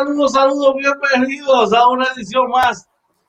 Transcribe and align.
Saludos, 0.00 0.32
saludos, 0.32 0.74
bienvenidos 0.76 1.74
a 1.74 1.86
una 1.88 2.06
edición 2.16 2.48
más 2.48 2.88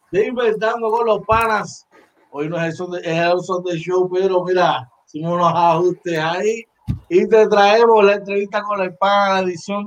de 0.09 0.27
Inventando 0.27 0.89
con 0.89 1.05
los 1.05 1.19
Panas. 1.25 1.85
Hoy 2.29 2.47
no 2.47 2.55
es 2.63 2.79
el, 2.79 2.91
de, 2.91 3.77
show, 3.77 4.09
pero 4.09 4.41
mira, 4.45 4.89
hicimos 5.05 5.33
unos 5.33 5.51
ajustes 5.53 6.17
ahí 6.17 6.63
y 7.09 7.27
te 7.27 7.45
traemos 7.49 8.05
la 8.05 8.13
entrevista 8.13 8.61
con 8.61 8.79
el 8.79 8.95
pana, 8.95 9.41
la 9.41 9.49
edición 9.49 9.85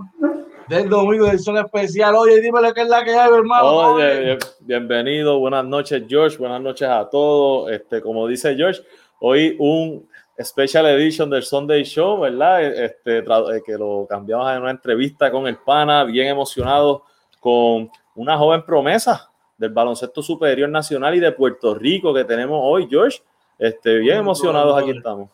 del 0.68 0.90
domingo, 0.90 1.26
edición 1.26 1.56
especial. 1.56 2.16
Oye, 2.16 2.42
dímelo 2.42 2.74
qué 2.74 2.82
es 2.82 2.88
la 2.88 3.02
que 3.02 3.14
hay, 3.14 3.32
hermano. 3.32 3.66
Oye, 3.66 4.38
bienvenido, 4.60 5.38
buenas 5.38 5.64
noches, 5.64 6.02
George, 6.06 6.36
buenas 6.36 6.60
noches 6.60 6.86
a 6.86 7.08
todos. 7.08 7.72
Este, 7.72 8.02
como 8.02 8.28
dice 8.28 8.54
George, 8.54 8.82
hoy 9.20 9.56
un 9.58 10.06
Special 10.42 10.86
Edition 10.86 11.30
del 11.30 11.42
Sunday 11.42 11.84
Show, 11.84 12.20
¿verdad? 12.20 12.62
Este, 12.64 13.18
eh, 13.18 13.62
que 13.64 13.78
lo 13.78 14.06
cambiamos 14.08 14.50
en 14.50 14.62
una 14.62 14.70
entrevista 14.70 15.30
con 15.30 15.46
el 15.46 15.56
pana, 15.58 16.04
bien 16.04 16.28
emocionado 16.28 17.04
con 17.40 17.90
una 18.16 18.36
joven 18.36 18.64
promesa 18.64 19.30
del 19.56 19.70
baloncesto 19.70 20.22
superior 20.22 20.68
nacional 20.68 21.14
y 21.14 21.20
de 21.20 21.32
Puerto 21.32 21.74
Rico 21.74 22.12
que 22.12 22.24
tenemos 22.24 22.58
hoy, 22.62 22.88
George. 22.90 23.20
Este, 23.58 23.98
bien 23.98 24.18
emocionados 24.18 24.76
aquí 24.76 24.90
estamos. 24.90 25.28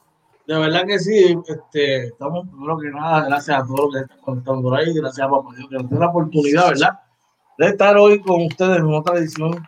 De 0.47 0.59
verdad 0.59 0.85
que 0.87 0.99
sí, 0.99 1.39
este, 1.47 2.07
estamos 2.09 2.47
primero 2.49 2.79
que 2.79 2.91
nada, 2.91 3.25
gracias 3.27 3.63
a 3.63 3.67
todos 3.67 3.81
los 3.81 3.95
que 3.95 4.01
están 4.01 4.19
contando 4.19 4.63
por 4.63 4.79
ahí, 4.79 4.93
gracias 4.93 5.27
a 5.27 5.31
Papá 5.31 5.55
Dios 5.57 5.69
que 5.69 5.77
nos 5.77 5.89
dio 5.89 5.99
la 5.99 6.09
oportunidad, 6.09 6.69
¿verdad? 6.69 7.01
De 7.57 7.67
estar 7.69 7.97
hoy 7.97 8.21
con 8.21 8.43
ustedes 8.47 8.79
en 8.79 8.93
otra 8.93 9.19
edición 9.19 9.63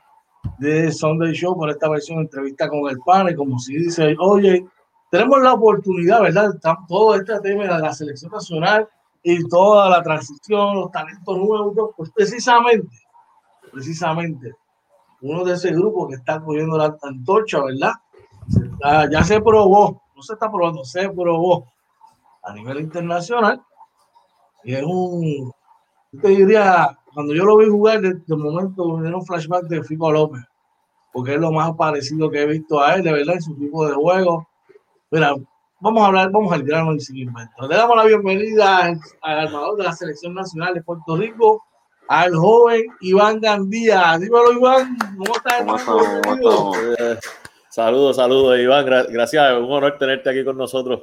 de 0.58 0.90
Sunday 0.90 1.32
Show 1.32 1.56
por 1.56 1.70
esta 1.70 1.88
versión 1.88 2.18
de 2.18 2.22
entrevista 2.24 2.68
con 2.68 2.90
el 2.90 2.98
pana 2.98 3.30
y 3.30 3.34
como 3.34 3.58
si 3.58 3.76
dice, 3.76 4.16
oye, 4.18 4.66
tenemos 5.12 5.42
la 5.42 5.52
oportunidad, 5.52 6.22
¿verdad? 6.22 6.54
Todo 6.88 7.14
este 7.16 7.38
tema 7.40 7.64
de 7.64 7.82
la 7.82 7.92
selección 7.92 8.32
nacional 8.32 8.88
y 9.22 9.46
toda 9.46 9.90
la 9.90 10.02
transición, 10.02 10.74
los 10.74 10.90
talentos 10.90 11.36
nuevos, 11.36 11.90
pues 11.94 12.10
precisamente, 12.12 12.96
precisamente, 13.70 14.54
uno 15.20 15.44
de 15.44 15.52
ese 15.52 15.70
grupo 15.72 16.08
que 16.08 16.14
está 16.14 16.40
cogiendo 16.40 16.78
la 16.78 16.96
antorcha, 17.02 17.62
¿verdad? 17.62 17.92
ya 19.10 19.22
se 19.22 19.38
probó, 19.42 20.00
no 20.16 20.22
se 20.22 20.32
está 20.32 20.50
probando, 20.50 20.82
se 20.82 21.10
probó 21.10 21.70
a 22.42 22.54
nivel 22.54 22.80
internacional. 22.80 23.60
Y 24.64 24.76
es 24.76 24.82
un, 24.82 25.52
te 26.22 26.28
diría, 26.28 26.98
cuando 27.12 27.34
yo 27.34 27.44
lo 27.44 27.58
vi 27.58 27.68
jugar, 27.68 28.00
de, 28.00 28.14
de 28.14 28.36
momento 28.36 28.96
me 28.96 29.14
un 29.14 29.26
flashback 29.26 29.64
de 29.64 29.84
Fico 29.84 30.10
López, 30.10 30.42
porque 31.12 31.34
es 31.34 31.38
lo 31.38 31.52
más 31.52 31.70
parecido 31.74 32.30
que 32.30 32.40
he 32.40 32.46
visto 32.46 32.80
a 32.80 32.94
él, 32.94 33.02
de 33.02 33.12
verdad, 33.12 33.34
en 33.34 33.42
su 33.42 33.54
tipo 33.56 33.86
de 33.86 33.92
juego 33.92 34.48
Mira, 35.12 35.34
vamos 35.78 36.02
a 36.02 36.06
hablar, 36.06 36.30
vamos 36.30 36.50
al 36.54 36.62
grano 36.62 36.92
del 36.92 37.00
seguimiento. 37.02 37.68
Le 37.68 37.76
damos 37.76 37.98
la 37.98 38.04
bienvenida 38.04 38.78
al, 38.86 38.98
armador 39.20 39.76
de 39.76 39.84
la 39.84 39.92
selección 39.92 40.32
nacional 40.32 40.72
de 40.72 40.82
Puerto 40.82 41.18
Rico, 41.18 41.62
al 42.08 42.34
joven 42.34 42.84
Iván 43.02 43.38
Gandía. 43.38 44.16
Dímelo, 44.18 44.54
Iván, 44.54 44.96
¿cómo 45.18 45.36
estás, 45.36 45.60
hermano? 45.60 46.72
Saludos, 47.68 48.16
saludos, 48.16 48.58
Iván. 48.58 48.86
Gracias, 48.86 49.52
es 49.52 49.58
un 49.58 49.70
honor 49.70 49.98
tenerte 49.98 50.30
aquí 50.30 50.42
con 50.46 50.56
nosotros. 50.56 51.02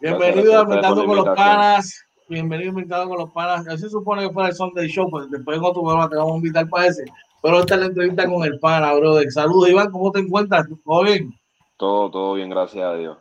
Bienvenido 0.00 0.56
a 0.56 0.62
Inventando 0.62 1.06
con 1.06 1.16
los 1.16 1.36
Panas. 1.36 2.04
Bienvenido 2.28 2.68
a 2.68 2.70
Inventando 2.70 3.08
con 3.08 3.18
los 3.18 3.30
Panas. 3.32 3.66
Así 3.66 3.82
se 3.82 3.90
supone 3.90 4.28
que 4.28 4.32
fuera 4.32 4.50
el 4.50 4.54
Sunday 4.54 4.86
Show, 4.86 5.10
pues 5.10 5.28
después 5.28 5.58
en 5.58 5.64
otro 5.64 5.82
programa 5.82 6.08
te 6.08 6.14
vamos 6.14 6.34
a 6.34 6.36
invitar 6.36 6.68
para 6.68 6.86
ese. 6.86 7.02
Pero 7.42 7.58
esta 7.58 7.74
es 7.74 7.80
la 7.80 7.86
entrevista 7.86 8.26
con 8.26 8.44
el 8.44 8.60
pana, 8.60 8.94
brother. 8.94 9.28
Saludos, 9.32 9.70
Iván, 9.70 9.90
¿cómo 9.90 10.12
te 10.12 10.20
encuentras? 10.20 10.68
¿Todo 10.84 11.02
bien? 11.02 11.34
Todo, 11.76 12.08
todo 12.12 12.34
bien, 12.34 12.48
gracias 12.48 12.84
a 12.84 12.94
Dios. 12.94 13.18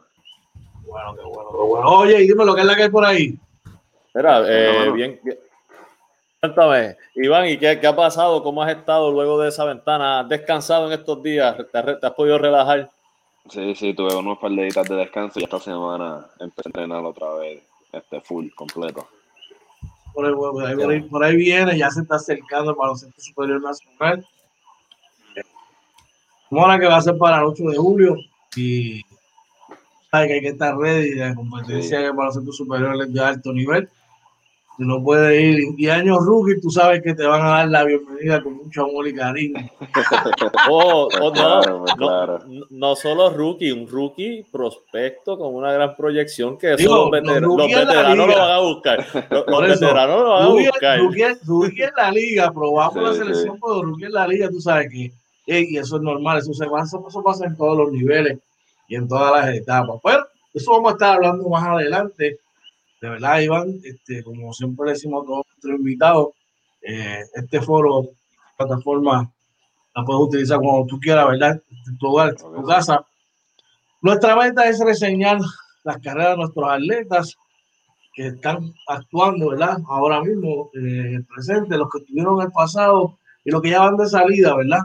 Bueno, 0.90 1.16
qué 1.16 1.22
bueno, 1.24 1.50
qué 1.52 1.58
bueno. 1.58 1.90
Oye, 1.90 2.24
y 2.24 2.28
dime 2.28 2.46
lo 2.46 2.56
que 2.56 2.62
es 2.62 2.68
la 2.68 2.76
que 2.76 2.84
hay 2.84 2.90
por 2.90 3.06
ahí. 3.06 3.38
Espera, 4.08 4.44
eh, 4.48 4.92
bien. 4.92 5.20
Cuéntame, 6.40 6.98
Iván, 7.16 7.48
¿y 7.48 7.58
qué, 7.58 7.80
qué, 7.80 7.88
ha 7.88 7.96
pasado? 7.96 8.42
¿Cómo 8.42 8.64
has 8.64 8.72
estado 8.72 9.12
luego 9.12 9.40
de 9.42 9.50
esa 9.50 9.66
ventana? 9.66 10.22
¿Has 10.22 10.30
descansado 10.30 10.88
en 10.88 10.94
estos 10.94 11.22
días? 11.22 11.56
¿Te 11.72 11.78
has, 11.78 12.14
podido 12.14 12.38
relajar? 12.38 12.90
Sí, 13.50 13.76
sí, 13.76 13.94
tuve 13.94 14.16
unos 14.16 14.40
par 14.40 14.52
de 14.52 14.64
días 14.64 14.88
de 14.88 14.96
descanso 14.96 15.40
y 15.40 15.44
esta 15.44 15.60
semana 15.60 16.26
empecé 16.40 16.70
a 16.70 16.70
entrenar 16.70 17.04
otra 17.04 17.34
vez, 17.36 17.62
este 17.92 18.22
full, 18.22 18.48
completo. 18.56 19.08
Por 20.14 20.26
ahí, 20.26 21.02
por 21.02 21.24
ahí, 21.24 21.36
viene, 21.36 21.78
ya 21.78 21.92
se 21.92 22.02
está 22.02 22.16
acercando 22.16 22.76
para 22.76 22.90
los 22.92 23.02
centros 23.02 23.24
superior 23.24 23.62
nacional. 23.62 24.26
Mora 26.50 26.80
que 26.80 26.88
va 26.88 26.98
a 26.98 27.02
ser 27.02 27.18
para 27.18 27.40
el 27.40 27.46
8 27.46 27.64
de 27.64 27.78
julio 27.78 28.16
y 28.56 29.02
sabe 30.12 30.28
que 30.28 30.34
hay 30.34 30.42
que 30.42 30.48
estar 30.50 30.78
ready. 30.78 31.16
La 31.16 31.36
competencia 31.36 32.00
sí. 32.00 32.16
para 32.16 32.32
centros 32.32 32.58
superiores 32.58 33.14
de 33.14 33.20
alto 33.22 33.54
nivel. 33.54 33.90
Si 34.78 34.86
no 34.86 35.04
puede 35.04 35.42
ir 35.42 35.76
y 35.78 35.90
años 35.90 36.20
rookie, 36.26 36.62
tú 36.62 36.72
sabes 36.72 37.04
que 37.04 37.14
te 37.14 37.26
van 37.26 37.42
a 37.42 37.50
dar 37.50 37.68
la 37.68 37.84
bienvenida 37.84 38.42
con 38.42 38.56
mucho 38.56 38.86
amor 38.86 39.06
y 39.10 39.14
cariño. 39.14 39.70
oh, 40.70 41.10
oh, 41.20 41.34
no, 41.36 41.84
claro, 41.98 42.46
no, 42.48 42.66
no, 42.70 42.96
solo 42.96 43.30
rookie, 43.30 43.74
un 43.74 43.90
rookie 43.90 44.46
prospecto 44.50 45.38
con 45.38 45.54
una 45.54 45.74
gran 45.74 45.98
proyección 45.98 46.58
que 46.58 46.76
eso 46.76 46.78
Digo, 46.78 46.96
los, 46.96 47.12
veter 47.12 47.42
los, 47.42 47.58
los 47.58 47.68
veteranos 47.68 48.28
lo 48.30 48.38
van 48.38 48.52
a 48.52 48.60
buscar. 48.60 49.06
Los, 49.30 49.48
los 49.48 49.62
veteranos 49.68 50.22
lo 50.22 50.30
van 50.30 50.44
a 50.44 50.48
buscar. 50.48 51.00
Rookie, 51.00 51.24
rookie 51.46 51.84
en 51.84 51.92
la 51.98 52.12
liga, 52.12 52.52
probamos 52.54 52.94
sí, 52.94 53.00
la 53.02 53.14
selección, 53.14 53.56
sí. 53.56 53.62
pero 53.62 53.82
rookie 53.82 54.06
en 54.06 54.14
la 54.14 54.28
liga, 54.28 54.50
tú 54.50 54.62
sabes 54.62 54.90
que 54.90 55.12
y 55.46 55.78
eso 55.78 55.98
es 55.98 56.02
normal, 56.04 56.38
eso, 56.38 56.54
se 56.54 56.68
pasa, 56.68 57.00
eso 57.06 57.24
pasa 57.24 57.48
en 57.48 57.58
todos 57.58 57.76
los 57.76 57.92
niveles 57.92 58.40
y 58.90 58.96
en 58.96 59.08
todas 59.08 59.46
las 59.46 59.56
etapas. 59.56 60.02
Pero 60.04 60.28
eso 60.54 60.72
vamos 60.72 60.90
a 60.90 60.94
estar 60.94 61.16
hablando 61.16 61.48
más 61.48 61.64
adelante. 61.66 62.40
De 63.02 63.10
verdad, 63.10 63.40
Iván, 63.40 63.80
este, 63.84 64.24
como 64.24 64.52
siempre 64.52 64.92
decimos 64.92 65.24
a 65.24 65.28
todos 65.28 65.46
nuestros 65.48 65.80
invitados, 65.80 66.28
eh, 66.82 67.24
este 67.36 67.62
foro, 67.62 68.10
plataforma, 68.58 69.32
la 69.96 70.04
puedes 70.04 70.22
utilizar 70.22 70.60
cuando 70.60 70.86
tú 70.88 71.00
quieras, 71.00 71.28
¿verdad? 71.28 71.62
En 71.88 71.98
tu 71.98 72.08
hogar, 72.08 72.30
en 72.30 72.36
tu 72.62 72.64
casa. 72.64 73.06
Nuestra 74.02 74.36
meta 74.36 74.68
es 74.68 74.80
reseñar 74.84 75.40
las 75.84 75.98
carreras 76.00 76.32
de 76.32 76.38
nuestros 76.38 76.70
atletas 76.70 77.38
que 78.14 78.28
están 78.28 78.74
actuando, 78.88 79.50
¿verdad? 79.50 79.78
Ahora 79.88 80.22
mismo, 80.22 80.72
eh, 80.74 80.80
en 80.80 81.16
el 81.16 81.26
presente, 81.26 81.78
los 81.78 81.90
que 81.90 82.00
estuvieron 82.00 82.40
en 82.40 82.48
el 82.48 82.52
pasado 82.52 83.18
y 83.46 83.52
los 83.52 83.62
que 83.62 83.70
ya 83.70 83.82
van 83.82 83.98
de 83.98 84.08
salida, 84.08 84.56
¿verdad? 84.56 84.82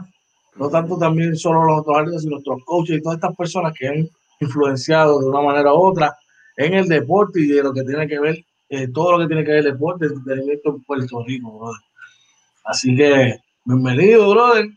No 0.55 0.69
tanto 0.69 0.97
también 0.97 1.35
solo 1.35 1.65
los 1.65 1.81
otros 1.81 1.97
atletas, 1.97 2.21
sino 2.21 2.33
nuestros 2.35 2.63
coaches 2.65 2.97
y 2.97 3.01
todas 3.01 3.17
estas 3.17 3.35
personas 3.35 3.73
que 3.77 3.87
han 3.87 4.09
influenciado 4.39 5.19
de 5.19 5.27
una 5.27 5.41
manera 5.41 5.73
u 5.73 5.77
otra 5.77 6.15
en 6.57 6.73
el 6.73 6.87
deporte 6.87 7.41
y 7.41 7.47
de 7.47 7.63
lo 7.63 7.73
que 7.73 7.83
tiene 7.83 8.07
que 8.07 8.19
ver, 8.19 8.45
eh, 8.69 8.87
todo 8.93 9.13
lo 9.13 9.19
que 9.19 9.27
tiene 9.27 9.43
que 9.43 9.51
ver 9.51 9.65
el 9.65 9.73
deporte, 9.73 10.05
el 10.05 10.13
entretenimiento 10.13 10.69
en 10.69 10.83
Puerto 10.83 11.23
Rico, 11.25 11.57
brother. 11.57 11.81
Así 12.63 12.95
que, 12.95 13.35
bienvenido, 13.65 14.29
brother. 14.29 14.69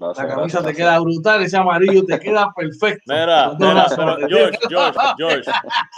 Gracias, 0.00 0.26
la 0.26 0.34
camisa 0.34 0.58
gracias, 0.58 0.64
te 0.64 0.74
queda 0.74 0.98
brutal, 0.98 1.42
ese 1.42 1.56
amarillo 1.58 2.06
te 2.06 2.18
queda 2.18 2.50
perfecto. 2.56 3.02
Mira, 3.06 3.54
mira, 3.58 3.86
pero 3.94 4.16
George, 4.28 4.58
George, 4.70 4.98
George, 5.18 5.50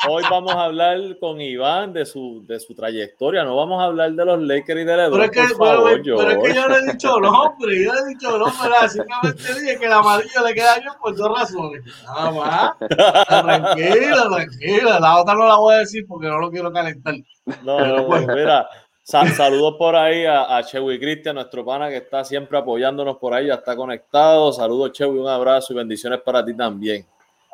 hoy 0.08 0.25
vamos 0.28 0.52
a 0.56 0.64
hablar 0.64 0.99
con 1.20 1.40
Iván 1.40 1.93
de 1.93 2.04
su, 2.04 2.44
de 2.44 2.58
su 2.58 2.75
trayectoria, 2.75 3.44
no 3.44 3.54
vamos 3.54 3.81
a 3.81 3.84
hablar 3.84 4.10
de 4.12 4.25
los 4.25 4.43
Lakers 4.43 4.81
y 4.81 4.84
de 4.84 4.96
LeBron, 4.96 5.12
pero 5.12 5.25
es 5.25 5.31
que, 5.31 5.54
por 5.54 5.66
favor, 5.69 6.00
pero, 6.02 6.16
pero, 6.16 6.31
es 6.31 6.38
que 6.38 6.54
yo 6.54 6.69
le 6.69 6.76
he 6.76 6.93
dicho 6.93 7.20
nombre, 7.20 7.84
yo 7.84 7.93
le 7.93 8.00
he 8.00 8.06
dicho 8.08 8.38
nombre, 8.38 8.88
simplemente 8.88 9.60
dije 9.60 9.78
que 9.78 9.87
el 9.87 9.93
amarillo 9.93 10.46
le 10.46 10.54
queda 10.54 10.78
bien 10.78 10.93
por 11.00 11.16
dos 11.16 11.38
razones. 11.38 11.82
Nada 12.04 12.31
más, 12.32 12.78
tranquila, 12.88 14.28
tranquila, 14.28 14.99
la 14.99 15.20
otra 15.20 15.34
no 15.34 15.46
la 15.46 15.56
voy 15.56 15.75
a 15.76 15.78
decir 15.78 16.04
porque 16.08 16.26
no 16.26 16.38
lo 16.40 16.50
quiero 16.50 16.72
calentar. 16.72 17.14
No, 17.62 17.87
no, 17.87 18.06
pues, 18.06 18.26
mira, 18.26 18.69
Saludos 19.04 19.75
por 19.78 19.96
ahí 19.96 20.25
a, 20.25 20.56
a 20.56 20.62
Chewy 20.62 20.99
Cristian, 20.99 21.34
nuestro 21.34 21.64
pana 21.64 21.88
que 21.88 21.96
está 21.96 22.25
siempre 22.25 22.56
apoyándonos 22.56 23.16
por 23.16 23.34
ahí, 23.34 23.49
ya 23.49 23.54
está 23.54 23.75
conectado. 23.75 24.52
Saludos, 24.52 24.93
Chewy, 24.93 25.19
un 25.19 25.28
abrazo 25.28 25.72
y 25.72 25.76
bendiciones 25.76 26.20
para 26.20 26.44
ti 26.44 26.54
también. 26.54 27.04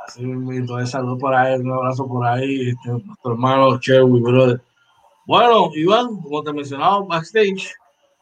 Así 0.07 0.25
mismo, 0.25 0.87
saludos 0.87 1.19
por 1.19 1.35
ahí, 1.35 1.59
un 1.59 1.73
abrazo 1.73 2.07
por 2.07 2.27
ahí, 2.27 2.71
este, 2.71 2.91
nuestro 2.91 3.33
hermano 3.33 3.79
Chewy, 3.81 4.21
brother. 4.21 4.61
Bueno, 5.27 5.71
Iván, 5.75 6.21
como 6.21 6.43
te 6.43 6.53
mencionaba 6.53 7.01
backstage, 7.01 7.75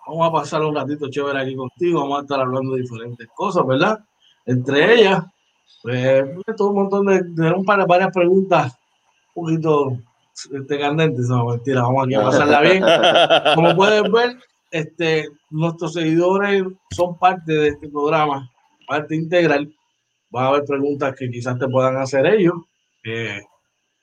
vamos 0.07 0.29
a 0.29 0.33
pasar 0.33 0.63
un 0.63 0.75
ratito 0.75 1.09
chévere 1.09 1.41
aquí 1.41 1.57
contigo, 1.57 2.01
vamos 2.01 2.19
a 2.19 2.23
estar 2.23 2.41
hablando 2.41 2.75
de 2.75 2.83
diferentes 2.83 3.29
cosas, 3.35 3.67
¿verdad? 3.67 3.99
Entre 4.45 4.95
ellas, 4.95 5.25
pues, 5.83 6.25
todo 6.57 6.71
un 6.71 6.77
montón 6.77 7.07
de, 7.07 7.23
de 7.23 7.53
un 7.53 7.65
par 7.65 7.87
varias 7.87 8.13
preguntas, 8.13 8.77
un 9.35 9.45
poquito 9.45 9.99
este 10.45 10.79
candente, 10.79 11.23
no, 11.29 11.47
mentira, 11.47 11.83
vamos 11.83 12.05
aquí 12.05 12.15
a 12.15 12.23
pasarla 12.23 12.61
bien. 12.61 12.83
Como 13.55 13.75
pueden 13.75 14.13
ver, 14.13 14.37
este, 14.71 15.29
nuestros 15.51 15.95
seguidores 15.95 16.65
son 16.91 17.19
parte 17.19 17.53
de 17.53 17.69
este 17.69 17.89
programa, 17.89 18.51
parte 18.87 19.17
integral. 19.17 19.73
Va 20.35 20.45
a 20.45 20.49
haber 20.49 20.65
preguntas 20.65 21.15
que 21.17 21.31
quizás 21.31 21.59
te 21.59 21.69
puedan 21.69 21.97
hacer 21.97 22.27
ellos. 22.27 22.55
Eh, 23.05 23.41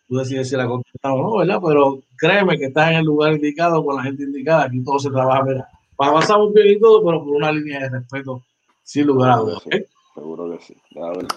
tú 0.07 0.17
decides 0.17 0.49
si 0.49 0.55
la 0.55 0.67
contestas 0.67 1.11
o 1.11 1.21
no, 1.21 1.37
¿verdad? 1.37 1.59
Pero 1.63 1.99
créeme 2.17 2.57
que 2.57 2.65
estás 2.65 2.91
en 2.91 2.97
el 2.97 3.05
lugar 3.05 3.33
indicado 3.33 3.85
con 3.85 3.97
la 3.97 4.03
gente 4.03 4.23
indicada. 4.23 4.63
Aquí 4.63 4.83
todo 4.83 4.99
se 4.99 5.11
trabaja, 5.11 5.43
¿verdad? 5.43 5.67
Pasamos 5.95 6.53
bien 6.53 6.77
y 6.77 6.79
todo, 6.79 7.05
pero 7.05 7.23
por 7.23 7.35
una 7.35 7.51
línea 7.51 7.81
de 7.81 7.89
respeto, 7.89 8.41
sin 8.81 9.07
lugar 9.07 9.31
a 9.31 9.35
dudas. 9.37 9.57
¿okay? 9.65 9.85
Seguro 10.15 10.49
que 10.51 10.63
sí. 10.63 10.75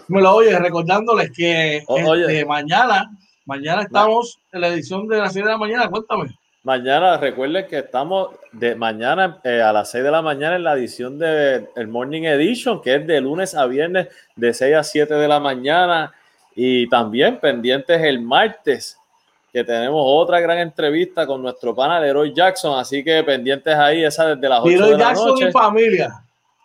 Me 0.08 0.22
lo 0.22 0.34
oye, 0.36 0.58
recordándoles 0.58 1.30
que 1.32 1.78
este, 1.78 2.44
mañana 2.46 3.10
Mañana 3.46 3.82
estamos 3.82 4.40
en 4.50 4.60
la 4.60 4.68
edición 4.68 5.06
de 5.06 5.18
las 5.18 5.32
7 5.32 5.46
de 5.46 5.52
la 5.52 5.58
mañana, 5.58 5.88
cuéntame. 5.88 6.36
Mañana, 6.64 7.16
recuerden 7.16 7.68
que 7.68 7.78
estamos 7.78 8.30
de 8.50 8.74
mañana 8.74 9.38
eh, 9.44 9.62
a 9.62 9.72
las 9.72 9.88
6 9.92 10.02
de 10.02 10.10
la 10.10 10.20
mañana 10.20 10.56
en 10.56 10.64
la 10.64 10.74
edición 10.74 11.16
de 11.16 11.68
el 11.76 11.86
Morning 11.86 12.22
Edition, 12.22 12.82
que 12.82 12.96
es 12.96 13.06
de 13.06 13.20
lunes 13.20 13.54
a 13.54 13.66
viernes 13.66 14.08
de 14.34 14.52
6 14.52 14.74
a 14.74 14.82
7 14.82 15.14
de 15.14 15.28
la 15.28 15.38
mañana. 15.38 16.12
Y 16.56 16.88
también 16.88 17.38
pendientes 17.38 18.02
el 18.02 18.20
martes, 18.20 18.98
que 19.52 19.62
tenemos 19.62 20.02
otra 20.04 20.40
gran 20.40 20.58
entrevista 20.58 21.24
con 21.24 21.40
nuestro 21.40 21.72
pana 21.72 22.00
Leroy 22.00 22.34
Jackson. 22.34 22.76
Así 22.76 23.04
que 23.04 23.22
pendientes 23.22 23.76
ahí, 23.76 24.02
esa 24.02 24.34
desde 24.34 24.48
las 24.48 24.58
8 24.60 24.68
Leroy 24.70 24.90
de 24.90 24.98
la 24.98 25.04
Jackson 25.04 25.28
noche. 25.28 25.48
y 25.48 25.52
familia. 25.52 26.20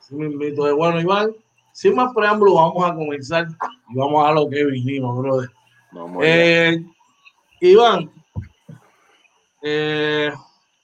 Sí, 0.00 0.14
me 0.14 0.26
invito 0.26 0.66
de 0.66 0.72
bueno, 0.72 1.00
Iván. 1.00 1.34
Sin 1.72 1.94
más 1.94 2.12
preámbulos, 2.12 2.56
vamos 2.56 2.84
a 2.84 2.94
comenzar 2.94 3.46
y 3.88 3.96
vamos 3.96 4.28
a 4.28 4.32
lo 4.32 4.50
que 4.50 4.62
vinimos, 4.64 5.16
brother. 5.16 5.48
Vamos 5.92 6.22
allá. 6.22 6.70
Eh, 6.70 6.84
Iván, 7.60 8.10
eh, 9.62 10.32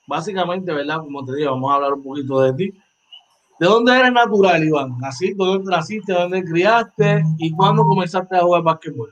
básicamente, 0.07 0.73
¿verdad? 0.73 0.99
Como 0.99 1.25
te 1.25 1.35
digo, 1.35 1.53
vamos 1.53 1.71
a 1.71 1.75
hablar 1.77 1.95
un 1.95 2.03
poquito 2.03 2.41
de 2.41 2.53
ti. 2.53 2.79
¿De 3.59 3.67
dónde 3.67 3.99
eres 3.99 4.13
natural, 4.13 4.63
Iván? 4.63 4.99
¿Naciste? 4.99 5.37
¿Dónde 5.37 5.71
naciste? 5.71 6.13
¿Dónde 6.13 6.45
criaste? 6.45 7.25
¿Y 7.39 7.53
cuándo 7.53 7.85
comenzaste 7.85 8.37
a 8.37 8.43
jugar 8.43 8.63
básquetbol? 8.63 9.11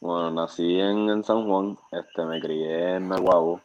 Bueno, 0.00 0.30
nací 0.30 0.80
en, 0.80 1.10
en 1.10 1.24
San 1.24 1.46
Juan, 1.46 1.78
este, 1.92 2.24
me 2.24 2.40
crié 2.40 2.96
en 2.96 3.08
Naguabo, 3.08 3.60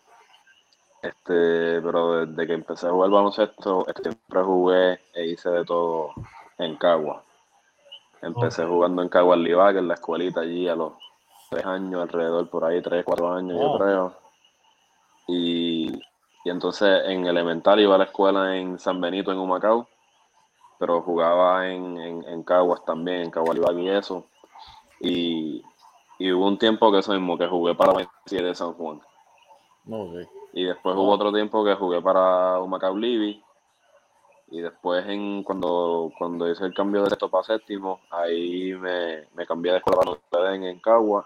este, 1.01 1.81
pero 1.81 2.25
desde 2.25 2.47
que 2.47 2.53
empecé 2.53 2.87
a 2.87 2.91
jugar 2.91 3.09
baloncesto, 3.09 3.85
este, 3.87 4.03
siempre 4.03 4.43
jugué 4.43 4.99
e 5.13 5.27
hice 5.27 5.49
de 5.49 5.65
todo 5.65 6.13
en 6.57 6.75
Cagua. 6.77 7.23
Empecé 8.21 8.65
jugando 8.65 9.01
en 9.01 9.09
Cagua 9.09 9.35
Livac, 9.37 9.77
en 9.77 9.87
la 9.87 9.93
escuelita 9.93 10.41
allí 10.41 10.67
a 10.67 10.75
los 10.75 10.93
tres 11.49 11.65
años, 11.65 12.01
alrededor 12.01 12.49
por 12.49 12.65
ahí, 12.65 12.81
tres, 12.81 13.03
cuatro 13.05 13.31
años, 13.33 13.57
Oh. 13.57 13.61
yo 13.61 13.71
creo. 13.71 14.13
Y, 15.27 15.91
y 16.45 16.49
entonces 16.49 17.03
en 17.05 17.25
elemental 17.27 17.79
iba 17.79 17.95
a 17.95 17.99
la 17.99 18.05
escuela 18.05 18.57
en 18.57 18.79
San 18.79 18.99
Benito, 19.01 19.31
en 19.31 19.39
Humacao, 19.39 19.87
pero 20.79 21.01
jugaba 21.01 21.67
en, 21.69 21.97
en, 21.99 22.23
en 22.27 22.43
Caguas 22.43 22.83
también, 22.85 23.21
en 23.23 23.31
Cagua 23.31 23.53
Livac 23.53 23.77
y 23.77 23.89
eso. 23.89 24.25
Y, 25.01 25.63
y 26.19 26.31
hubo 26.31 26.47
un 26.47 26.57
tiempo 26.57 26.91
que 26.91 26.99
eso 26.99 27.13
mismo, 27.13 27.37
que 27.37 27.47
jugué 27.47 27.75
para 27.75 27.93
la 27.93 28.09
de 28.29 28.55
San 28.55 28.73
Juan. 28.73 29.01
Y 30.53 30.65
después 30.65 30.95
hubo 30.95 31.11
otro 31.11 31.31
tiempo 31.31 31.63
que 31.63 31.75
jugué 31.75 32.01
para 32.01 32.59
Humacao 32.59 32.95
Libby. 32.97 33.43
Y 34.51 34.61
después 34.61 35.07
en 35.07 35.43
cuando, 35.43 36.11
cuando 36.17 36.49
hice 36.49 36.65
el 36.65 36.73
cambio 36.73 37.03
de 37.03 37.09
sexto 37.09 37.29
para 37.29 37.43
séptimo, 37.43 37.99
ahí 38.09 38.73
me, 38.73 39.27
me 39.35 39.45
cambié 39.45 39.73
de 39.73 39.77
escuela 39.77 40.01
para 40.29 40.55
en 40.55 40.79
Cagua. 40.79 41.25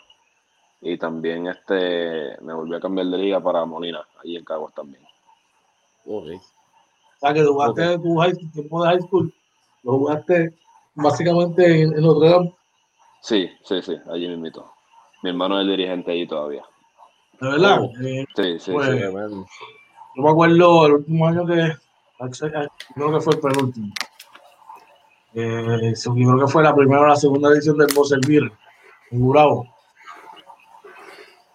Y 0.85 0.97
también 0.97 1.47
este 1.47 2.37
me 2.41 2.53
volví 2.53 2.75
a 2.75 2.79
cambiar 2.81 3.07
de 3.07 3.17
liga 3.17 3.39
para 3.39 3.63
Molina, 3.65 4.05
allí 4.21 4.35
en 4.35 4.43
Caguas 4.43 4.73
también. 4.73 5.01
Ok. 6.05 6.25
O 6.27 7.19
sea, 7.19 7.33
que 7.33 7.45
jugaste 7.45 7.99
tu, 7.99 8.17
high, 8.17 8.33
tu 8.33 8.51
tiempo 8.51 8.83
de 8.83 8.89
high 8.89 9.01
school, 9.01 9.33
lo 9.83 9.91
jugaste 9.93 10.53
básicamente 10.93 11.83
en, 11.83 11.93
en 11.93 12.01
Notre 12.01 12.29
Dame, 12.29 12.55
Sí, 13.21 13.49
sí, 13.63 13.81
sí, 13.81 13.95
allí 14.11 14.27
me 14.27 14.33
invitó. 14.33 14.69
Mi 15.23 15.29
hermano 15.29 15.57
es 15.57 15.61
el 15.63 15.69
dirigente 15.69 16.11
allí 16.11 16.27
todavía. 16.27 16.63
de 17.39 17.49
verdad. 17.49 17.79
Oh. 17.81 17.91
Eh, 18.01 18.25
Sí, 18.35 18.59
sí, 18.59 18.71
Pues, 18.73 18.89
sí. 18.89 19.45
Yo 20.15 20.21
me 20.21 20.29
acuerdo 20.29 20.85
el 20.85 20.93
último 20.93 21.27
año 21.27 21.45
que, 21.45 21.73
creo 22.93 23.11
que 23.13 23.21
fue 23.21 23.33
el 23.33 23.39
penúltimo. 23.39 23.93
Eh, 25.33 25.93
yo 25.95 26.13
creo 26.13 26.39
que 26.39 26.51
fue 26.51 26.61
la 26.61 26.75
primera 26.75 27.01
o 27.01 27.07
la 27.07 27.15
segunda 27.15 27.49
edición 27.49 27.77
del 27.77 27.87
Boservir, 27.95 28.51
en 29.11 29.19
Gurabo. 29.21 29.72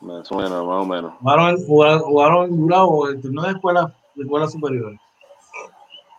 Me 0.01 0.25
suena 0.25 0.63
más 0.63 0.83
o 0.83 0.87
menos. 0.87 1.13
Jugaron, 1.21 1.57
jugaron, 1.67 2.01
jugaron 2.01 2.45
en 2.51 2.57
Gurabo, 2.57 3.09
el 3.09 3.21
torneo 3.21 3.45
de 3.45 3.51
escuela, 3.51 3.95
de 4.15 4.23
escuela 4.23 4.47
superior. 4.49 4.95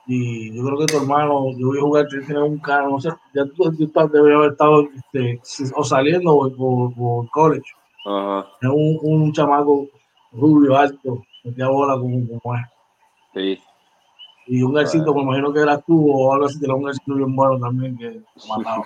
Y 0.05 0.55
yo 0.55 0.65
creo 0.65 0.79
que 0.79 0.85
tu 0.87 0.97
hermano, 0.97 1.51
yo 1.57 1.67
voy 1.67 1.77
a 1.77 1.81
jugar, 1.81 2.07
tiene 2.07 2.41
un 2.41 2.57
carro, 2.57 2.89
no 2.89 2.99
sé, 2.99 3.09
ya 3.33 3.43
tú, 3.45 3.71
deberías 3.71 4.37
haber 4.37 4.51
estado 4.51 4.81
este, 4.95 5.39
o 5.75 5.83
saliendo 5.83 6.33
o, 6.33 6.47
o, 6.47 6.93
o 6.97 7.21
en 7.21 7.27
college. 7.27 7.71
Ajá, 8.05 8.47
Es 8.61 8.69
un, 8.69 8.97
un 9.03 9.31
chamaco 9.33 9.87
rubio, 10.31 10.75
alto, 10.75 11.21
metía 11.43 11.67
bola 11.67 11.93
como, 11.93 12.27
como 12.39 12.55
es. 12.55 12.65
sí. 13.33 13.61
Y 14.51 14.63
un 14.63 14.73
garcito, 14.73 15.13
me 15.13 15.21
imagino 15.21 15.53
que 15.53 15.59
eras 15.59 15.85
tú 15.85 16.11
o 16.11 16.33
algo 16.33 16.47
así, 16.47 16.57
era 16.63 16.73
un 16.73 16.81
garcito 16.81 17.13
bien 17.13 17.35
bueno 17.35 17.59
también 17.59 17.95
que 17.95 18.19
mataba. 18.47 18.83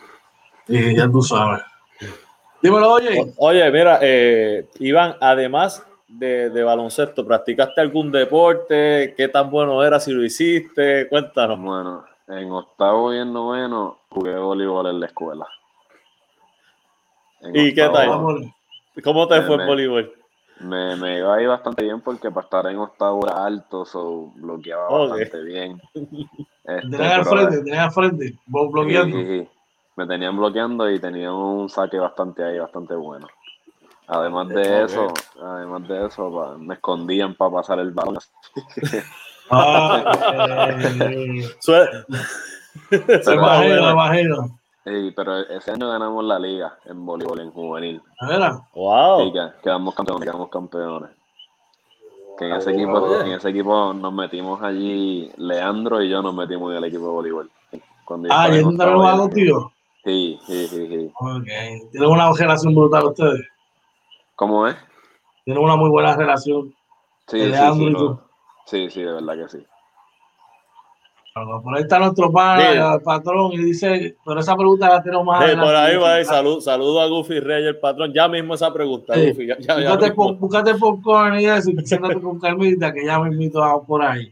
Y 0.68 0.94
ya 0.98 1.10
tú 1.10 1.22
sabes. 1.22 1.62
Dímelo, 2.64 2.94
oye. 2.94 3.20
O- 3.20 3.48
Oye, 3.50 3.70
mira, 3.72 4.00
eh, 4.02 4.66
Iván, 4.80 5.16
además 5.20 5.86
de, 6.08 6.50
de 6.50 6.64
baloncesto, 6.64 7.26
¿practicaste 7.28 7.82
algún 7.82 8.10
deporte? 8.10 9.14
¿Qué 9.18 9.28
tan 9.28 9.50
bueno 9.52 9.84
era 9.84 10.00
si 10.00 10.12
lo 10.14 10.24
hiciste? 10.24 11.10
Cuéntanos. 11.10 11.60
Bueno, 11.60 12.06
en 12.30 12.50
octavo 12.52 13.14
y 13.14 13.18
en 13.18 13.34
noveno 13.34 14.00
jugué 14.10 14.38
voleibol 14.38 14.88
en 14.88 15.00
la 15.02 15.06
escuela. 15.08 15.46
En 17.42 17.54
¿Y 17.54 17.74
qué 17.74 17.90
tal? 17.90 18.10
¿Cómo 19.04 19.28
te 19.28 19.36
Me- 19.36 19.42
fue 19.42 19.56
en 19.56 19.58
me- 19.60 19.66
voleibol? 19.68 20.14
Me, 20.62 20.96
me 20.96 21.18
iba 21.18 21.36
ahí 21.36 21.46
bastante 21.46 21.84
bien 21.84 22.00
porque 22.00 22.32
para 22.32 22.46
estar 22.46 22.68
en 22.68 22.78
octavo 22.78 23.26
era 23.26 23.44
alto, 23.44 23.84
so 23.84 24.32
bloqueaba 24.36 24.90
bastante 25.10 25.44
bien. 25.44 25.82
Este, 26.66 26.96
al 27.04 27.26
frente, 27.26 27.58
tenías 27.62 27.84
al 27.88 27.92
frente, 27.92 28.36
blo- 28.48 28.72
bloqueando. 28.72 29.18
sí, 29.18 29.26
sí, 29.26 29.40
sí. 29.44 29.50
Me 29.96 30.08
tenían 30.08 30.36
bloqueando 30.38 30.90
y 30.90 31.00
tenía 31.00 31.32
un 31.32 31.70
saque 31.70 32.00
bastante 32.00 32.44
ahí, 32.44 32.58
bastante 32.60 32.96
bueno. 32.96 33.28
Además 34.08 34.50
de 34.50 34.84
eso, 34.84 35.14
además 35.42 35.88
de 35.88 36.06
eso, 36.08 36.34
pa- 36.34 36.58
me 36.58 36.74
escondían 36.76 37.36
para 37.36 37.52
pasar 37.52 37.80
el 37.80 37.92
balón. 37.92 38.18
Ah, 39.50 40.02
eh, 40.34 41.52
Sue- 41.60 41.88
me 44.86 45.12
Pero 45.16 45.38
ese 45.40 45.72
año 45.72 45.90
ganamos 45.90 46.24
la 46.24 46.40
liga 46.40 46.78
en 46.86 47.06
voleibol, 47.06 47.40
en 47.42 47.52
juvenil. 47.52 48.02
A 48.20 48.28
ah, 48.28 48.68
Wow. 48.74 49.28
Y 49.28 49.34
que- 49.34 49.52
quedamos 49.62 49.94
campeones, 49.96 50.24
quedamos 50.24 50.50
campeones. 50.50 51.10
Que 52.38 52.46
en 52.48 52.54
ese 52.54 52.70
Ah, 52.72 52.74
equipo, 52.74 53.22
en 53.22 53.32
ese 53.34 53.50
equipo 53.50 53.94
nos 53.94 54.14
metimos 54.14 54.62
allí, 54.64 55.32
Leandro 55.38 56.02
y 56.02 56.10
yo 56.10 56.22
nos 56.22 56.34
metimos 56.34 56.72
en 56.72 56.78
el 56.78 56.84
equipo 56.86 57.04
de 57.06 57.12
voleibol. 57.12 57.52
Ah, 58.30 58.50
¿y 58.50 58.52
en 58.52 58.56
él 58.56 58.64
también 58.64 58.66
octavo 58.68 59.00
juega 59.02 59.16
y- 59.16 59.20
contigo? 59.20 59.72
Sí, 60.04 60.38
sí, 60.46 60.68
sí, 60.68 60.88
sí. 60.88 61.12
Ok. 61.20 61.44
Tienen 61.92 62.10
una 62.10 62.32
relación 62.34 62.76
brutal 62.76 63.06
ustedes. 63.06 63.42
¿Cómo 64.36 64.68
es? 64.68 64.76
Tienen 65.46 65.64
una 65.64 65.76
muy 65.76 65.90
buena 65.90 66.16
relación. 66.16 66.74
Sí, 67.28 67.40
sí, 67.40 67.52
sí, 67.54 67.90
no. 67.90 68.22
sí, 68.66 68.90
sí, 68.90 69.02
de 69.02 69.14
verdad 69.14 69.36
que 69.38 69.50
sí. 69.50 69.66
Bueno, 71.36 71.62
Por 71.64 71.76
ahí 71.76 71.82
está 71.82 71.98
nuestro 72.00 72.32
pana, 72.32 72.62
Sí. 72.72 72.78
el 72.96 73.02
patrón, 73.02 73.54
y 73.54 73.58
dice, 73.58 74.18
pero 74.24 74.40
esa 74.40 74.56
pregunta 74.56 74.88
la 74.90 75.02
tenemos 75.02 75.26
más 75.26 75.40
Sí, 75.40 75.46
adelante. 75.46 75.66
por 75.66 75.76
ahí 75.76 75.98
va, 75.98 76.14
ahí, 76.16 76.26
salud, 76.26 76.60
saludo 76.62 77.02
a 77.02 77.08
Goofy 77.08 77.40
Reyes, 77.40 77.70
el 77.70 77.80
patrón. 77.80 78.14
Ya 78.14 78.28
mismo 78.28 78.54
esa 78.54 78.72
pregunta, 78.72 79.16
Sí. 79.16 79.30
Goofy. 79.30 79.48
Ya, 79.48 79.58
ya, 79.60 79.80
ya 79.80 79.90
Búscate, 79.90 80.10
mismo. 80.12 80.28
po- 80.28 80.34
búscate 80.36 80.76
popcorn 80.76 81.40
y 81.40 81.46
eso, 81.46 81.72
y 81.72 81.86
siéntate 81.86 82.22
con 82.22 82.40
calmita, 82.40 82.94
que 82.94 83.04
ya 83.06 83.20
me 83.20 83.30
invito 83.30 83.64
a 83.64 83.82
por 83.84 84.04
ahí. 84.04 84.32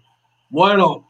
Bueno, 0.50 1.06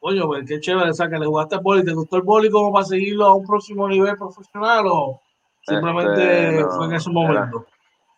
oye, 0.00 0.22
pues 0.24 0.44
qué 0.48 0.60
chévere, 0.60 0.90
o 0.90 0.94
sea, 0.94 1.08
que 1.08 1.18
le 1.18 1.26
jugaste 1.26 1.54
al 1.56 1.60
boli. 1.62 1.84
¿Te 1.84 1.92
gustó 1.92 2.16
el 2.16 2.22
boli 2.22 2.50
como 2.50 2.72
para 2.72 2.84
seguirlo 2.84 3.26
a 3.26 3.34
un 3.34 3.46
próximo 3.46 3.88
nivel 3.88 4.16
profesional 4.16 4.84
o 4.88 5.20
simplemente 5.62 6.48
Este, 6.48 6.62
no, 6.62 6.70
fue 6.76 6.86
en 6.86 6.92
ese 6.94 7.10
era- 7.10 7.20
momento? 7.20 7.66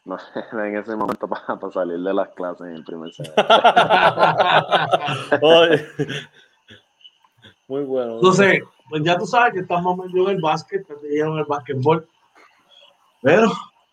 No, 0.05 0.17
era 0.53 0.69
en 0.69 0.77
ese 0.79 0.97
momento 0.97 1.29
para, 1.29 1.59
para 1.59 1.73
salir 1.73 1.99
de 2.01 2.15
las 2.15 2.29
clases 2.31 2.67
en 2.67 2.75
el 2.77 2.85
primer 2.85 3.12
semestre. 3.12 3.45
Muy 7.69 7.85
bueno. 7.85 8.15
Entonces, 8.17 8.62
pues 8.89 9.03
ya 9.05 9.17
tú 9.17 9.27
sabes 9.27 9.55
que 9.55 9.61
estamos 9.61 9.97
metidos 9.97 10.31
en 10.31 10.37
el 10.37 10.43
básquet, 10.43 10.87
que 10.87 10.95
te 10.95 11.09
dieron 11.09 11.39
el 11.39 11.45
básquetbol, 11.45 12.07
pero 13.23 13.51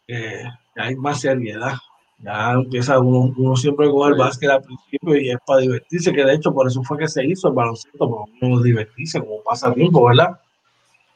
eh, 0.07 0.43
hay 0.75 0.95
más 0.95 1.21
seriedad. 1.21 1.73
Ya 2.21 2.51
empieza 2.51 2.99
uno, 2.99 3.33
uno 3.37 3.55
siempre 3.55 3.89
coge 3.89 4.11
el 4.11 4.17
básquet 4.17 4.49
al 4.49 4.61
principio 4.61 5.15
y 5.15 5.29
es 5.29 5.37
para 5.45 5.61
divertirse, 5.61 6.11
que 6.11 6.25
de 6.25 6.33
hecho 6.33 6.53
por 6.53 6.67
eso 6.67 6.83
fue 6.83 6.97
que 6.97 7.07
se 7.07 7.25
hizo 7.25 7.47
el 7.47 7.53
baloncesto, 7.53 8.09
para 8.09 8.23
uno 8.41 8.61
divertirse 8.61 9.19
como 9.21 9.41
pasatiempo, 9.43 10.05
¿verdad? 10.05 10.37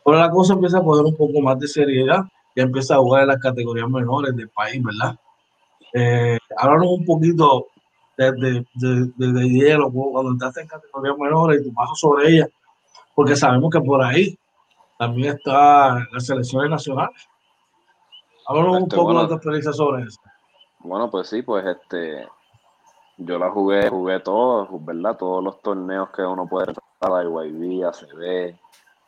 Pero 0.06 0.18
la 0.18 0.30
cosa 0.30 0.54
empieza 0.54 0.78
a 0.78 0.84
coger 0.84 1.06
un 1.06 1.16
poco 1.16 1.42
más 1.42 1.60
de 1.60 1.68
seriedad, 1.68 2.24
ya 2.56 2.64
empieza 2.64 2.96
a 2.96 3.00
jugar 3.00 3.24
en 3.24 3.30
las 3.30 3.40
categorías 3.40 3.90
menores 3.90 4.36
del 4.36 4.50
país, 4.50 4.82
¿verdad? 4.82 5.18
Eh, 5.94 6.38
háblanos 6.58 6.88
un 6.88 7.06
poquito 7.06 7.68
desde, 8.18 8.66
desde, 8.74 9.50
hielo, 9.50 9.92
cuando 9.92 10.32
entraste 10.32 10.62
en 10.62 10.68
categorías 10.68 11.18
menores 11.18 11.62
y 11.62 11.64
tu 11.66 11.74
paso 11.74 11.96
sobre 11.96 12.30
ella, 12.30 12.48
porque 13.14 13.36
sabemos 13.36 13.72
que 13.72 13.82
por 13.82 14.02
ahí 14.02 14.38
también 14.98 15.36
está 15.36 16.08
las 16.12 16.26
selecciones 16.26 16.70
nacionales. 16.70 17.28
Háblanos 18.48 18.84
un 18.84 18.88
poco 18.88 19.22
de 19.22 19.28
tu 19.28 19.34
experiencia 19.34 19.74
sobre 19.74 20.04
eso. 20.04 20.20
Bueno, 20.84 21.10
pues 21.10 21.30
sí, 21.30 21.42
pues 21.42 21.66
este, 21.66 22.28
yo 23.18 23.40
la 23.40 23.50
jugué, 23.50 23.90
jugué 23.90 24.20
todos, 24.20 24.68
¿verdad? 24.86 25.18
Todos 25.18 25.42
los 25.42 25.62
torneos 25.62 26.10
que 26.10 26.24
uno 26.24 26.46
puede 26.46 26.74
tratar, 26.74 27.26
IYB, 27.26 27.86
ACB, 27.86 28.56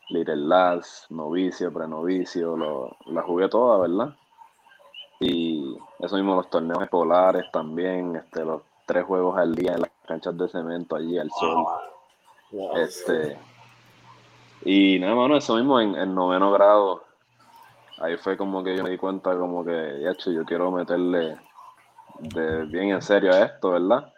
Little 0.10 0.36
Lads, 0.38 1.08
novicio, 1.10 1.74
prenovicio, 1.74 2.56
lo, 2.56 2.96
la 3.08 3.22
jugué 3.24 3.50
toda, 3.50 3.80
¿verdad? 3.80 4.16
Y 5.20 5.78
eso 6.00 6.16
mismo, 6.16 6.36
los 6.36 6.50
torneos 6.50 6.82
escolares 6.82 7.52
también, 7.52 8.16
este, 8.16 8.46
los 8.46 8.62
tres 8.86 9.04
juegos 9.04 9.38
al 9.38 9.54
día 9.54 9.74
en 9.74 9.82
las 9.82 9.92
canchas 10.08 10.38
de 10.38 10.48
cemento 10.48 10.96
allí 10.96 11.18
al 11.18 11.30
sol. 11.32 11.66
Este, 12.76 13.38
y 14.64 14.98
nada, 15.00 15.14
bueno, 15.16 15.36
eso 15.36 15.56
mismo 15.56 15.82
en, 15.82 15.96
en, 15.96 16.16
noveno 16.16 16.52
grado, 16.54 17.04
ahí 18.00 18.16
fue 18.16 18.38
como 18.38 18.64
que 18.64 18.78
yo 18.78 18.84
me 18.84 18.92
di 18.92 18.98
cuenta 18.98 19.38
como 19.38 19.66
que, 19.66 19.72
de 19.72 20.10
hecho, 20.10 20.32
yo 20.32 20.46
quiero 20.46 20.72
meterle 20.72 21.38
de 22.20 22.66
bien 22.66 22.90
en 22.90 23.02
serio 23.02 23.34
a 23.34 23.46
esto, 23.46 23.72
¿verdad? 23.72 24.12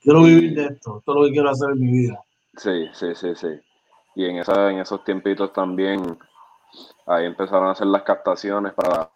Quiero 0.00 0.22
vivir 0.22 0.54
de 0.54 0.66
esto, 0.66 1.02
todo 1.04 1.20
lo 1.20 1.26
que 1.26 1.32
quiero 1.32 1.50
hacer 1.50 1.70
en 1.70 1.80
mi 1.80 1.90
vida. 1.90 2.22
Sí, 2.56 2.88
sí, 2.92 3.14
sí, 3.14 3.34
sí. 3.34 3.48
Y 4.14 4.24
en, 4.24 4.36
esa, 4.38 4.70
en 4.70 4.78
esos 4.78 5.04
tiempitos 5.04 5.52
también, 5.52 6.18
ahí 7.06 7.26
empezaron 7.26 7.68
a 7.68 7.72
hacer 7.72 7.86
las 7.88 8.02
captaciones 8.02 8.72
para 8.72 9.10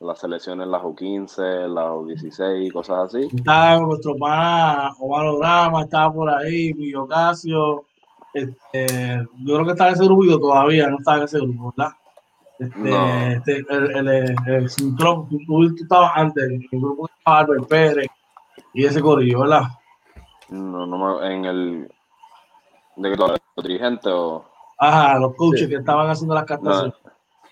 las 0.00 0.18
selecciones, 0.18 0.68
las 0.68 0.82
U15, 0.82 1.68
las 1.68 1.86
U16, 1.86 2.72
cosas 2.72 3.14
así. 3.14 3.28
Estaba 3.34 3.80
nuestro 3.80 4.16
pana 4.16 4.92
Omar 4.98 5.38
Drama, 5.38 5.82
estaba 5.82 6.12
por 6.12 6.30
ahí, 6.30 6.72
Miguel 6.74 7.06
Casio. 7.08 7.84
Este, 8.32 9.26
yo 9.38 9.54
creo 9.54 9.64
que 9.64 9.72
estaba 9.72 9.90
en 9.90 9.96
ese 9.96 10.04
grupo 10.04 10.38
todavía, 10.38 10.88
no 10.88 10.98
estaba 10.98 11.18
en 11.18 11.24
ese 11.24 11.38
grupo, 11.38 11.74
¿verdad? 11.76 11.92
Este, 12.58 13.32
este, 13.32 13.64
el, 13.68 13.96
el, 13.96 14.34
el, 14.46 14.70
tú, 14.76 15.74
estabas 15.78 16.12
antes, 16.14 16.44
el 16.44 16.66
grupo 16.70 17.08
estaba 17.18 17.40
Albert 17.40 17.68
Pérez 17.68 18.06
y 18.72 18.84
ese 18.84 19.00
corillo, 19.00 19.40
¿verdad? 19.40 19.64
No, 20.48 20.86
no, 20.86 21.22
en 21.22 21.44
el. 21.44 21.92
¿De 22.96 23.10
que 23.10 23.16
los 23.16 23.38
dirigentes 23.62 24.12
o.? 24.12 24.44
Ajá, 24.78 25.18
los 25.18 25.34
coaches 25.34 25.68
que 25.68 25.76
estaban 25.76 26.08
haciendo 26.08 26.34
las 26.34 26.44
captaciones. 26.44 26.94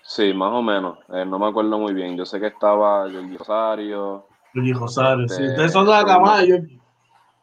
Sí, 0.03 0.33
más 0.33 0.51
o 0.53 0.61
menos. 0.61 0.99
Eh, 1.13 1.25
no 1.25 1.39
me 1.39 1.47
acuerdo 1.47 1.79
muy 1.79 1.93
bien. 1.93 2.15
Yo 2.15 2.25
sé 2.25 2.39
que 2.39 2.47
estaba 2.47 3.09
Jorge 3.11 3.37
Rosario. 3.37 4.27
Jorge 4.53 4.73
Rosario, 4.73 5.27
sí. 5.27 5.33
Este, 5.33 5.49
Ustedes 5.49 5.71
son 5.71 5.85
de 5.85 5.91
la 5.91 6.05
camada 6.05 6.41
de 6.41 6.79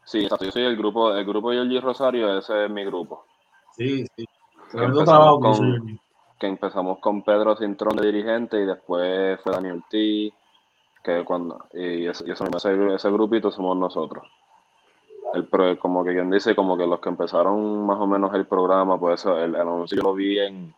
Sí, 0.04 0.24
exacto. 0.24 0.44
Yo 0.44 0.52
soy 0.52 0.62
el 0.64 0.76
grupo, 0.76 1.14
el 1.14 1.24
grupo 1.24 1.50
de 1.50 1.58
Jorge 1.58 1.80
Rosario, 1.80 2.38
ese 2.38 2.64
es 2.64 2.70
mi 2.70 2.84
grupo. 2.84 3.24
Sí, 3.76 4.06
sí. 4.16 4.24
Tremendo 4.70 5.04
trabajo 5.04 5.40
con, 5.40 6.00
que 6.42 6.48
empezamos 6.48 6.98
con 6.98 7.22
Pedro 7.22 7.54
Cintrón 7.56 7.94
de 7.94 8.06
dirigente 8.10 8.60
y 8.60 8.66
después 8.66 9.40
fue 9.40 9.52
Daniel 9.52 9.84
T. 9.88 10.32
Que 11.04 11.24
cuando, 11.24 11.66
y 11.72 12.06
ese, 12.06 12.24
ese, 12.32 13.10
grupito 13.10 13.52
somos 13.52 13.76
nosotros. 13.76 14.24
El, 15.34 15.78
como 15.78 16.04
que 16.04 16.12
quien 16.12 16.30
dice, 16.32 16.56
como 16.56 16.76
que 16.76 16.84
los 16.84 16.98
que 16.98 17.10
empezaron 17.10 17.86
más 17.86 17.98
o 17.98 18.08
menos 18.08 18.34
el 18.34 18.46
programa, 18.46 18.98
pues 18.98 19.24
el, 19.24 19.54
el 19.54 19.56
anuncio 19.56 19.96
yo 19.96 20.02
lo 20.02 20.14
vi 20.14 20.40
en, 20.40 20.74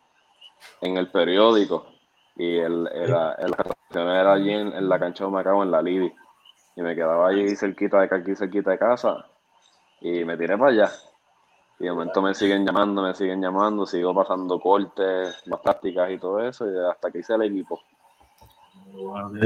en 0.81 0.97
el 0.97 1.09
periódico 1.09 1.87
y 2.35 2.57
el, 2.57 2.87
el, 2.93 3.55
era 3.95 4.33
allí 4.33 4.51
en, 4.51 4.87
la 4.87 4.99
cancha 4.99 5.25
de 5.25 5.31
Macao, 5.31 5.63
en 5.63 5.71
la 5.71 5.81
Libi. 5.81 6.13
Y 6.75 6.81
me 6.83 6.93
quedaba 6.93 7.29
allí 7.29 7.55
cerquita 7.55 8.01
de 8.01 8.15
aquí, 8.15 8.35
cerquita 8.35 8.69
de 8.69 8.77
casa. 8.77 9.25
Y 9.99 10.23
me 10.25 10.37
tiré 10.37 10.57
para 10.59 10.71
allá. 10.71 10.91
Y 11.79 11.83
de 11.85 11.91
momento 11.91 12.21
me 12.21 12.33
siguen 12.33 12.65
llamando, 12.65 13.01
me 13.01 13.13
siguen 13.13 13.41
llamando, 13.41 13.85
sigo 13.85 14.13
pasando 14.13 14.59
cortes, 14.59 15.35
más 15.47 15.59
prácticas 15.59 16.11
y 16.11 16.17
todo 16.17 16.39
eso, 16.39 16.65
y 16.71 16.77
hasta 16.89 17.11
que 17.11 17.19
hice 17.19 17.33
el 17.33 17.43
equipo. 17.43 17.81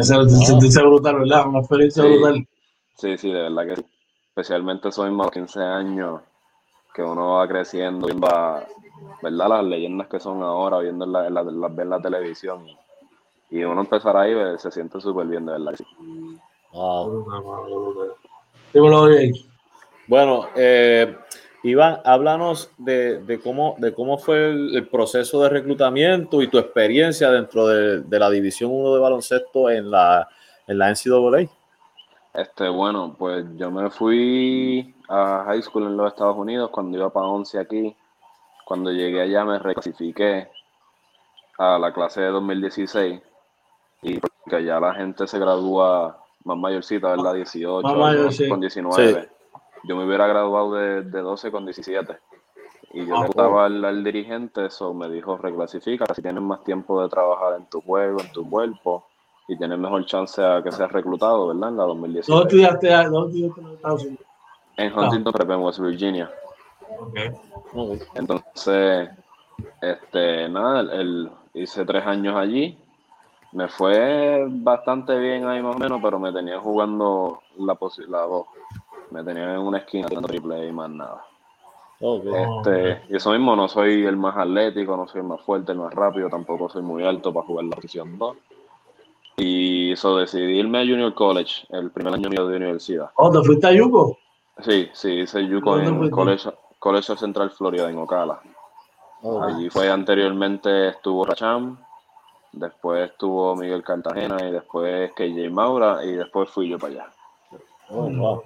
Sentirse 0.01 0.81
brutal, 0.83 1.19
¿verdad? 1.19 1.47
Una 1.47 1.59
experiencia 1.59 2.03
brutal. 2.03 2.47
Sí, 2.95 3.17
sí, 3.17 3.31
de 3.31 3.41
verdad 3.41 3.67
que 3.67 3.75
sí. 3.77 3.85
Especialmente 4.27 4.91
soy 4.91 5.11
más 5.11 5.27
de 5.27 5.39
15 5.39 5.59
años 5.61 6.21
que 6.93 7.01
uno 7.01 7.35
va 7.35 7.47
creciendo, 7.47 8.07
viendo 8.07 8.27
¿verdad? 9.21 9.49
las 9.49 9.63
leyendas 9.63 10.07
que 10.07 10.19
son 10.19 10.43
ahora, 10.43 10.79
viendo 10.79 11.05
la, 11.05 11.29
la, 11.29 11.43
la, 11.43 11.67
ver 11.67 11.87
la 11.87 11.99
televisión. 11.99 12.65
Y 13.49 13.63
uno 13.63 13.81
empezar 13.81 14.15
ahí 14.15 14.33
pues, 14.33 14.61
se 14.61 14.71
siente 14.71 15.01
súper 15.01 15.27
bien, 15.27 15.45
de 15.45 15.53
verdad. 15.53 15.73
Bueno, 20.07 20.47
eh, 20.55 21.17
Iván, 21.61 21.99
háblanos 22.05 22.71
de, 22.77 23.39
cómo, 23.43 23.75
de 23.79 23.93
cómo 23.93 24.17
fue 24.17 24.49
el, 24.49 24.87
proceso 24.87 25.43
de 25.43 25.49
reclutamiento 25.49 26.41
y 26.41 26.47
tu 26.47 26.57
experiencia 26.57 27.29
dentro 27.31 27.67
de, 27.67 28.19
la 28.19 28.29
División 28.29 28.71
1 28.71 28.93
de 28.93 28.99
baloncesto 28.99 29.69
en 29.69 29.91
la, 29.91 30.27
en 30.67 30.77
la 30.77 30.89
NCAA. 30.89 31.49
Este, 32.33 32.69
bueno, 32.69 33.15
pues 33.17 33.45
yo 33.57 33.71
me 33.71 33.89
fui 33.89 34.95
a 35.09 35.43
high 35.47 35.61
school 35.61 35.83
en 35.87 35.97
los 35.97 36.07
Estados 36.07 36.37
Unidos 36.37 36.69
cuando 36.69 36.97
iba 36.97 37.09
para 37.09 37.27
11 37.27 37.59
aquí. 37.59 37.95
Cuando 38.65 38.91
llegué 38.91 39.21
allá 39.21 39.43
me 39.43 39.59
reclasifiqué 39.59 40.47
a 41.57 41.77
la 41.77 41.91
clase 41.91 42.21
de 42.21 42.27
2016 42.27 43.19
y 44.03 44.17
porque 44.19 44.55
allá 44.55 44.79
la 44.79 44.93
gente 44.93 45.27
se 45.27 45.39
gradúa 45.39 46.23
más 46.45 46.57
mayorcita, 46.57 47.09
¿verdad? 47.09 47.33
18, 47.33 47.81
con 48.47 48.61
19 48.61 49.38
yo 49.83 49.95
me 49.95 50.05
hubiera 50.05 50.27
graduado 50.27 50.73
de, 50.73 51.03
de 51.03 51.21
12 51.21 51.51
con 51.51 51.65
17. 51.65 52.17
Y 52.93 53.05
yo 53.05 53.19
le 53.19 53.27
gustaba 53.27 53.65
al, 53.65 54.03
dirigente, 54.03 54.65
eso 54.65 54.93
me 54.93 55.09
dijo, 55.09 55.37
reclasifica, 55.37 56.05
si 56.13 56.21
tienes 56.21 56.41
más 56.41 56.63
tiempo 56.63 57.01
de 57.01 57.09
trabajar 57.09 57.55
en 57.57 57.65
tu 57.67 57.81
juego, 57.81 58.19
en 58.19 58.31
tu 58.31 58.49
cuerpo, 58.49 59.05
y 59.47 59.57
tienes 59.57 59.77
mejor 59.77 60.05
chance 60.05 60.43
a 60.43 60.61
que 60.63 60.71
seas 60.71 60.91
reclutado, 60.91 61.47
¿verdad? 61.47 61.69
En 61.69 61.77
la 61.77 61.83
2017. 61.83 62.31
¿Dónde 62.31 62.47
estudiaste, 62.47 62.87
en 62.87 63.73
Estados 63.73 64.03
Unidos? 64.03 64.25
En 64.77 64.97
Huntington 64.97 65.33
Prep, 65.33 65.49
en 65.51 65.59
West 65.59 65.79
Virginia. 65.79 66.31
Okay. 66.99 67.31
Entonces, 68.15 69.09
este, 69.81 70.49
nada, 70.49 70.81
el, 70.81 71.29
hice 71.53 71.85
tres 71.85 72.05
años 72.05 72.35
allí. 72.35 72.77
Me 73.51 73.67
fue 73.67 74.45
bastante 74.47 75.17
bien 75.17 75.47
ahí 75.47 75.61
más 75.61 75.75
o 75.75 75.79
menos, 75.79 75.99
pero 76.01 76.19
me 76.19 76.31
tenía 76.31 76.59
jugando 76.59 77.41
la, 77.57 77.77
la, 78.07 78.27
me 79.11 79.23
tenía 79.23 79.55
en 79.55 79.59
una 79.59 79.79
esquina 79.79 80.07
tirando 80.07 80.27
triple 80.27 80.67
y 80.67 80.71
más 80.71 80.89
nada. 80.89 81.25
Este, 81.99 83.01
y 83.09 83.17
eso 83.17 83.31
mismo, 83.31 83.55
no 83.55 83.67
soy 83.67 84.05
el 84.05 84.15
más 84.15 84.37
atlético, 84.37 84.95
no 84.95 85.07
soy 85.07 85.19
el 85.21 85.27
más 85.27 85.41
fuerte, 85.41 85.73
el 85.73 85.79
más 85.79 85.93
rápido, 85.93 86.29
tampoco 86.29 86.69
soy 86.69 86.81
muy 86.81 87.03
alto 87.03 87.33
para 87.33 87.45
jugar 87.45 87.65
la 87.65 87.75
posición 87.75 88.17
2. 88.17 88.37
Y 89.37 89.91
eso 89.91 90.17
decidí 90.17 90.59
irme 90.59 90.79
a 90.79 90.81
Junior 90.81 91.13
College, 91.13 91.65
el 91.69 91.91
primer 91.91 92.13
año 92.13 92.29
mío 92.29 92.47
de 92.47 92.57
universidad. 92.57 93.09
¿Oh, 93.15 93.29
te 93.31 93.41
fuiste 93.43 93.67
a 93.67 93.73
Yuko? 93.73 94.17
Sí, 94.59 94.89
sí, 94.93 95.11
hice 95.21 95.45
Yuko 95.45 95.79
en 95.79 96.03
el 96.03 96.11
College, 96.11 96.49
College 96.79 97.15
Central 97.17 97.51
Florida, 97.51 97.89
en 97.89 97.97
Ocala. 97.97 98.41
Allí 99.41 99.69
fue 99.69 99.89
anteriormente, 99.89 100.89
estuvo 100.89 101.25
Racham, 101.25 101.77
después 102.53 103.09
estuvo 103.09 103.55
Miguel 103.55 103.83
Cartagena 103.83 104.37
y 104.47 104.51
después 104.51 105.11
KJ 105.13 105.49
Maura 105.49 106.03
y 106.05 106.13
después 106.13 106.49
fui 106.49 106.69
yo 106.69 106.79
para 106.79 106.93
allá. 106.93 107.07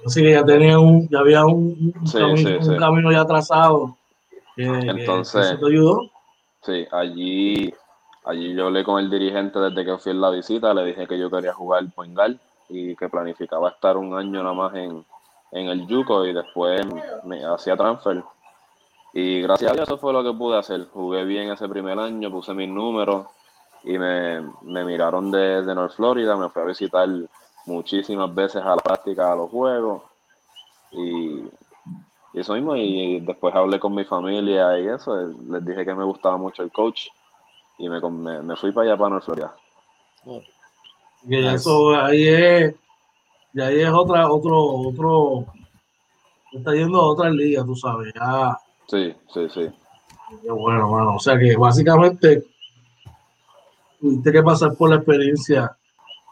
Así 0.05 0.21
que 0.21 0.31
ya 0.31 0.45
tenía 0.45 0.79
un, 0.79 1.07
ya 1.09 1.19
había 1.19 1.45
un, 1.45 1.93
camino, 2.79 3.11
ya 3.11 3.25
trazado. 3.25 3.97
Entonces, 4.55 5.59
te 5.59 5.65
ayudó? 5.65 6.09
Sí, 6.61 6.87
allí, 6.91 7.73
allí 8.23 8.53
yo 8.55 8.67
hablé 8.67 8.83
con 8.83 9.03
el 9.03 9.09
dirigente 9.09 9.59
desde 9.59 9.83
que 9.83 9.97
fui 9.97 10.11
en 10.13 10.21
la 10.21 10.29
visita, 10.29 10.73
le 10.73 10.85
dije 10.85 11.07
que 11.07 11.19
yo 11.19 11.29
quería 11.29 11.53
jugar 11.53 11.83
Poingal 11.93 12.39
y 12.69 12.95
que 12.95 13.09
planificaba 13.09 13.69
estar 13.69 13.97
un 13.97 14.17
año 14.17 14.41
nada 14.43 14.53
más 14.53 14.73
en, 14.75 15.03
en 15.51 15.67
el 15.67 15.85
Yuco 15.87 16.25
y 16.25 16.33
después 16.33 16.85
me 17.25 17.43
hacía 17.45 17.75
transfer. 17.75 18.23
Y 19.13 19.41
gracias 19.41 19.71
a 19.71 19.73
Dios 19.75 19.87
eso 19.87 19.97
fue 19.97 20.13
lo 20.13 20.23
que 20.23 20.33
pude 20.33 20.57
hacer. 20.57 20.87
Jugué 20.93 21.25
bien 21.25 21.51
ese 21.51 21.67
primer 21.67 21.99
año, 21.99 22.31
puse 22.31 22.53
mis 22.53 22.69
números 22.69 23.27
y 23.83 23.97
me, 23.97 24.41
me 24.61 24.85
miraron 24.85 25.29
desde 25.29 25.65
de 25.65 25.75
North 25.75 25.93
Florida, 25.95 26.37
me 26.37 26.49
fui 26.49 26.61
a 26.61 26.65
visitar 26.65 27.09
muchísimas 27.65 28.33
veces 28.33 28.61
a 28.61 28.75
la 28.75 28.77
práctica, 28.77 29.31
a 29.31 29.35
los 29.35 29.49
juegos. 29.49 30.03
Y, 30.91 31.43
eso 32.33 32.55
mismo, 32.55 32.75
y 32.75 33.19
después 33.19 33.53
hablé 33.53 33.79
con 33.79 33.93
mi 33.93 34.05
familia 34.05 34.79
y 34.79 34.87
eso, 34.87 35.15
les 35.49 35.63
dije 35.63 35.85
que 35.85 35.93
me 35.93 36.03
gustaba 36.03 36.35
mucho 36.35 36.63
el 36.63 36.71
coach 36.71 37.07
y 37.77 37.87
me, 37.87 38.01
me, 38.01 38.55
fui 38.55 38.71
para 38.71 38.87
allá, 38.87 38.97
para 38.97 39.09
Nueva 39.09 39.25
Florida. 39.25 39.55
Y 41.27 41.45
eso 41.45 41.95
ahí 41.95 42.27
es, 42.27 42.75
y 43.53 43.61
ahí 43.61 43.81
es 43.81 43.89
otra, 43.89 44.31
otro, 44.31 44.57
otro, 44.57 45.45
está 46.51 46.73
yendo 46.73 47.01
a 47.01 47.11
otra 47.11 47.29
liga, 47.29 47.63
tú 47.63 47.75
sabes, 47.75 48.11
ya. 48.15 48.57
Sí, 48.87 49.13
sí, 49.31 49.47
sí. 49.49 49.71
Bueno, 50.47 50.89
mano. 50.89 51.15
O 51.15 51.19
sea 51.19 51.37
que 51.37 51.55
básicamente 51.55 52.43
tuviste 53.99 54.31
que 54.31 54.41
pasar 54.43 54.75
por 54.75 54.89
la 54.89 54.95
experiencia 54.97 55.77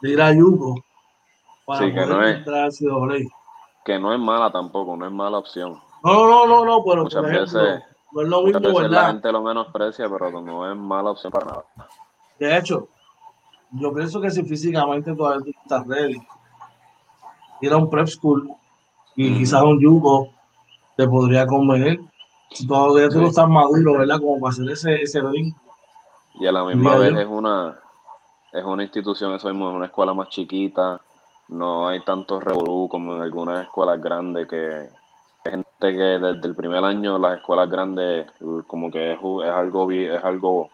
de 0.00 0.10
ir 0.10 0.20
a 0.20 0.32
Yugo 0.32 0.82
sí, 1.78 1.92
que 1.92 2.06
no 2.06 2.22
es, 2.22 2.44
que 3.84 3.98
no 3.98 4.12
es 4.12 4.20
mala 4.20 4.50
tampoco, 4.50 4.96
no 4.96 5.06
es 5.06 5.12
mala 5.12 5.38
opción. 5.38 5.80
No, 6.04 6.26
no, 6.26 6.46
no, 6.46 6.64
no, 6.64 6.84
pero 6.84 7.02
Muchas 7.04 7.22
por 7.22 7.30
ejemplo, 7.32 7.60
veces- 7.62 7.84
no 8.12 8.20
es 8.22 8.28
lo 8.28 8.42
mismo, 8.42 8.60
veces 8.60 8.74
la 8.74 8.80
¿verdad? 8.88 9.06
gente 9.12 9.32
lo 9.32 9.42
menosprecia, 9.42 10.08
pero 10.08 10.40
no 10.40 10.70
es 10.70 10.76
mala 10.76 11.10
opción 11.10 11.32
para 11.32 11.46
nada. 11.46 11.64
De 12.38 12.58
hecho, 12.58 12.88
yo 13.70 13.92
pienso 13.94 14.20
que 14.20 14.30
si 14.30 14.42
físicamente 14.42 15.14
todavía 15.14 15.44
tú 15.44 15.50
estás 15.62 15.86
ready, 15.86 16.20
ir 17.60 17.72
a 17.72 17.76
un 17.76 17.88
prep 17.88 18.06
school 18.08 18.50
y 19.16 19.32
quizás 19.38 19.62
un 19.62 19.80
yugo 19.80 20.28
te 20.96 21.06
podría 21.08 21.46
convenir. 21.46 22.00
Si 22.50 22.66
todavía 22.66 23.08
tú 23.08 23.14
Sí. 23.14 23.20
no 23.20 23.26
estás 23.28 23.48
maduro, 23.48 23.98
¿verdad? 23.98 24.18
Como 24.20 24.38
para 24.40 24.50
hacer 24.52 24.68
ese, 24.70 25.02
ese 25.02 25.20
brinco. 25.22 25.58
Y 26.34 26.46
a 26.46 26.52
la 26.52 26.64
misma 26.64 26.96
vez 26.96 27.12
yo. 27.12 27.20
es 27.20 27.26
una, 27.26 27.78
es 28.52 28.64
una 28.64 28.82
institución, 28.82 29.32
eso 29.34 29.48
mismo, 29.48 29.70
es 29.70 29.76
una 29.76 29.86
escuela 29.86 30.12
más 30.12 30.28
chiquita, 30.28 31.00
no 31.52 31.88
hay 31.88 32.00
tantos 32.04 32.42
revolú 32.42 32.88
como 32.88 33.16
en 33.16 33.22
algunas 33.22 33.64
escuelas 33.64 34.00
grandes 34.00 34.48
que 34.48 34.88
hay 35.44 35.50
gente 35.50 35.66
que 35.80 35.88
desde 36.18 36.46
el 36.48 36.54
primer 36.54 36.84
año 36.84 37.18
las 37.18 37.38
escuelas 37.38 37.68
grandes 37.68 38.26
como 38.66 38.90
que 38.90 39.12
es, 39.12 39.18
es 39.18 39.50
algo 39.50 39.90
es 39.90 40.24
algo 40.24 40.70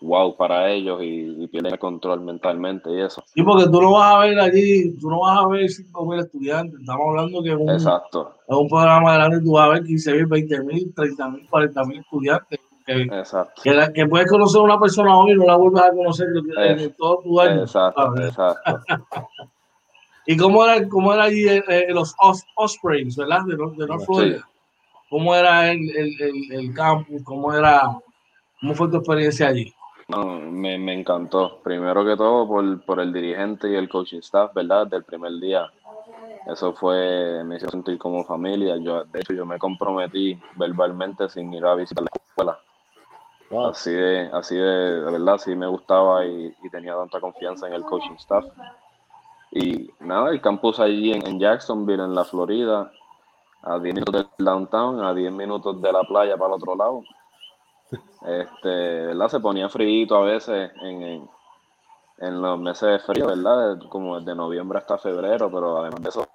wow 0.00 0.36
para 0.36 0.70
ellos 0.70 1.02
y, 1.02 1.42
y 1.42 1.46
pierden 1.48 1.72
el 1.72 1.78
control 1.78 2.20
mentalmente 2.20 2.90
y 2.90 3.00
eso. 3.00 3.22
Sí, 3.26 3.42
porque 3.42 3.64
tú 3.64 3.80
no 3.80 3.92
vas 3.92 4.14
a 4.14 4.18
ver 4.20 4.38
allí, 4.38 4.96
tú 4.98 5.08
no 5.08 5.20
vas 5.20 5.38
a 5.38 5.48
ver 5.48 5.68
5.000 5.70 6.20
estudiantes. 6.20 6.80
Estamos 6.80 7.06
hablando 7.08 7.42
que 7.42 7.50
es 7.50 7.56
un, 7.56 7.70
es 7.70 8.56
un 8.56 8.68
programa 8.68 9.14
grande, 9.14 9.40
tú 9.40 9.52
vas 9.52 9.66
a 9.66 9.68
ver 9.70 9.82
15.000, 9.84 10.28
20.000, 10.28 10.94
30.000, 10.94 11.48
40.000 11.48 12.00
estudiantes. 12.00 12.60
Que, 12.84 13.02
exacto, 13.02 13.62
que, 13.64 13.72
la- 13.72 13.92
que 13.92 14.06
puedes 14.06 14.30
conocer 14.30 14.60
a 14.60 14.64
una 14.64 14.78
persona 14.78 15.18
hoy 15.18 15.32
y 15.32 15.34
no 15.34 15.44
la 15.44 15.56
vuelves 15.56 15.82
a 15.82 15.90
conocer 15.90 16.28
en, 16.56 16.94
todo 16.94 17.20
tu 17.20 17.40
año. 17.40 17.62
exacto, 17.62 18.16
exacto. 18.16 18.80
¿Y 20.26 20.36
cómo 20.36 20.64
era, 20.64 20.88
cómo 20.88 21.12
era 21.12 21.24
allí 21.24 21.48
eh, 21.48 21.62
eh, 21.68 21.86
los 21.90 22.14
Os- 22.20 22.44
Ospreys, 22.56 23.16
¿verdad? 23.16 23.40
De, 23.46 23.56
North- 23.56 23.76
de 23.76 23.86
North. 23.86 24.04
Florida. 24.04 24.48
¿Cómo 25.08 25.34
era 25.34 25.70
el, 25.70 25.88
el, 25.96 26.20
el, 26.20 26.52
el 26.52 26.74
campus? 26.74 27.22
¿Cómo 27.22 27.52
era? 27.54 27.80
¿Cómo 28.60 28.74
fue 28.74 28.88
tu 28.88 28.96
experiencia 28.96 29.48
allí? 29.48 29.72
No, 30.08 30.24
me, 30.40 30.78
me 30.78 30.94
encantó. 30.94 31.60
Primero 31.62 32.04
que 32.04 32.16
todo 32.16 32.46
por, 32.46 32.84
por 32.84 33.00
el 33.00 33.12
dirigente 33.12 33.70
y 33.70 33.76
el 33.76 33.88
coaching 33.88 34.18
staff, 34.18 34.52
¿verdad? 34.54 34.86
Del 34.88 35.04
primer 35.04 35.32
día. 35.40 35.70
Eso 36.46 36.72
fue, 36.72 37.42
me 37.44 37.56
hizo 37.56 37.68
sentir 37.70 37.98
como 37.98 38.24
familia. 38.24 38.76
Yo, 38.76 39.04
de 39.04 39.20
hecho, 39.20 39.32
yo 39.32 39.44
me 39.46 39.58
comprometí 39.58 40.38
verbalmente 40.56 41.28
sin 41.28 41.52
ir 41.54 41.64
a 41.64 41.74
visitar 41.74 42.02
la 42.04 42.10
escuela. 42.24 42.58
Wow. 43.50 43.66
Así 43.66 43.92
de, 43.92 44.30
así 44.32 44.54
de, 44.56 44.62
de 45.02 45.10
verdad, 45.10 45.38
sí 45.38 45.54
me 45.54 45.66
gustaba 45.68 46.24
y, 46.24 46.52
y 46.62 46.70
tenía 46.70 46.94
tanta 46.96 47.20
confianza 47.20 47.66
en 47.68 47.74
el 47.74 47.82
coaching 47.82 48.14
staff. 48.14 48.44
Y 49.50 49.90
nada, 50.00 50.30
el 50.30 50.40
campus 50.40 50.80
allí 50.80 51.12
en, 51.12 51.26
en 51.26 51.38
Jacksonville, 51.38 52.02
en 52.02 52.14
la 52.14 52.24
Florida, 52.24 52.90
a 53.62 53.78
10 53.78 53.94
minutos 53.94 54.26
del 54.36 54.46
downtown, 54.46 55.04
a 55.04 55.14
10 55.14 55.32
minutos 55.32 55.80
de 55.80 55.92
la 55.92 56.02
playa 56.02 56.36
para 56.36 56.54
el 56.54 56.62
otro 56.62 56.76
lado. 56.76 57.02
Este, 58.26 58.68
¿verdad? 59.06 59.28
Se 59.28 59.40
ponía 59.40 59.68
frío 59.68 60.16
a 60.16 60.20
veces 60.22 60.72
en, 60.82 61.02
en, 61.02 61.30
en 62.18 62.42
los 62.42 62.58
meses 62.58 62.88
de 62.88 62.98
frío, 62.98 63.26
¿verdad? 63.28 63.78
Como 63.88 64.18
desde 64.18 64.34
noviembre 64.34 64.78
hasta 64.78 64.98
febrero, 64.98 65.50
pero 65.50 65.78
además 65.78 66.02
de 66.02 66.08
eso, 66.08 66.26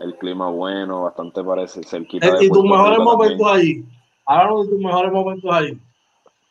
el 0.00 0.16
clima 0.16 0.48
bueno, 0.48 1.02
bastante 1.02 1.44
parece 1.44 1.82
cerquita 1.82 2.26
de 2.26 2.32
Eh, 2.32 2.46
¿Y 2.46 2.50
tus 2.50 2.64
mejores 2.64 2.98
Rico 2.98 3.04
momentos 3.04 3.52
allí? 3.52 3.84
Háblanos 4.26 4.64
de 4.64 4.72
tus 4.72 4.80
mejores 4.80 5.12
momentos 5.12 5.50
allí. 5.52 5.80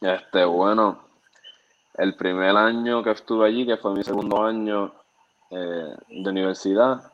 Este, 0.01 0.45
bueno, 0.45 0.99
el 1.95 2.15
primer 2.15 2.55
año 2.55 3.03
que 3.03 3.12
estuve 3.12 3.47
allí, 3.47 3.65
que 3.65 3.77
fue 3.77 3.93
mi 3.93 4.03
segundo 4.03 4.43
año 4.43 4.93
eh, 5.51 5.95
de 6.09 6.29
universidad, 6.29 7.12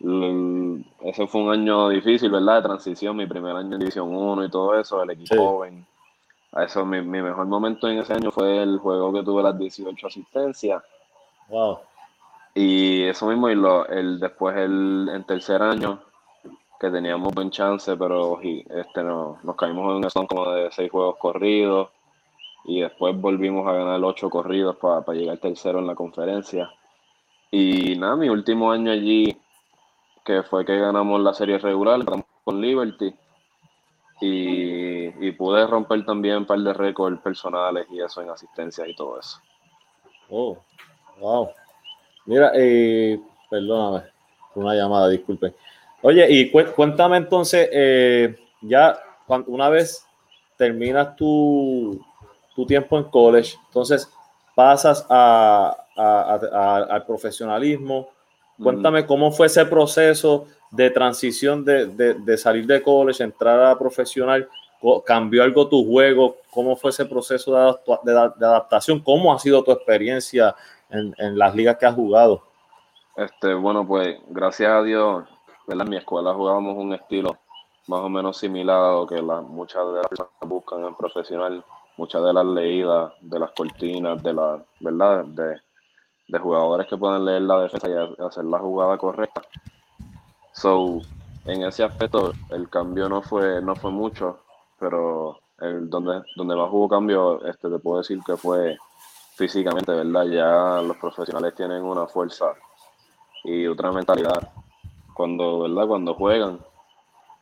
l- 0.00 0.84
ese 1.02 1.26
fue 1.26 1.42
un 1.42 1.50
año 1.52 1.88
difícil, 1.88 2.30
¿verdad? 2.30 2.56
De 2.56 2.62
transición, 2.68 3.16
mi 3.16 3.26
primer 3.26 3.54
año 3.56 3.74
en 3.74 3.78
División 3.80 4.14
1 4.14 4.44
y 4.44 4.50
todo 4.50 4.78
eso, 4.78 5.02
el 5.02 5.10
equipo 5.10 5.34
Sí. 5.34 5.40
joven. 5.40 5.86
A 6.52 6.64
eso, 6.64 6.84
mi, 6.86 7.00
mi 7.00 7.20
mejor 7.20 7.46
momento 7.46 7.88
en 7.88 7.98
ese 7.98 8.14
año 8.14 8.30
fue 8.30 8.62
el 8.62 8.78
juego 8.78 9.12
que 9.12 9.22
tuve 9.24 9.42
las 9.42 9.58
18 9.58 10.06
asistencias. 10.06 10.82
Wow. 11.48 11.78
Y 12.54 13.02
eso 13.02 13.26
mismo, 13.26 13.50
y 13.50 13.56
lo, 13.56 13.86
el, 13.88 14.20
después 14.20 14.56
el, 14.56 15.10
en 15.12 15.24
tercer 15.24 15.60
año, 15.62 15.98
que 16.78 16.90
teníamos 16.90 17.32
buen 17.34 17.50
chance, 17.50 17.96
pero 17.96 18.38
este, 18.40 19.02
no, 19.02 19.38
nos 19.42 19.56
caímos 19.56 19.90
en 19.90 20.04
un 20.04 20.10
son 20.10 20.26
como 20.26 20.50
de 20.50 20.70
seis 20.70 20.90
juegos 20.90 21.16
corridos. 21.16 21.88
Y 22.66 22.80
después 22.80 23.20
volvimos 23.20 23.66
a 23.66 23.72
ganar 23.72 24.02
ocho 24.04 24.30
corridos 24.30 24.76
para 24.76 25.02
llegar 25.12 25.38
tercero 25.38 25.80
en 25.80 25.86
la 25.86 25.94
conferencia. 25.94 26.72
Y 27.56 27.94
nada, 27.96 28.16
mi 28.16 28.28
último 28.28 28.72
año 28.72 28.90
allí, 28.90 29.36
que 30.24 30.42
fue 30.42 30.64
que 30.64 30.76
ganamos 30.76 31.20
la 31.20 31.32
serie 31.32 31.56
regular, 31.58 32.00
con 32.04 32.60
Liberty. 32.60 33.14
Y, 34.20 35.26
y 35.26 35.30
pude 35.32 35.64
romper 35.64 36.04
también 36.04 36.38
un 36.38 36.46
par 36.46 36.58
de 36.58 36.72
récords 36.72 37.20
personales 37.20 37.86
y 37.92 38.00
eso 38.00 38.22
en 38.22 38.30
asistencias 38.30 38.88
y 38.88 38.96
todo 38.96 39.20
eso. 39.20 39.38
Oh, 40.30 40.58
wow. 41.20 41.50
Mira, 42.26 42.50
eh, 42.56 43.20
perdóname, 43.48 44.06
una 44.56 44.74
llamada, 44.74 45.08
disculpen. 45.08 45.54
Oye, 46.02 46.26
y 46.28 46.50
cué- 46.50 46.72
cuéntame 46.72 47.18
entonces, 47.18 47.68
eh, 47.72 48.36
ya 48.62 48.98
una 49.46 49.68
vez 49.68 50.04
terminas 50.56 51.14
tu, 51.14 52.04
tu 52.56 52.66
tiempo 52.66 52.98
en 52.98 53.04
college, 53.04 53.56
entonces 53.68 54.12
pasas 54.54 55.06
a, 55.08 55.76
a- 55.96 56.20
a- 56.34 56.40
a- 56.52 56.82
al 56.94 57.06
profesionalismo. 57.06 58.08
Cuéntame 58.62 59.04
cómo 59.06 59.32
fue 59.32 59.46
ese 59.48 59.64
proceso 59.66 60.46
de 60.70 60.90
transición 60.90 61.64
de, 61.64 61.86
de- 61.86 62.14
de 62.14 62.36
salir 62.38 62.66
de 62.66 62.82
college, 62.82 63.22
entrar 63.22 63.60
a 63.64 63.78
profesional. 63.78 64.48
¿Cambió 65.06 65.42
algo 65.42 65.66
tu 65.68 65.84
juego? 65.86 66.36
¿Cómo 66.50 66.76
fue 66.76 66.90
ese 66.90 67.06
proceso 67.06 67.52
de, 67.52 67.58
adapta- 67.58 68.00
de 68.04 68.12
da- 68.12 68.28
de 68.36 68.46
adaptación? 68.46 69.00
¿Cómo 69.00 69.32
ha 69.32 69.38
sido 69.38 69.64
tu 69.64 69.72
experiencia 69.72 70.54
en, 70.90 71.14
en 71.18 71.38
las 71.38 71.54
ligas 71.54 71.76
que 71.78 71.86
has 71.86 71.94
jugado? 71.94 72.42
Este, 73.16 73.54
bueno, 73.54 73.86
pues 73.86 74.18
gracias 74.28 74.70
a 74.70 74.82
Dios, 74.82 75.24
¿verdad? 75.66 75.84
En 75.86 75.90
mi 75.90 75.96
escuela 75.96 76.34
jugábamos 76.34 76.76
un 76.76 76.92
estilo 76.92 77.36
más 77.86 78.00
o 78.00 78.08
menos 78.08 78.36
similar 78.36 78.76
a 78.78 78.92
lo 78.92 79.06
que 79.06 79.20
la- 79.22 79.40
muchas 79.40 79.86
de 79.86 79.92
las 79.94 80.06
personas 80.08 80.32
buscan 80.42 80.84
en 80.84 80.94
profesional, 80.94 81.64
muchas 81.96 82.22
de 82.24 82.32
las 82.32 82.46
leídas, 82.46 83.12
de 83.20 83.38
las 83.38 83.50
cortinas, 83.52 84.22
de 84.22 84.32
la, 84.32 84.64
¿verdad? 84.80 85.24
De, 85.26 85.60
de 86.28 86.38
jugadores 86.38 86.86
que 86.88 86.96
pueden 86.96 87.24
leer 87.24 87.42
la 87.42 87.60
defensa 87.60 87.88
y 87.88 87.92
ha- 87.92 88.26
hacer 88.26 88.44
la 88.44 88.58
jugada 88.58 88.96
correcta. 88.98 89.42
So, 90.52 91.00
en 91.44 91.62
ese 91.64 91.84
aspecto, 91.84 92.32
el 92.50 92.68
cambio 92.70 93.08
no 93.08 93.22
fue, 93.22 93.60
no 93.60 93.74
fue 93.76 93.90
mucho, 93.90 94.40
pero 94.78 95.38
el, 95.60 95.88
donde, 95.90 96.22
donde 96.36 96.56
más 96.56 96.68
hubo 96.70 96.88
cambio, 96.88 97.44
este, 97.46 97.68
te 97.68 97.78
puedo 97.78 97.98
decir 97.98 98.20
que 98.24 98.36
fue 98.36 98.76
físicamente, 99.36 99.92
¿verdad? 99.92 100.24
Ya 100.26 100.82
los 100.82 100.96
profesionales 100.96 101.54
tienen 101.54 101.82
una 101.82 102.06
fuerza 102.06 102.54
y 103.44 103.66
otra 103.66 103.92
mentalidad 103.92 104.52
cuando, 105.14 105.60
¿verdad? 105.60 105.86
Cuando 105.86 106.14
juegan. 106.14 106.60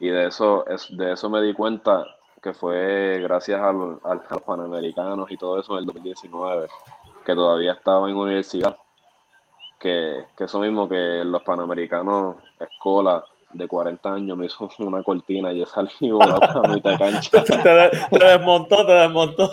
Y 0.00 0.08
de 0.08 0.26
eso, 0.26 0.66
es, 0.66 0.88
de 0.96 1.12
eso 1.12 1.30
me 1.30 1.40
di 1.42 1.54
cuenta 1.54 2.04
que 2.42 2.52
fue 2.54 3.20
gracias 3.22 3.60
al- 3.60 4.00
al- 4.04 4.22
a 4.28 4.34
los 4.34 4.42
Panamericanos 4.42 5.30
y 5.30 5.36
todo 5.36 5.60
eso 5.60 5.74
en 5.74 5.78
el 5.80 5.86
2019, 5.86 6.66
que 7.24 7.34
todavía 7.34 7.72
estaba 7.72 8.08
en 8.10 8.16
universidad. 8.16 8.76
Que, 9.78 10.24
que 10.36 10.44
eso 10.44 10.60
mismo 10.60 10.88
que 10.88 11.22
los 11.24 11.42
Panamericanos, 11.42 12.36
escuela 12.60 13.24
de 13.52 13.66
40 13.68 14.14
años, 14.14 14.36
me 14.38 14.46
hizo 14.46 14.68
una 14.78 15.02
cortina 15.02 15.52
y 15.52 15.58
yo 15.58 15.66
salí 15.66 16.10
volando 16.10 16.60
a 16.64 16.68
mitad 16.68 16.90
de 16.92 16.98
cancha. 16.98 17.44
te, 17.44 17.58
te 18.18 18.24
desmontó, 18.24 18.86
te 18.86 18.92
desmontó. 18.92 19.50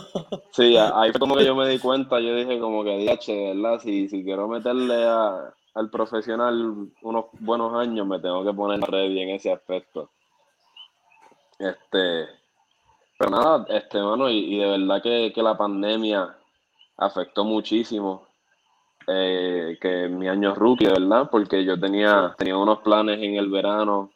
Sí, 0.52 0.78
a- 0.78 1.00
ahí 1.00 1.12
fue 1.12 1.20
como 1.20 1.36
que 1.36 1.46
yo 1.46 1.56
me 1.56 1.68
di 1.68 1.80
cuenta, 1.80 2.20
yo 2.20 2.34
dije 2.36 2.60
como 2.60 2.84
que, 2.84 2.98
diache, 2.98 3.54
¿verdad? 3.54 3.80
Si, 3.80 4.08
si 4.10 4.24
quiero 4.24 4.48
meterle 4.48 5.04
a- 5.08 5.54
al 5.76 5.90
profesional 5.92 6.90
unos 7.02 7.26
buenos 7.40 7.74
años, 7.76 8.06
me 8.08 8.20
tengo 8.20 8.44
que 8.44 8.54
poner 8.54 8.80
ready 8.82 9.20
en 9.22 9.30
ese 9.30 9.52
aspecto. 9.52 10.10
Este, 11.58 12.26
pero 13.20 13.32
nada, 13.32 13.66
este, 13.68 14.02
mano, 14.02 14.30
y, 14.30 14.56
y 14.56 14.60
de 14.60 14.66
verdad 14.78 15.04
que, 15.04 15.34
que 15.36 15.44
la 15.44 15.58
pandemia 15.58 16.38
afectó 16.98 17.44
muchísimo 17.44 18.26
eh, 19.08 19.78
que 19.82 20.08
mi 20.08 20.30
año 20.30 20.56
rookie, 20.56 20.86
de 20.86 20.94
verdad, 20.94 21.30
porque 21.30 21.66
yo 21.66 21.78
tenía, 21.78 22.34
tenía 22.38 22.56
unos 22.58 22.80
planes 22.80 23.20
en 23.22 23.36
el 23.36 23.50
verano. 23.50 24.12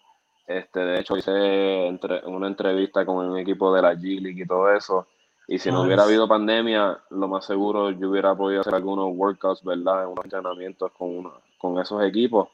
Este, 0.47 0.79
de 0.79 0.99
hecho, 0.99 1.17
hice 1.17 1.87
entre- 1.87 2.25
una 2.25 2.47
entrevista 2.47 3.05
con 3.05 3.17
un 3.17 3.37
equipo 3.37 3.73
de 3.73 3.81
la 3.81 3.93
G 3.93 4.21
League 4.21 4.43
y 4.43 4.47
todo 4.47 4.71
eso. 4.73 5.07
Y 5.47 5.59
si 5.59 5.69
no 5.69 5.77
Nice. 5.79 5.87
hubiera 5.87 6.03
habido 6.03 6.27
pandemia, 6.27 6.99
lo 7.09 7.27
más 7.27 7.45
seguro 7.45 7.91
yo 7.91 8.09
hubiera 8.09 8.33
podido 8.35 8.61
hacer 8.61 8.75
algunos 8.75 9.09
workouts, 9.15 9.63
¿verdad? 9.65 10.07
Unos 10.07 10.23
entrenamientos 10.23 10.91
con, 10.97 11.09
uno- 11.17 11.41
con 11.57 11.77
esos 11.79 12.01
equipos. 12.03 12.47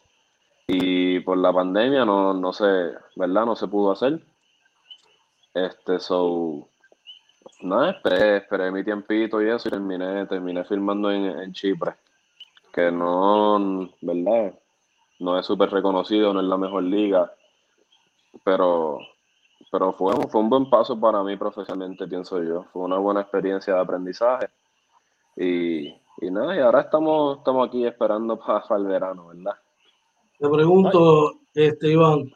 Y 0.68 1.20
por 1.20 1.38
la 1.38 1.52
pandemia 1.54 2.06
no, 2.06 2.34
no 2.34 2.54
se, 2.54 2.66
¿verdad? 3.16 3.46
No 3.46 3.56
se 3.56 3.68
pudo 3.68 3.92
hacer. 3.92 4.20
Este, 5.66 6.00
so, 6.00 6.68
nada, 7.62 7.92
esperé, 7.92 8.38
esperé 8.38 8.72
mi 8.72 8.84
tiempito 8.84 9.42
y 9.42 9.50
eso 9.50 9.68
y 9.68 9.72
terminé, 9.72 10.26
terminé 10.26 10.64
filmando 10.64 11.12
en, 11.12 11.26
en 11.26 11.54
Chipre. 11.54 11.96
Que 12.72 12.92
no, 12.92 13.90
¿verdad? 14.02 14.54
no 15.20 15.38
es 15.38 15.46
súper 15.46 15.70
reconocido, 15.70 16.34
no 16.34 16.40
es 16.40 16.48
la 16.48 16.58
mejor 16.58 16.84
liga, 16.84 17.32
pero, 18.44 19.00
pero 19.72 19.94
fue, 19.94 20.16
fue 20.30 20.42
un 20.42 20.50
buen 20.50 20.70
paso 20.70 21.00
para 21.00 21.22
mí 21.24 21.36
profesionalmente, 21.36 22.08
pienso 22.08 22.42
yo. 22.42 22.64
Fue 22.72 22.84
una 22.84 22.98
buena 22.98 23.22
experiencia 23.22 23.76
de 23.76 23.82
aprendizaje. 23.82 24.48
Y, 25.36 25.88
y 26.22 26.32
nada, 26.32 26.56
y 26.56 26.60
ahora 26.60 26.82
estamos, 26.82 27.38
estamos 27.38 27.68
aquí 27.68 27.86
esperando 27.86 28.38
para, 28.40 28.64
el 28.78 28.86
verano, 28.86 29.28
¿verdad? 29.28 29.56
Te 30.38 30.50
pregunto, 30.50 31.34
este 31.54 31.92
Iván, 31.92 32.32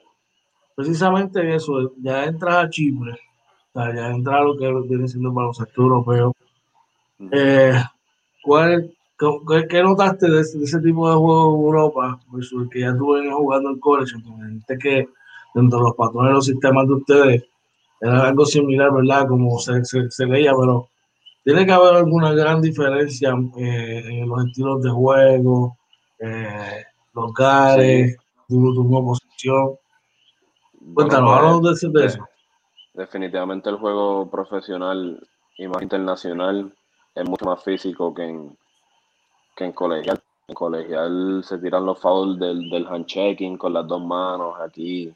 precisamente 0.76 1.56
eso, 1.56 1.94
ya 2.02 2.26
entras 2.26 2.56
a 2.56 2.70
Chipre, 2.70 3.12
o 3.74 3.82
sea, 3.82 3.96
ya 3.96 4.10
entras 4.10 4.36
a 4.36 4.44
lo 4.44 4.58
que 4.58 4.72
viene 4.88 5.08
siendo 5.08 5.30
el 5.30 5.36
baloncesto 5.36 5.82
europeo. 5.82 6.34
Eh, 7.32 7.74
¿cuál, 8.44 8.92
qué, 9.70 9.84
notaste 9.84 10.30
de 10.30 10.42
ese, 10.42 10.80
tipo 10.82 11.10
de 11.10 11.16
juego 11.16 11.56
en 11.56 11.66
Europa 11.66 12.20
versus 12.32 12.64
el 12.64 12.70
que 12.70 12.82
ya 12.82 12.96
tú 12.96 13.14
venías 13.14 13.36
jugando 13.36 13.70
en 13.70 13.80
college? 13.80 14.16
Entonces, 14.16 14.80
que 14.80 15.08
dentro 15.56 15.80
de 15.80 15.86
los 15.86 15.96
patrones 15.96 16.30
de 16.30 16.34
los 16.34 16.46
sistemas 16.46 16.88
de 16.88 16.94
ustedes 16.94 17.44
era 18.02 18.28
algo 18.28 18.46
similar, 18.46 18.94
¿verdad? 18.94 19.28
Como 19.28 19.58
se, 19.60 19.84
se, 19.84 20.26
leía, 20.26 20.54
pero 20.60 20.90
tiene 21.44 21.66
que 21.66 21.72
haber 21.72 21.96
alguna 21.96 22.34
gran 22.34 22.62
diferencia 22.62 23.34
eh, 23.58 24.04
en 24.06 24.28
los 24.28 24.46
estilos 24.46 24.82
de 24.84 24.90
juego, 24.90 25.78
eh, 26.20 26.84
locales, 27.14 28.18
tu, 28.48 28.74
tu 28.74 28.90
posición. 28.90 29.76
Cuéntanos, 30.94 31.62
pues, 31.62 31.82
de, 31.82 31.90
de 31.90 32.06
eso. 32.06 32.28
Definitivamente 32.94 33.70
el 33.70 33.78
juego 33.78 34.30
profesional 34.30 35.26
y 35.58 35.68
más 35.68 35.82
internacional 35.82 36.74
es 37.16 37.30
mucho 37.30 37.46
más 37.46 37.64
físico 37.64 38.14
que 38.14 38.24
en, 38.24 38.58
que 39.56 39.66
en 39.66 39.72
colegial. 39.74 40.22
En 40.48 40.56
colegial 40.56 41.44
se 41.44 41.58
tiran 41.58 41.86
los 41.86 42.00
fouls 42.00 42.38
del, 42.38 42.70
del 42.70 42.86
handshaking 42.86 43.58
con 43.58 43.74
las 43.74 43.88
dos 43.88 44.04
manos. 44.04 44.60
Aquí 44.60 45.16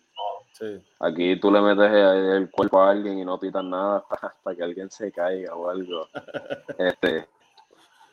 Aquí 0.99 1.39
tú 1.39 1.51
le 1.51 1.61
metes 1.61 1.91
el 1.91 2.49
cuerpo 2.49 2.81
a 2.81 2.91
alguien 2.91 3.19
y 3.19 3.25
no 3.25 3.39
pitas 3.39 3.63
nada 3.63 4.03
hasta, 4.09 4.55
que 4.55 4.63
alguien 4.63 4.89
se 4.89 5.11
caiga 5.11 5.55
o 5.55 5.69
algo. 5.69 6.07
este, 6.77 7.27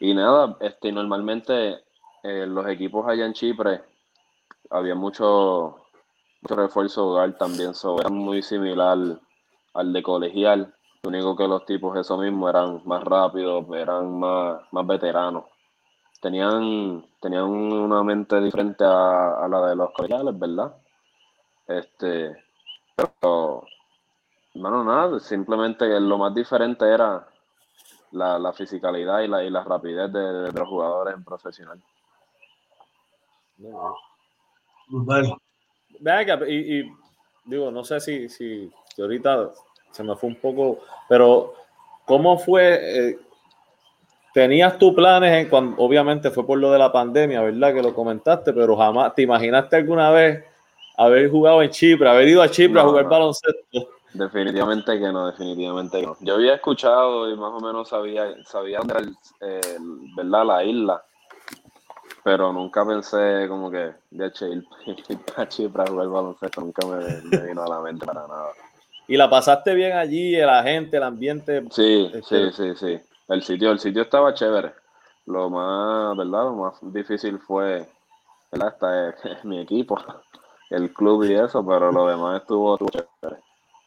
y 0.00 0.14
nada, 0.14 0.56
este, 0.60 0.92
normalmente 0.92 1.84
eh, 2.22 2.46
los 2.46 2.66
equipos 2.68 3.06
allá 3.08 3.26
en 3.26 3.32
Chipre 3.32 3.82
había 4.70 4.94
mucho, 4.94 5.83
mucho 6.44 6.56
refuerzo 6.56 7.06
hogar 7.06 7.32
también, 7.38 7.74
so, 7.74 7.98
era 7.98 8.10
muy 8.10 8.42
similar 8.42 8.98
al 9.72 9.92
de 9.92 10.02
colegial. 10.02 10.74
Lo 11.02 11.08
único 11.08 11.36
que 11.36 11.48
los 11.48 11.64
tipos 11.64 11.96
eso 11.98 12.18
mismo 12.18 12.48
eran 12.48 12.82
más 12.84 13.02
rápidos, 13.02 13.64
eran 13.74 14.18
más, 14.18 14.60
más 14.70 14.86
veteranos. 14.86 15.44
Tenían, 16.20 17.04
tenían 17.20 17.44
una 17.44 18.02
mente 18.02 18.40
diferente 18.40 18.84
a, 18.84 19.44
a 19.44 19.48
la 19.48 19.66
de 19.68 19.76
los 19.76 19.90
colegiales, 19.92 20.38
¿verdad? 20.38 20.74
Este, 21.66 22.36
pero, 22.94 23.64
bueno, 24.54 24.84
nada, 24.84 25.18
simplemente 25.20 25.98
lo 25.98 26.18
más 26.18 26.34
diferente 26.34 26.86
era 26.86 27.26
la, 28.12 28.38
la 28.38 28.52
fisicalidad 28.52 29.20
y 29.20 29.28
la, 29.28 29.42
y 29.44 29.50
la 29.50 29.64
rapidez 29.64 30.12
de, 30.12 30.52
los 30.52 30.68
jugadores 30.68 31.14
en 31.14 31.24
profesional. 31.24 31.82
Venga, 36.00 36.40
y, 36.48 36.78
y, 36.80 36.92
digo, 37.44 37.70
no 37.70 37.84
sé 37.84 38.00
si, 38.00 38.28
si, 38.28 38.70
ahorita 38.98 39.50
se 39.90 40.02
me 40.02 40.16
fue 40.16 40.30
un 40.30 40.36
poco, 40.36 40.80
pero 41.08 41.54
¿cómo 42.04 42.38
fue? 42.38 42.78
Eh, 42.80 43.18
¿Tenías 44.32 44.78
tus 44.78 44.94
planes, 44.94 45.48
cuando, 45.48 45.80
obviamente 45.80 46.30
fue 46.30 46.44
por 46.44 46.58
lo 46.58 46.72
de 46.72 46.78
la 46.78 46.90
pandemia, 46.90 47.40
¿verdad? 47.40 47.72
Que 47.72 47.82
lo 47.82 47.94
comentaste, 47.94 48.52
pero 48.52 48.76
jamás, 48.76 49.14
¿te 49.14 49.22
imaginaste 49.22 49.76
alguna 49.76 50.10
vez 50.10 50.44
haber 50.96 51.30
jugado 51.30 51.62
en 51.62 51.70
Chipre, 51.70 52.08
haber 52.08 52.28
ido 52.28 52.42
a 52.42 52.48
Chipre 52.48 52.80
a 52.80 52.84
jugar 52.84 53.08
baloncesto. 53.08 53.90
Definitivamente 54.12 54.92
que 54.98 55.12
no, 55.12 55.26
definitivamente 55.26 56.00
que 56.00 56.06
no. 56.06 56.16
Yo 56.20 56.34
había 56.34 56.54
escuchado 56.54 57.30
y 57.30 57.36
más 57.36 57.52
o 57.52 57.60
menos 57.60 57.88
sabía, 57.88 58.32
sabía 58.44 58.78
dónde 58.78 59.12
era 59.40 59.60
¿verdad? 60.16 60.46
la 60.46 60.64
isla, 60.64 61.04
pero 62.24 62.52
nunca 62.52 62.84
pensé 62.84 63.46
como 63.48 63.70
que 63.70 63.92
de 64.10 64.26
hecho 64.26 64.46
ir, 64.48 64.66
a 65.36 65.46
Chipre 65.46 65.82
a 65.82 65.86
jugar 65.86 66.08
baloncesto, 66.08 66.62
nunca 66.62 66.86
me, 66.86 67.46
vino 67.46 67.62
a 67.62 67.68
la 67.68 67.80
mente 67.80 68.04
para 68.06 68.26
nada. 68.26 68.48
¿Y 69.06 69.16
la 69.16 69.28
pasaste 69.28 69.74
bien 69.74 69.92
allí, 69.92 70.34
la 70.36 70.62
gente, 70.62 70.96
el 70.96 71.02
ambiente? 71.02 71.62
Sí, 71.70 72.10
sí, 72.26 72.50
sí, 72.52 72.74
sí. 72.74 72.98
El 73.28 73.42
sitio, 73.42 73.70
el 73.70 73.78
sitio 73.78 74.02
estaba 74.02 74.32
chévere. 74.32 74.72
Lo 75.26 75.50
más, 75.50 76.16
¿verdad? 76.16 76.44
Lo 76.44 76.54
más 76.54 76.74
difícil 76.80 77.38
fue, 77.38 77.86
¿verdad? 78.50 78.72
Esta 78.72 79.30
es 79.30 79.44
mi 79.44 79.60
equipo 79.60 79.98
el 80.70 80.92
club 80.92 81.24
y 81.24 81.34
eso, 81.34 81.64
pero 81.64 81.92
lo 81.92 82.06
demás 82.08 82.40
estuvo, 82.40 82.78
chévere. 82.78 83.42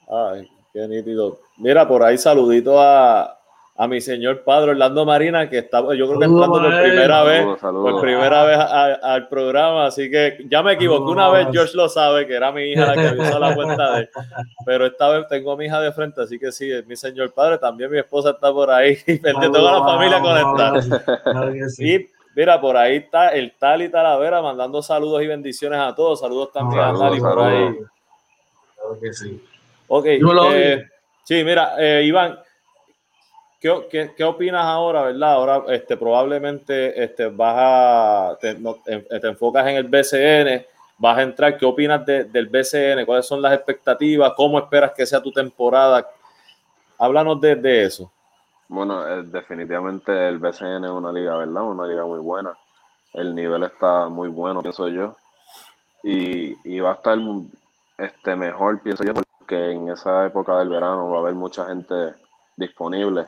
Ay, 0.09 0.49
qué 0.71 0.87
nítido. 0.87 1.39
Mira, 1.57 1.87
por 1.87 2.03
ahí 2.03 2.17
saludito 2.17 2.79
a, 2.79 3.36
a 3.79 3.87
mi 3.87 4.01
señor 4.01 4.41
padre 4.41 4.71
Orlando 4.71 5.05
Marina, 5.05 5.47
que 5.47 5.59
está, 5.59 5.81
yo 5.93 6.07
creo 6.07 6.19
que 6.19 6.25
entrando 6.25 6.47
por 6.47 6.81
primera 6.81 7.23
vez, 7.23 7.45
por 7.61 8.01
primera 8.01 8.43
vez 8.43 8.57
al 8.57 9.27
programa, 9.27 9.85
así 9.85 10.09
que 10.09 10.45
ya 10.49 10.63
me 10.63 10.73
equivoqué 10.73 11.11
una 11.11 11.29
vez, 11.29 11.47
George 11.51 11.77
lo 11.77 11.87
sabe, 11.87 12.25
que 12.25 12.33
era 12.33 12.51
mi 12.51 12.63
hija 12.63 12.87
la 12.87 12.93
que 12.95 13.07
avisó 13.07 13.37
la 13.37 13.53
cuenta 13.53 13.97
de 13.97 14.09
pero 14.65 14.87
esta 14.87 15.09
vez 15.09 15.27
tengo 15.27 15.51
a 15.51 15.57
mi 15.57 15.65
hija 15.65 15.79
de 15.79 15.91
frente, 15.91 16.21
así 16.21 16.39
que 16.39 16.51
sí, 16.51 16.71
es 16.71 16.87
mi 16.87 16.95
señor 16.95 17.31
padre, 17.33 17.59
también 17.59 17.91
mi 17.91 17.99
esposa 17.99 18.31
está 18.31 18.51
por 18.51 18.71
ahí, 18.71 18.95
de 19.05 19.19
toda 19.33 19.79
la 19.79 19.85
familia 19.85 20.21
conectada. 20.21 20.81
Y 21.77 22.07
Mira, 22.37 22.61
por 22.61 22.77
ahí 22.77 22.97
está 22.97 23.29
el 23.29 23.53
Tali 23.57 23.89
Talavera 23.89 24.43
mandando 24.43 24.83
saludos 24.83 25.23
y 25.23 25.25
bendiciones 25.27 25.79
a 25.79 25.95
todos. 25.95 26.19
Saludos 26.19 26.51
también 26.51 26.83
a 26.83 26.93
Tali 26.93 27.19
por 27.19 27.39
ahí. 27.39 27.75
Claro 28.75 28.99
que 29.01 29.11
sí. 29.11 29.43
Ok. 29.87 30.05
Eh, 30.05 30.85
sí, 31.23 31.43
mira, 31.43 31.73
eh, 31.79 32.03
Iván, 32.03 32.37
¿qué, 33.59 34.13
qué, 34.15 34.23
opinas 34.23 34.63
ahora, 34.63 35.03
verdad? 35.03 35.33
Ahora 35.33 35.63
este, 35.69 35.97
probablemente 35.97 37.03
este, 37.03 37.27
vas 37.27 37.55
a, 37.57 38.37
te, 38.39 38.57
enfocas 39.27 39.67
en 39.67 39.75
el 39.77 39.87
BCN, 39.87 40.65
vas 40.97 41.17
a 41.17 41.21
entrar. 41.21 41.57
¿Qué 41.57 41.65
opinas 41.65 42.05
del 42.05 42.47
BCN? 42.47 43.05
¿Cuáles 43.05 43.25
son 43.25 43.41
las 43.41 43.53
expectativas? 43.53 44.33
¿Cómo 44.35 44.59
esperas 44.59 44.91
que 44.93 45.05
sea 45.05 45.21
tu 45.21 45.31
temporada? 45.31 46.07
Háblanos 46.97 47.39
de, 47.41 47.55
de 47.55 47.83
eso. 47.85 48.11
Bueno, 48.69 49.07
eh, 49.07 49.23
definitivamente 49.23 50.27
el 50.27 50.39
BCN 50.39 50.85
es 50.85 50.91
una 50.91 51.11
liga, 51.11 51.37
¿verdad? 51.37 51.63
Una 51.63 51.87
liga 51.87 52.05
muy 52.05 52.19
buena. 52.19 52.57
El 53.13 53.33
nivel 53.33 53.63
está 53.63 54.09
muy 54.09 54.27
bueno, 54.27 54.61
pienso 54.61 54.87
yo. 54.89 55.15
Y, 56.03 56.79
va 56.79 56.91
a 56.91 56.95
estar 56.95 57.17
este, 57.97 58.35
mejor, 58.35 58.81
pienso 58.81 59.03
yo, 59.03 59.13
porque 59.13 59.71
en 59.71 59.89
esa 59.89 60.25
época 60.25 60.57
del 60.59 60.69
verano 60.69 61.09
va 61.09 61.17
a 61.17 61.21
haber 61.21 61.33
mucha 61.33 61.65
gente 61.65 62.13
disponible. 62.55 63.27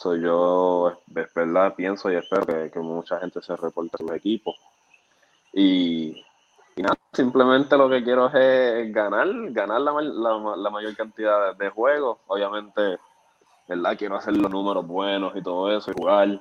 Soy 0.00 0.22
yo, 0.22 0.96
es 1.14 1.34
verdad, 1.34 1.74
pienso 1.74 2.10
y 2.10 2.16
espero 2.16 2.46
que, 2.46 2.78
mucha 2.80 3.18
gente 3.18 3.42
se 3.42 3.54
reporte 3.54 3.90
a 3.96 3.98
sus 3.98 4.12
equipos. 4.12 4.56
Y, 5.52 6.24
nada, 6.76 6.96
simplemente 7.12 7.76
lo 7.76 7.90
que 7.90 8.02
quiero 8.02 8.28
es 8.28 8.90
ganar, 8.94 9.28
ganar 9.50 9.82
la, 9.82 9.92
la 10.56 10.70
mayor 10.70 10.96
cantidad 10.96 11.54
de 11.54 11.68
juegos. 11.68 12.16
Obviamente 12.28 12.98
¿verdad? 13.68 13.98
Quiero 13.98 14.16
hacer 14.16 14.34
los 14.38 14.50
números 14.50 14.86
buenos 14.86 15.36
y 15.36 15.42
todo 15.42 15.70
eso 15.76 15.90
y 15.90 15.94
jugar. 15.94 16.40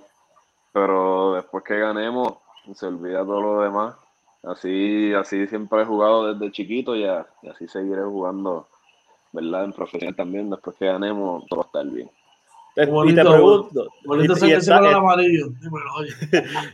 Pero 0.72 1.34
después 1.34 1.62
que 1.66 1.78
ganemos, 1.80 2.36
se 2.74 2.86
olvida 2.86 3.26
todo 3.26 3.42
lo 3.42 3.62
demás. 3.62 3.98
Así, 4.44 5.14
así 5.14 5.48
siempre 5.48 5.82
he 5.82 5.86
jugado 5.86 6.34
desde 6.34 6.54
chiquito 6.54 6.96
y, 6.96 7.04
así 7.04 7.68
seguiré 7.68 8.04
jugando, 8.04 8.70
¿verdad? 9.34 9.66
En 9.66 9.74
profesional 9.74 10.16
también. 10.16 10.50
Después 10.50 10.78
que 10.78 10.86
ganemos, 10.86 11.46
todo 11.48 11.60
va 11.60 11.66
a 11.66 11.68
estar 11.68 11.86
bien. 11.86 12.10
Y 12.84 13.16
te 13.16 13.22
pregunto, 13.22 13.88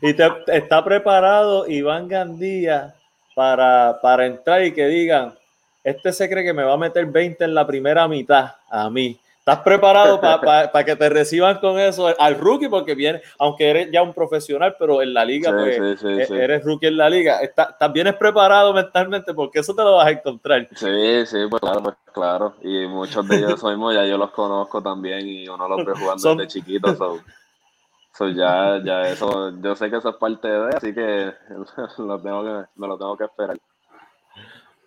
y, 0.01 0.13
te, 0.13 0.29
está 0.47 0.83
preparado 0.83 1.67
Iván 1.67 2.07
Gandía 2.07 2.95
para, 3.35 3.99
para 4.01 4.25
entrar 4.25 4.63
y 4.63 4.73
que 4.73 4.87
digan, 4.87 5.33
este 5.83 6.13
se 6.13 6.29
cree 6.29 6.43
que 6.43 6.53
me 6.53 6.63
va 6.63 6.73
a 6.73 6.77
meter 6.77 7.05
20 7.05 7.43
en 7.43 7.53
la 7.53 7.65
primera 7.65 8.07
mitad 8.07 8.55
a 8.69 8.89
mí. 8.89 9.19
¿Estás 9.47 9.59
preparado 9.59 10.19
para 10.19 10.83
que 10.83 10.95
te 10.95 11.07
reciban 11.07 11.59
con 11.59 11.77
eso 11.77 12.07
al 12.17 12.35
rookie? 12.35 12.67
Porque 12.67 12.95
viene, 12.95 13.21
aunque 13.37 13.69
eres 13.69 13.91
ya 13.91 14.01
un 14.01 14.11
profesional, 14.11 14.75
pero 14.79 15.03
en 15.03 15.13
la 15.13 15.23
liga, 15.23 15.51
pues, 15.51 16.03
e-, 16.03 16.43
eres 16.43 16.65
rookie 16.65 16.87
en 16.87 16.97
la 16.97 17.07
liga. 17.07 17.41
¿Estás, 17.41 17.77
¿También 17.77 18.07
preparado 18.17 18.73
mentalmente? 18.73 19.35
Porque 19.35 19.59
eso 19.59 19.75
te 19.75 19.83
lo 19.83 19.97
vas 19.97 20.07
a 20.07 20.09
encontrar. 20.09 20.67
Sí, 20.73 21.27
sí, 21.27 21.37
pues 21.47 21.61
claro, 21.61 21.83
pues 21.83 21.95
claro. 22.11 22.55
Y 22.63 22.87
muchos 22.87 23.27
de 23.27 23.35
ellos 23.35 23.63
mismos 23.63 23.93
ya 23.93 24.03
yo 24.07 24.17
los 24.17 24.31
conozco 24.31 24.81
también 24.81 25.27
y 25.27 25.47
uno 25.47 25.67
los 25.67 25.85
ve 25.85 25.93
jugando 25.93 26.35
desde 26.37 26.47
chiquitos. 26.47 26.97
So, 28.17 28.29
ya, 28.29 28.81
ya 28.83 29.03
eso, 29.03 29.51
yo 29.61 29.75
sé 29.75 29.91
que 29.91 29.97
eso 29.97 30.09
es 30.09 30.15
parte 30.15 30.47
de, 30.47 30.75
así 30.75 30.91
que, 30.91 31.31
lo 31.99 32.19
tengo 32.19 32.43
que 32.43 32.67
me 32.77 32.87
lo 32.87 32.97
tengo 32.97 33.15
que 33.15 33.25
esperar. 33.25 33.57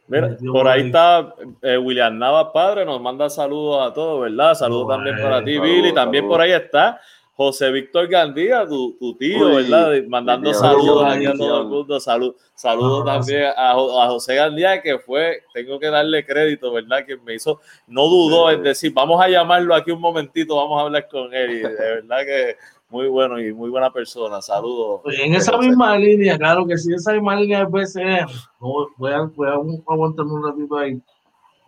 Mira, 0.09 0.37
por 0.51 0.66
ahí 0.66 0.87
está 0.87 1.35
eh, 1.62 1.77
William 1.77 2.18
Navas 2.18 2.49
Padre, 2.53 2.85
nos 2.85 3.01
manda 3.01 3.29
saludos 3.29 3.90
a 3.90 3.92
todos, 3.92 4.23
¿verdad? 4.23 4.55
Saludos 4.55 4.88
también 4.88 5.16
para 5.21 5.44
ti, 5.44 5.59
Billy. 5.59 5.92
También 5.92 6.27
por 6.27 6.40
ahí 6.40 6.53
está 6.53 6.99
José 7.38 7.71
Víctor 7.71 8.09
Gandía, 8.09 8.66
tu, 8.66 8.97
tu 8.99 9.14
tío, 9.16 9.55
¿verdad? 9.55 9.92
Mandando 10.09 10.53
saludos 10.55 11.05
aquí 11.05 11.27
a 11.27 11.35
todo 11.35 11.61
el 11.61 11.68
mundo. 11.68 12.01
Salud, 12.01 12.35
saludos 12.55 13.05
también 13.05 13.53
a, 13.55 13.71
a, 13.73 14.09
José 14.09 14.35
Gandía, 14.35 14.83
que 14.83 14.99
fue, 14.99 15.44
tengo 15.53 15.79
que 15.79 15.88
darle 15.88 16.27
crédito, 16.27 16.73
¿verdad? 16.73 17.05
Que 17.07 17.16
me 17.16 17.35
hizo, 17.35 17.61
no 17.87 18.09
dudó 18.09 18.51
en 18.51 18.64
decir, 18.64 18.92
vamos 18.92 19.23
a 19.23 19.29
llamarlo 19.29 19.75
aquí 19.75 19.92
un 19.92 20.01
momentito, 20.01 20.57
vamos 20.57 20.81
a 20.81 20.87
hablar 20.87 21.07
con 21.07 21.33
él. 21.33 21.51
Y 21.51 21.59
de 21.59 21.68
verdad 21.68 22.25
que 22.25 22.57
muy 22.90 23.09
bueno 23.09 23.38
y 23.40 23.53
muy 23.53 23.70
buena 23.70 23.90
persona. 23.90 24.40
Saludos. 24.40 25.03
en 25.20 25.35
esa 25.35 25.57
misma 25.59 25.96
línea, 25.96 26.38
claro 26.38 26.66
que 26.66 26.79
sí, 26.79 26.92
esa 26.94 27.12
misma 27.12 27.37
línea 27.37 27.64
de 27.64 27.66
PCM, 27.66 28.27
voy 28.59 29.12
a, 29.12 29.22
voy 29.22 29.48
a 29.48 29.53
aguantarme 29.53 30.33
un 30.33 30.44
ratito 30.44 30.77
ahí. 30.77 31.03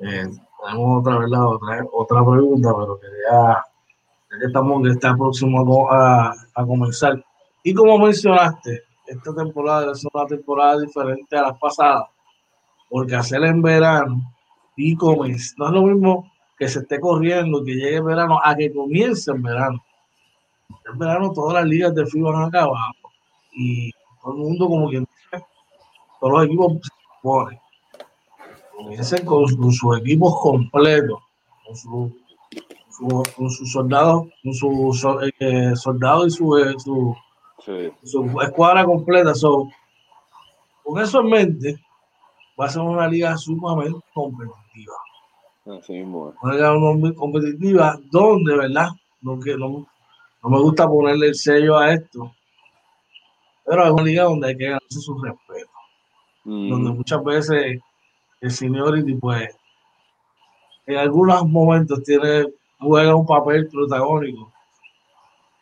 Eh, 0.00 0.28
tenemos 0.64 1.00
otra, 1.00 1.18
¿verdad? 1.18 1.46
Otra, 1.46 1.84
otra 1.92 2.24
pregunta, 2.24 2.74
pero 2.74 2.98
quería 2.98 3.64
ya 4.30 4.46
estamos, 4.46 4.82
que 4.82 4.90
está 4.90 5.16
próximo 5.16 5.90
a, 5.90 6.32
a, 6.54 6.66
comenzar. 6.66 7.22
Y 7.64 7.74
como 7.74 7.98
mencionaste, 7.98 8.82
esta 9.06 9.34
temporada 9.34 9.92
es 9.92 10.06
una 10.12 10.24
temporada 10.26 10.80
diferente 10.80 11.36
a 11.36 11.42
las 11.42 11.58
pasadas, 11.58 12.04
porque 12.88 13.16
hacer 13.16 13.42
en 13.42 13.60
verano 13.60 14.32
y 14.76 14.94
comienza, 14.94 15.54
no 15.58 15.66
es 15.66 15.72
lo 15.72 15.82
mismo 15.82 16.30
que 16.56 16.68
se 16.68 16.78
esté 16.80 17.00
corriendo, 17.00 17.64
que 17.64 17.74
llegue 17.74 18.00
verano, 18.00 18.38
a 18.42 18.54
que 18.54 18.72
comience 18.72 19.32
el 19.32 19.40
verano. 19.40 19.82
En 20.90 20.98
verano 20.98 21.32
todas 21.32 21.54
las 21.54 21.64
ligas 21.64 21.94
de 21.94 22.06
fútbol 22.06 22.36
han 22.36 22.44
acabado 22.44 22.92
y 23.52 23.90
todo 24.22 24.32
el 24.32 24.38
mundo 24.38 24.68
como 24.68 24.88
quien 24.88 25.06
todos 26.20 26.32
los 26.32 26.44
equipos 26.44 26.72
se 26.82 26.90
ponen. 27.22 27.58
Comiencen 28.76 29.24
con, 29.26 29.56
con 29.56 29.72
sus 29.72 29.98
equipos 29.98 30.40
completos, 30.40 31.18
con 31.66 31.76
su 31.76 32.20
con, 33.36 33.50
sus 33.50 33.72
soldados, 33.72 34.26
con 34.42 34.54
sus 34.54 35.06
eh, 35.38 35.74
soldados 35.74 36.26
y 36.26 36.30
su, 36.30 36.56
eh, 36.58 36.74
su, 36.78 37.16
su, 38.02 38.40
escuadra 38.40 38.84
completa. 38.84 39.32
con 40.82 41.00
eso 41.00 41.20
en 41.20 41.26
mente, 41.28 41.80
va 42.60 42.66
a 42.66 42.68
ser 42.68 42.82
una 42.82 43.08
liga 43.08 43.36
sumamente 43.36 43.98
competitiva. 44.12 44.94
Una 46.42 46.54
liga 46.54 46.74
muy 46.74 47.14
competitiva 47.14 47.98
donde, 48.10 48.56
¿verdad? 48.56 48.88
No, 49.22 49.38
que 49.38 49.56
no, 49.56 49.86
no, 50.42 50.50
me 50.50 50.60
gusta 50.60 50.88
ponerle 50.88 51.28
el 51.28 51.34
sello 51.34 51.78
a 51.78 51.92
esto, 51.92 52.32
pero 53.64 53.84
es 53.84 53.90
una 53.90 54.02
liga 54.02 54.24
donde 54.24 54.48
hay 54.48 54.56
que 54.56 54.64
ganarse 54.64 55.00
su 55.00 55.18
respeto. 55.22 55.70
Donde 56.44 56.90
muchas 56.90 57.22
veces 57.22 57.78
el 58.40 58.50
seniority, 58.50 59.14
pues, 59.14 59.54
en 60.86 60.96
algunos 60.96 61.46
momentos 61.46 62.02
tiene 62.02 62.46
juega 62.80 63.14
un 63.14 63.26
papel 63.26 63.68
protagónico 63.68 64.50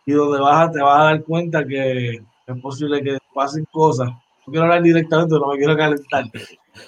y 0.07 0.12
donde 0.12 0.41
vas 0.41 0.69
a, 0.69 0.73
te 0.73 0.81
vas 0.81 1.01
a 1.01 1.05
dar 1.05 1.25
cuenta 1.25 1.67
que 1.67 2.12
es 2.47 2.62
posible 2.62 3.03
que 3.03 3.19
pasen 3.35 3.67
cosas. 3.71 4.09
No 4.09 4.51
quiero 4.51 4.62
hablar 4.62 4.83
directamente, 4.83 5.35
no 5.35 5.49
me 5.49 5.59
quiero 5.59 5.77
calentar. 5.77 6.25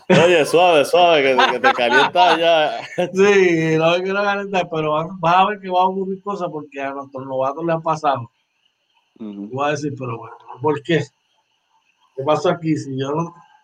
Oye, 0.08 0.44
suave, 0.44 0.84
suave, 0.84 1.22
que, 1.22 1.60
te 1.60 1.72
calienta 1.72 2.38
ya. 2.38 2.80
Sí, 3.12 3.76
no 3.76 3.90
me 3.92 4.02
quiero 4.02 4.22
calentar, 4.22 4.68
pero 4.70 4.92
vas, 4.92 5.36
a 5.36 5.46
ver 5.46 5.60
que 5.60 5.68
va 5.68 5.82
a 5.82 5.86
ocurrir 5.86 6.22
cosas 6.22 6.48
porque 6.50 6.80
a 6.80 6.92
nuestros 6.92 7.26
novatos 7.26 7.64
le 7.64 7.72
han 7.72 7.82
pasado. 7.82 8.30
Voy 9.18 9.68
a 9.68 9.72
decir, 9.72 9.94
pero 9.98 10.16
bueno, 10.18 10.36
¿por 10.62 10.82
qué? 10.82 11.04
¿Qué 12.16 12.22
pasó 12.24 12.50
aquí? 12.50 12.76
Si 12.76 12.98
yo 12.98 13.10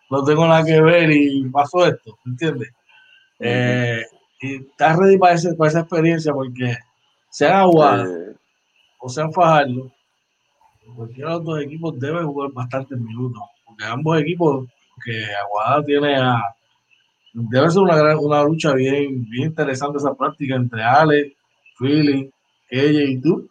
no, 0.09 0.23
tengo 0.23 0.47
nada 0.47 0.63
que 0.63 0.79
ver 0.81 1.11
y 1.11 1.49
pasó 1.49 1.85
esto, 1.85 2.17
¿entiendes? 2.25 2.71
eh, 3.39 4.03
y 4.39 4.55
estás 4.55 4.97
ready 4.97 5.17
para, 5.17 5.35
para 5.57 5.69
esa 5.69 5.79
experiencia 5.81 6.33
porque 6.33 6.77
sean 7.29 7.53
Aguada 7.53 8.07
o 8.99 9.09
sean 9.09 9.31
Fajardo, 9.31 9.91
cualquiera 10.95 11.31
de 11.31 11.35
los 11.35 11.45
dos 11.45 11.61
equipos 11.61 11.99
debe 11.99 12.23
jugar 12.23 12.51
bastantes 12.51 12.97
minutos, 12.99 13.43
porque 13.65 13.83
ambos 13.83 14.19
equipos 14.19 14.67
que 15.03 15.25
Aguada 15.35 15.83
tiene 15.83 16.15
a 16.15 16.41
debe 17.37 17.69
ser 17.69 17.81
una, 17.81 17.95
gran, 17.95 18.17
una 18.17 18.43
lucha 18.43 18.73
bien, 18.73 19.25
bien 19.29 19.49
interesante 19.49 19.97
esa 19.97 20.15
práctica 20.15 20.55
entre 20.55 20.83
Ale, 20.83 21.35
Philly, 21.77 22.31
ella 22.69 23.03
y 23.03 23.21
tú, 23.21 23.47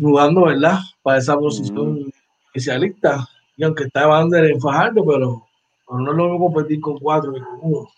jugando, 0.00 0.44
¿verdad? 0.46 0.78
Para 1.02 1.18
esa 1.18 1.36
posición 1.36 2.10
especialista. 2.46 3.28
Y 3.56 3.64
aunque 3.64 3.84
está 3.84 4.06
Bander 4.06 4.44
en 4.46 4.60
Fajardo, 4.60 5.04
pero, 5.04 5.46
pero, 5.86 6.00
no 6.00 6.10
es 6.10 6.16
lo 6.16 6.24
mismo 6.24 6.46
competir 6.46 6.80
con 6.80 6.98
cuatro 6.98 7.32
que 7.32 7.40
con 7.40 7.58
uno. 7.62 7.88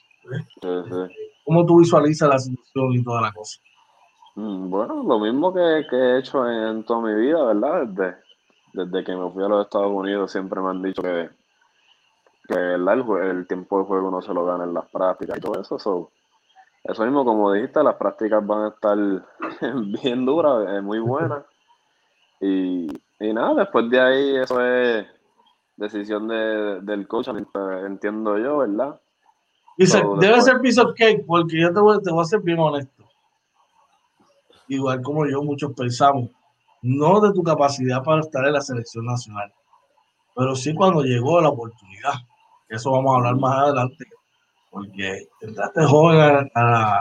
¿Cómo 1.45 1.65
tú 1.65 1.79
visualizas 1.79 2.29
la 2.29 2.39
situación 2.39 2.93
y 2.93 3.03
toda 3.03 3.23
la 3.23 3.33
cosa? 3.33 3.61
Mm, 4.35 4.69
bueno, 4.69 5.03
lo 5.03 5.19
mismo 5.19 5.53
que, 5.53 5.61
he 5.61 6.19
hecho 6.19 6.49
en, 6.49 6.85
toda 6.85 7.01
mi 7.01 7.15
vida, 7.21 7.45
¿verdad? 7.45 7.87
Desde, 7.87 8.17
desde 8.73 9.05
que 9.05 9.15
me 9.15 9.31
fui 9.31 9.45
a 9.45 9.49
los 9.49 9.65
Estados 9.65 9.93
Unidos 9.93 10.33
siempre 10.33 10.61
me 10.61 10.71
han 10.71 10.83
dicho 10.83 11.03
que, 11.03 11.31
que 12.49 12.75
El, 12.75 13.47
tiempo 13.47 13.79
de 13.79 13.85
juego 13.85 14.11
no 14.11 14.23
se 14.23 14.33
lo 14.33 14.45
gana 14.45 14.65
en 14.65 14.75
las 14.75 14.87
prácticas 14.91 15.39
y 15.39 15.41
todo 15.41 15.61
eso. 15.61 15.77
eso 16.85 17.05
mismo, 17.05 17.25
como 17.25 17.53
dijiste, 17.53 17.83
las 17.83 17.97
prácticas 17.97 18.47
van 18.47 18.65
a 18.65 18.69
estar 18.69 18.99
bien 20.03 20.25
duras, 20.25 20.67
eh, 20.69 20.81
muy 20.81 20.99
buenas. 20.99 21.45
Y, 22.41 22.89
y 23.21 23.33
nada, 23.33 23.55
después 23.55 23.91
de 23.91 24.01
ahí 24.01 24.37
eso 24.37 24.61
es 24.61 25.07
decisión 25.77 26.29
de, 26.29 26.81
del 26.83 27.07
coach, 27.07 27.29
entiendo 27.29 28.37
yo, 28.39 28.59
¿verdad? 28.59 29.01
Dice, 29.77 30.03
debe 30.19 30.41
ser 30.43 30.61
piece 30.61 30.81
of 30.81 30.95
cake, 30.97 31.25
porque 31.25 31.61
yo 31.61 31.73
te 31.73 31.79
voy, 31.79 32.03
te 32.03 32.11
voy 32.11 32.23
a 32.23 32.25
ser 32.25 32.41
bien 32.41 32.59
honesto. 32.59 33.05
Igual 34.67 35.01
como 35.03 35.25
yo, 35.27 35.41
muchos 35.43 35.73
pensamos, 35.73 36.31
no 36.83 37.21
de 37.21 37.33
tu 37.33 37.43
capacidad 37.43 38.03
para 38.03 38.21
estar 38.21 38.45
en 38.47 38.53
la 38.53 38.61
selección 38.61 39.07
nacional, 39.07 39.53
pero 40.35 40.55
sí 40.55 40.75
cuando 40.75 41.03
llegó 41.03 41.41
la 41.41 41.49
oportunidad. 41.49 42.15
Eso 42.69 42.93
vamos 42.93 43.13
a 43.13 43.17
hablar 43.17 43.37
más 43.37 43.59
adelante, 43.59 44.05
porque 44.71 45.27
entraste 45.41 45.85
joven 45.85 46.51
a, 46.55 47.01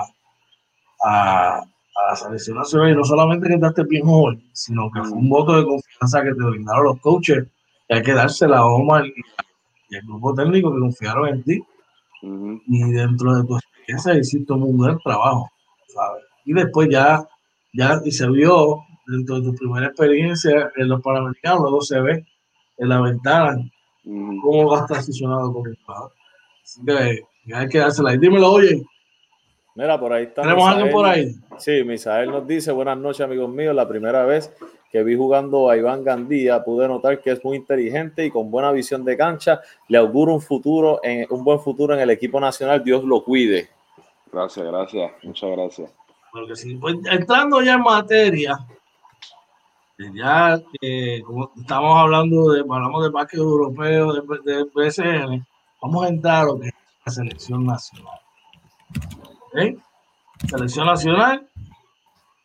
a, 1.04 1.64
la 2.10 2.16
selección 2.16 2.58
nacional 2.58 2.92
y 2.92 2.96
no 2.96 3.04
solamente 3.04 3.48
que 3.48 3.56
entraste 3.56 3.84
bien 3.84 4.06
joven, 4.06 4.50
sino 4.54 4.90
que 4.92 5.04
fue 5.04 5.18
un 5.18 5.30
voto 5.30 5.58
de 5.58 5.66
confianza 5.66 6.24
que 6.24 6.34
te 6.34 6.44
brindaron 6.44 6.86
los 6.86 7.00
coaches, 7.02 7.46
que 7.88 7.96
hay 7.96 8.02
que 8.02 8.14
darse 8.14 8.48
la 8.48 8.66
Omar 8.66 9.06
y 9.06 9.96
el 9.96 10.06
grupo 10.06 10.34
técnico 10.34 10.74
que 10.74 10.80
confiaron 10.80 11.28
en 11.28 11.44
ti 11.44 11.62
y 12.22 12.92
dentro 12.92 13.36
de 13.36 13.48
tu 13.48 13.58
experiencia 13.58 14.18
hiciste 14.18 14.54
un 14.54 14.78
buen 14.78 14.98
trabajo, 15.00 15.50
¿sabes? 15.88 16.24
Y 16.46 16.54
después 16.54 16.90
ya, 16.90 17.28
ya 17.74 18.02
y 18.04 18.12
se 18.12 18.28
vio 18.30 18.84
dentro 19.08 19.40
de 19.40 19.50
tu 19.50 19.56
primera 19.56 19.88
experiencia 19.88 20.72
en 20.76 20.88
los 20.88 21.02
Panamericanos, 21.02 21.62
luego 21.62 21.82
se 21.82 22.00
ve 22.00 22.26
en 22.78 22.90
la 22.90 23.02
ventana 23.02 23.58
cómo 24.04 24.70
vas 24.70 24.86
transicionado 24.88 25.52
con 25.54 25.68
el 25.68 25.78
jugador. 25.84 26.12
Así 26.64 26.82
que 26.86 27.54
hay 27.54 27.68
que 27.68 27.80
dársela. 27.80 28.14
Y 28.14 28.18
dímelo, 28.18 28.52
oye. 28.52 28.84
Mira, 29.76 30.00
por 30.00 30.12
ahí 30.12 30.24
está. 30.24 30.42
¿Tenemos 30.42 30.68
alguien 30.68 30.92
por 30.92 31.06
ahí? 31.06 31.36
Sí, 31.60 31.84
Misael 31.84 32.32
nos 32.32 32.48
dice, 32.48 32.72
buenas 32.72 32.98
noches 32.98 33.22
amigos 33.22 33.50
míos, 33.50 33.76
la 33.76 33.88
primera 33.88 34.26
vez 34.26 34.52
que 34.92 35.04
vi 35.04 35.16
jugando 35.16 35.70
a 35.70 35.78
Iván 35.78 36.04
Gandía, 36.04 36.64
pude 36.64 36.88
notar 36.88 37.22
que 37.22 37.32
es 37.32 37.44
muy 37.44 37.58
inteligente 37.58 38.26
y 38.26 38.32
con 38.32 38.50
buena 38.50 38.72
visión 38.72 39.06
de 39.06 39.16
cancha. 39.16 39.62
Le 39.88 39.98
auguro 39.98 40.34
un 40.34 40.42
futuro, 40.42 41.00
en, 41.04 41.28
un 41.30 41.44
buen 41.44 41.60
futuro 41.60 41.94
en 41.94 42.00
el 42.00 42.10
equipo 42.10 42.40
nacional. 42.40 42.84
Dios 42.84 43.04
lo 43.04 43.24
cuide. 43.24 43.70
Gracias, 44.32 44.66
gracias, 44.66 45.12
muchas 45.24 45.52
gracias. 45.52 45.94
Porque 46.32 46.56
si, 46.56 46.76
pues, 46.76 46.96
entrando 47.12 47.62
ya 47.62 47.76
en 47.76 47.82
materia, 47.82 48.58
ya 50.14 50.62
que 50.80 51.22
como 51.26 51.52
estamos 51.58 51.98
hablando 51.98 52.52
de, 52.52 52.62
hablamos 52.62 53.04
de 53.04 53.10
básquet 53.10 53.40
europeo, 53.40 54.14
de, 54.14 54.22
de 54.46 54.66
PSN, 54.66 55.46
vamos 55.82 56.06
a 56.06 56.10
entrar 56.10 56.44
a 56.44 56.46
lo 56.46 56.60
que 56.60 56.68
es 56.68 56.74
la 57.06 57.12
selección 57.12 57.66
nacional. 57.66 58.20
Selección 60.48 60.86
nacional, 60.86 61.48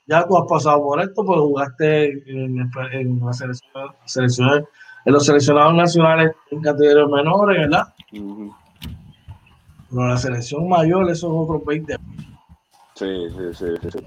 ya 0.07 0.27
tú 0.27 0.39
has 0.39 0.49
pasado 0.49 0.83
por 0.83 1.01
esto, 1.03 1.25
porque 1.25 1.41
jugaste 1.41 2.13
en, 2.27 2.71
en 2.93 3.21
la 3.21 3.33
selección, 3.35 4.67
en 5.05 5.13
los 5.13 5.27
seleccionados 5.27 5.75
nacionales 5.75 6.33
en 6.51 6.63
categorías 6.63 7.09
menores, 7.09 7.59
¿verdad? 7.59 7.95
Pero 9.91 10.09
la 10.09 10.17
selección 10.17 10.69
mayor, 10.69 11.11
esos 11.11 11.31
otros 11.31 11.63
20. 11.67 11.97
Sí, 12.95 13.29
sí, 13.31 13.45
sí, 13.53 13.91
sí. 13.91 13.99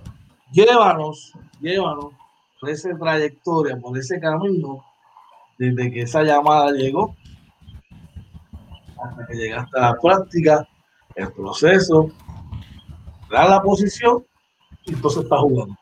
Llévanos, 0.51 1.34
llévanos 1.60 2.13
por 2.60 2.70
esa 2.70 2.98
trayectoria, 2.98 3.78
por 3.78 3.98
ese 3.98 4.20
camino, 4.20 4.84
desde 5.58 5.91
que 5.91 6.02
esa 6.02 6.24
llamada 6.24 6.72
llegó 6.72 7.15
hasta 9.02 9.28
que 9.28 9.36
llegaste 9.36 9.78
a 9.78 9.82
la 9.82 10.00
práctica, 10.00 10.68
el 11.15 11.32
proceso, 11.32 12.10
da 13.30 13.48
la 13.48 13.62
posición 13.62 14.26
y 14.86 14.94
entonces 14.94 15.24
está 15.24 15.38
jugando. 15.38 15.76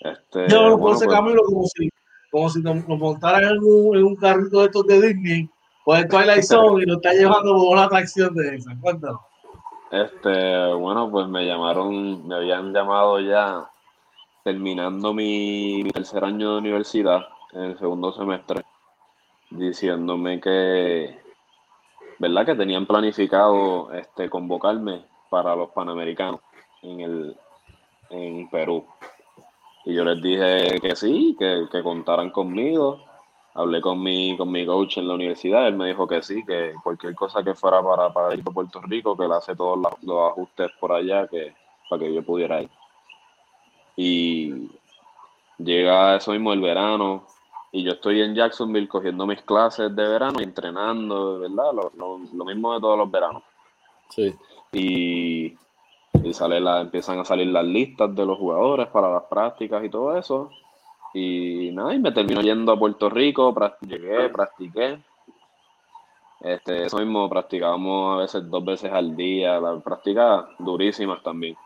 Este, 0.00 0.48
Yo 0.48 0.78
por 0.78 0.94
ese 0.94 1.06
pues 1.06 1.16
camino 1.16 1.40
como 1.46 1.64
si, 1.66 1.90
como 2.30 2.50
si 2.50 2.60
nos, 2.62 2.86
montaran 2.86 3.44
en 3.44 3.58
un, 3.62 3.96
en 3.96 4.04
un, 4.04 4.16
carrito 4.16 4.60
de 4.60 4.66
estos 4.66 4.86
de 4.86 5.00
Disney 5.00 5.50
pues 5.86 6.02
el 6.02 6.08
Twilight 6.08 6.42
Zone 6.42 6.82
y 6.82 6.86
nos 6.86 6.96
está 6.96 7.12
llevando 7.12 7.54
por 7.54 7.68
una 7.72 7.84
atracción 7.84 8.34
de 8.34 8.56
esa. 8.56 8.76
Cuéntanos. 8.80 9.20
Este, 9.92 10.74
bueno, 10.74 11.08
pues 11.08 11.28
me 11.28 11.46
llamaron, 11.46 12.26
me 12.26 12.34
habían 12.34 12.72
llamado 12.72 13.20
ya 13.20 13.70
terminando 14.46 15.12
mi, 15.12 15.82
tercer 15.92 16.22
año 16.22 16.52
de 16.52 16.58
universidad, 16.58 17.26
en 17.52 17.62
el 17.62 17.78
segundo 17.80 18.12
semestre, 18.12 18.62
diciéndome 19.50 20.40
que, 20.40 21.18
¿verdad? 22.20 22.46
Que 22.46 22.54
tenían 22.54 22.86
planificado 22.86 23.90
este, 23.92 24.30
convocarme 24.30 25.02
para 25.30 25.56
los 25.56 25.70
Panamericanos 25.70 26.38
en, 26.82 27.00
el, 27.00 27.36
en 28.10 28.48
Perú. 28.48 28.86
Y 29.84 29.94
yo 29.94 30.04
les 30.04 30.22
dije 30.22 30.78
que 30.80 30.94
sí, 30.94 31.34
que, 31.36 31.66
que 31.68 31.82
contaran 31.82 32.30
conmigo. 32.30 33.00
Hablé 33.54 33.80
con 33.80 34.00
mi, 34.00 34.36
con 34.36 34.52
mi 34.52 34.64
coach 34.64 34.98
en 34.98 35.08
la 35.08 35.14
universidad, 35.14 35.66
él 35.66 35.74
me 35.74 35.88
dijo 35.88 36.06
que 36.06 36.22
sí, 36.22 36.44
que 36.46 36.72
cualquier 36.84 37.16
cosa 37.16 37.42
que 37.42 37.54
fuera 37.54 37.82
para, 37.82 38.12
para 38.12 38.32
ir 38.32 38.44
a 38.46 38.52
Puerto 38.52 38.80
Rico, 38.82 39.16
que 39.16 39.24
él 39.24 39.32
hace 39.32 39.56
todos 39.56 39.76
los, 39.76 40.04
los 40.04 40.30
ajustes 40.30 40.70
por 40.78 40.92
allá, 40.92 41.26
que 41.26 41.52
para 41.90 41.98
que 41.98 42.14
yo 42.14 42.22
pudiera 42.22 42.62
ir. 42.62 42.70
Y 43.96 44.70
llega 45.58 46.16
eso 46.16 46.32
mismo 46.32 46.52
el 46.52 46.60
verano, 46.60 47.26
y 47.72 47.82
yo 47.82 47.92
estoy 47.92 48.22
en 48.22 48.34
Jacksonville 48.34 48.88
cogiendo 48.88 49.26
mis 49.26 49.42
clases 49.42 49.94
de 49.94 50.08
verano 50.08 50.40
y 50.40 50.44
entrenando, 50.44 51.40
¿verdad? 51.40 51.72
Lo, 51.74 51.92
lo, 51.96 52.20
lo 52.32 52.44
mismo 52.44 52.74
de 52.74 52.80
todos 52.80 52.96
los 52.96 53.10
veranos. 53.10 53.42
Sí. 54.08 54.34
Y, 54.72 55.56
y 56.22 56.32
sale 56.32 56.60
la, 56.60 56.80
empiezan 56.80 57.18
a 57.18 57.24
salir 57.24 57.48
las 57.48 57.64
listas 57.64 58.14
de 58.14 58.24
los 58.24 58.38
jugadores 58.38 58.86
para 58.88 59.12
las 59.12 59.24
prácticas 59.24 59.84
y 59.84 59.90
todo 59.90 60.16
eso. 60.16 60.50
Y 61.12 61.70
nada, 61.72 61.94
y 61.94 61.98
me 61.98 62.12
termino 62.12 62.40
yendo 62.40 62.72
a 62.72 62.78
Puerto 62.78 63.08
Rico, 63.08 63.54
llegué, 63.80 64.28
practiqué. 64.28 64.98
Este, 66.40 66.84
eso 66.84 66.98
mismo, 66.98 67.28
practicábamos 67.28 68.16
a 68.16 68.20
veces 68.20 68.50
dos 68.50 68.64
veces 68.64 68.92
al 68.92 69.16
día, 69.16 69.58
las 69.58 69.82
prácticas 69.82 70.46
durísimas 70.58 71.22
también. 71.22 71.56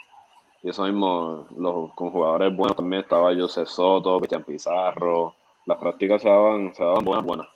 Y 0.62 0.70
eso 0.70 0.85
mismo, 0.85 1.46
los, 1.57 1.92
con 1.94 2.11
jugadores 2.11 2.55
buenos 2.55 2.77
también 2.77 3.03
estaba 3.03 3.35
José 3.35 3.64
Soto, 3.64 4.18
Cristian 4.18 4.44
Pizarro. 4.44 5.35
Las 5.66 5.79
prácticas 5.79 6.20
se 6.23 6.29
daban, 6.29 6.75
se 6.75 6.85
daban 6.85 7.05
buenas, 7.05 7.25
buenas. 7.25 7.49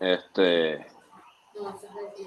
Este, 0.00 0.86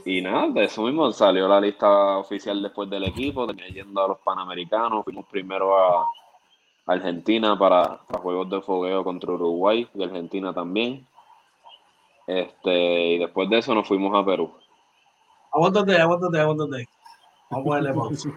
y 0.05 0.21
nada, 0.21 0.47
de 0.49 0.63
eso 0.63 0.83
mismo 0.83 1.11
salió 1.11 1.47
la 1.47 1.59
lista 1.59 2.17
oficial 2.17 2.61
después 2.61 2.89
del 2.89 3.03
equipo, 3.03 3.45
terminé 3.45 3.69
yendo 3.69 4.03
a 4.03 4.07
los 4.07 4.19
Panamericanos, 4.19 5.03
fuimos 5.03 5.25
primero 5.25 5.77
a 5.77 6.07
Argentina 6.87 7.57
para, 7.57 7.99
para 8.07 8.21
juegos 8.21 8.49
de 8.49 8.61
fogueo 8.61 9.03
contra 9.03 9.31
Uruguay 9.31 9.87
y 9.93 10.03
Argentina 10.03 10.53
también. 10.53 11.05
Este, 12.27 13.13
y 13.13 13.17
después 13.19 13.49
de 13.49 13.59
eso 13.59 13.75
nos 13.75 13.87
fuimos 13.87 14.15
a 14.15 14.25
Perú. 14.25 14.51
Aguántate, 15.51 15.97
aguántate, 15.97 16.39
aguántate. 16.39 16.89
Vamos 17.49 17.65
a 17.65 17.69
ponerle 17.69 17.93
pausa. 17.93 18.29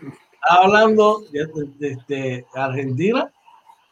Hablando 0.42 1.20
de, 1.32 1.46
de- 1.46 1.68
de- 1.78 1.96
de 2.08 2.46
Argentina, 2.54 3.30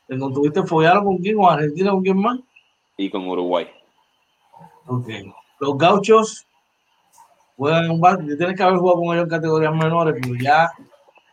de 0.08 0.18
cuando 0.18 0.36
tuviste 0.40 0.62
follado 0.64 1.04
con 1.04 1.18
quién, 1.18 1.36
con 1.36 1.52
Argentina, 1.52 1.90
con 1.90 2.02
quién 2.02 2.18
más. 2.18 2.38
Y 2.96 3.10
con 3.10 3.26
Uruguay. 3.28 3.66
Ok. 4.86 5.08
Los 5.60 5.76
gauchos 5.78 6.46
juegan 7.56 7.90
un 7.90 8.00
básquet. 8.00 8.36
Tienes 8.38 8.56
que 8.56 8.62
haber 8.62 8.78
jugado 8.78 9.00
con 9.00 9.14
ellos 9.14 9.24
en 9.24 9.30
categorías 9.30 9.74
menores, 9.74 10.14
pero 10.20 10.34
ya 10.40 10.70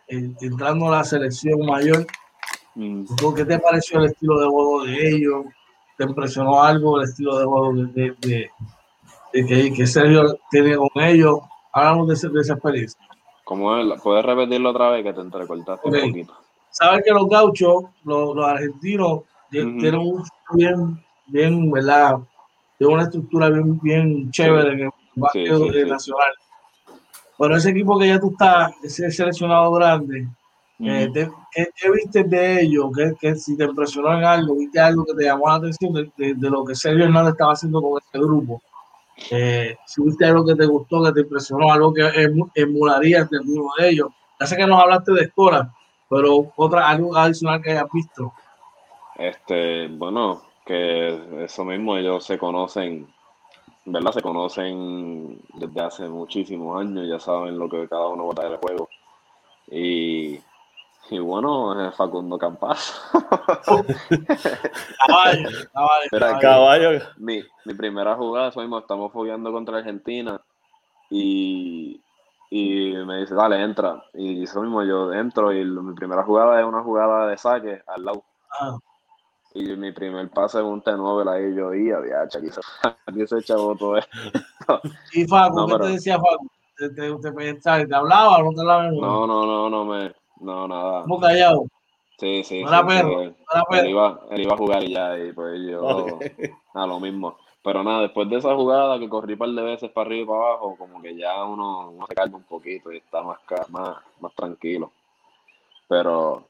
eh, 0.08 0.32
entrando 0.41 0.88
a 0.88 0.97
la 0.97 1.04
selección 1.04 1.65
mayor, 1.65 2.06
Mm, 2.76 3.06
¿qué 3.36 3.45
te 3.45 3.60
pareció 3.60 3.99
el 3.99 4.06
estilo 4.06 4.39
de 4.39 4.47
juego 4.47 4.84
de 4.84 5.10
ellos? 5.10 5.45
¿Te 5.95 6.06
impresionó 6.06 6.63
algo 6.63 6.97
el 6.97 7.04
estilo 7.04 7.38
de 7.38 7.45
juego 7.45 7.71
de, 7.73 7.86
de- 7.86 8.15
de- 8.19 8.49
de 9.32 9.45
que, 9.45 9.73
que 9.73 9.86
Sergio 9.86 10.39
tiene 10.49 10.76
con 10.76 10.89
ellos? 10.95 11.38
Hablamos 11.71 12.08
de 12.08 12.15
esa 12.41 12.54
experiencia. 12.54 12.99
¿Cómo 13.43 13.75
es? 13.77 14.01
¿Puedes 14.01 14.25
repetirlo 14.25 14.69
otra 14.71 14.89
vez 14.91 15.03
que 15.03 15.13
te 15.13 15.21
entrecortaste 15.21 15.88
un 15.88 15.93
poquito? 16.10 16.34
Sabes 16.69 17.03
que 17.06 17.12
los 17.12 17.27
gauchos, 17.29 17.84
los, 18.03 18.36
los 18.36 18.45
argentinos, 18.45 19.21
tie- 19.51 19.67
Ujú. 19.67 19.79
tienen 19.79 19.99
un 19.99 20.23
bien, 20.53 21.03
bien, 21.27 21.71
¿verdad? 21.71 22.17
Tienen 22.77 22.95
una 22.95 23.03
estructura 23.03 23.49
bien, 23.49 23.79
bien 23.82 24.32
chévere 24.32 24.73
en 24.73 24.79
el 24.82 24.89
básquet 25.15 25.56
sí, 25.56 25.67
eh, 25.67 25.84
sí. 25.84 25.89
nacional. 25.89 26.34
Pero 27.38 27.56
ese 27.58 27.69
equipo 27.71 27.99
que 27.99 28.08
ya 28.08 28.19
tú 28.19 28.32
estás, 28.32 28.71
ese 28.84 29.12
seleccionado 29.12 29.71
grande, 29.73 30.27
eh, 30.79 31.10
te- 31.13 31.29
¿qué, 31.51 31.67
qué 31.75 31.91
viste 31.91 32.23
de 32.23 32.62
ellos? 32.62 32.86
¿Qué, 32.95 33.13
qué- 33.19 33.36
si 33.36 33.56
te 33.58 33.65
impresionó 33.65 34.17
en 34.17 34.23
algo? 34.23 34.56
¿Viste 34.56 34.79
algo 34.79 35.06
que 35.06 35.13
te 35.13 35.25
llamó 35.25 35.47
la 35.49 35.56
atención 35.56 35.93
de, 35.93 36.12
de- 36.17 36.34
de 36.34 36.49
lo 36.49 36.63
que 36.63 36.75
Sergio 36.75 37.03
Hernández 37.06 37.34
estaba 37.34 37.53
haciendo 37.53 37.82
con 37.82 37.99
ese 38.01 38.17
grupo? 38.23 38.62
Eh, 39.32 39.78
si 39.86 40.04
viste 40.04 40.26
algo 40.26 40.45
que 40.45 40.56
te 40.56 40.65
gustó, 40.65 41.04
que 41.04 41.12
te 41.12 41.21
impresionó, 41.21 41.71
algo 41.71 41.93
que 41.93 42.02
emu- 42.02 42.52
emularías 42.56 43.30
de 43.30 43.38
alguno 43.38 43.69
de 43.78 43.89
ellos. 43.89 44.08
Ya 44.39 44.47
sé 44.47 44.58
que 44.58 44.65
nos 44.67 44.82
hablaste 44.82 45.13
de 45.13 45.21
escuela, 45.23 45.73
pero 46.10 46.52
otra, 46.56 46.89
algo 46.89 47.15
adicional 47.15 47.62
que 47.62 47.71
hayas 47.71 47.91
visto. 47.93 48.34
Este, 49.15 49.88
bueno, 49.88 50.41
que 50.65 51.43
eso 51.45 51.63
mismo, 51.63 51.95
ellos 51.97 52.26
se 52.26 52.38
conocen, 52.38 53.08
¿verdad? 53.86 54.12
Se 54.13 54.21
conocen 54.21 55.39
desde 55.54 55.82
hace 55.82 56.08
muchísimos 56.10 56.82
años, 56.82 57.08
ya 57.08 57.19
saben 57.19 57.58
lo 57.58 57.69
que 57.69 57.88
cada 57.88 58.08
uno 58.08 58.26
va 58.26 58.32
a 58.32 58.36
traer 58.36 58.52
al 58.54 58.60
juego. 58.60 58.89
Y, 59.67 60.39
y 61.10 61.20
bueno, 61.20 61.88
eh, 61.88 61.92
Facundo 61.92 62.38
Campas. 62.38 63.02
Caballo, 65.08 65.50
caballo, 65.74 66.10
Era 66.12 66.39
caballo. 66.39 66.84
Caballo. 67.00 67.00
mi, 67.18 67.44
mi 67.66 67.74
primera 67.74 68.16
jugada, 68.16 68.50
eso 68.50 68.62
mismo, 68.62 68.80
estamos 68.80 69.12
fogueando 69.12 69.52
contra 69.52 69.78
Argentina 69.78 70.42
y, 71.10 72.02
y 72.50 72.94
me 73.06 73.18
dice, 73.20 73.36
dale, 73.36 73.62
entra. 73.62 74.04
Y 74.13 74.44
eso 74.44 74.62
mismo, 74.62 74.84
yo 74.84 75.12
entro 75.13 75.52
y 75.52 75.63
lo- 75.63 75.84
mi 75.84 75.94
primera 75.94 76.24
jugada 76.24 76.60
es 76.60 76.66
una 76.66 76.82
jugada 76.84 77.28
de 77.28 77.38
saque 77.38 77.82
al 77.88 78.06
lado. 78.06 78.24
Ah, 78.60 78.78
Y 79.54 79.76
mi 79.76 79.92
primer 79.92 80.30
pase 80.30 80.60
es 80.60 80.63
un 80.63 80.82
T9, 80.82 81.30
ahí 81.30 81.56
yo 81.56 81.74
iba, 81.74 82.02
diacha, 82.02 82.39
aquí 82.39 82.50
se, 82.50 82.62
aquí 83.06 83.28
se 83.28 83.39
echó 83.39 83.76
todo 83.76 83.98
esto. 83.98 84.82
Y 85.13 85.26
Facu, 85.28 85.56
No, 85.58 85.68
¿qué 85.68 85.74
pero- 85.74 85.86
te 85.86 85.92
decía 85.92 86.18
Facu? 86.18 86.48
¿Te, 86.76 86.89
te, 86.89 87.13
te, 87.18 87.32
te- 87.32 87.86
te 87.86 87.96
hablaba 87.96 88.38
o 88.38 88.44
no 88.46 88.52
te 88.54 88.62
hablaba? 88.62 88.89
No, 88.92 89.28
no, 89.28 89.46
no, 89.46 89.70
no 89.70 89.86
me, 89.86 90.12
no, 90.43 90.67
nada. 90.67 91.01
¿Cómo 91.03 91.19
callado? 91.19 91.65
Sí, 92.18 92.43
sí, 92.43 92.61
No 92.61 92.70
era 92.70 92.82
sí, 92.82 92.88
perro, 92.88 93.09
no 93.13 93.22
él, 93.22 93.28
él 93.30 93.36
perro. 93.70 93.89
iba, 93.89 94.20
él 94.32 94.41
iba 94.41 94.53
a 94.53 94.57
jugar 94.57 94.84
y 94.84 94.93
ya, 94.93 95.18
y 95.18 95.32
pues 95.34 95.59
yo, 95.68 95.82
Ok. 95.88 96.22
a 96.76 96.86
lo 96.88 96.99
mismo. 96.99 97.38
Pero 97.63 97.84
nada, 97.84 98.01
después 98.01 98.30
de 98.30 98.38
esa 98.38 98.53
jugada 98.55 98.99
que 98.99 99.07
corrí 99.09 99.34
un 99.34 99.39
par 99.39 99.49
de 99.49 99.61
veces 99.63 99.89
para 99.91 100.07
arriba 100.07 100.24
y 100.24 100.28
para 100.28 100.39
abajo, 100.39 100.76
como 100.78 101.01
que 101.01 101.15
ya 101.15 101.43
uno, 101.43 101.89
uno 101.91 102.05
se 102.07 102.13
calma 102.15 102.38
un 102.38 102.43
poquito 102.43 102.91
y 102.91 102.97
está 102.97 103.24
más, 103.24 103.39
ca- 103.45 103.65
más, 103.70 103.97
más 104.20 104.34
tranquilo. 104.36 104.91
Pero, 105.88 106.47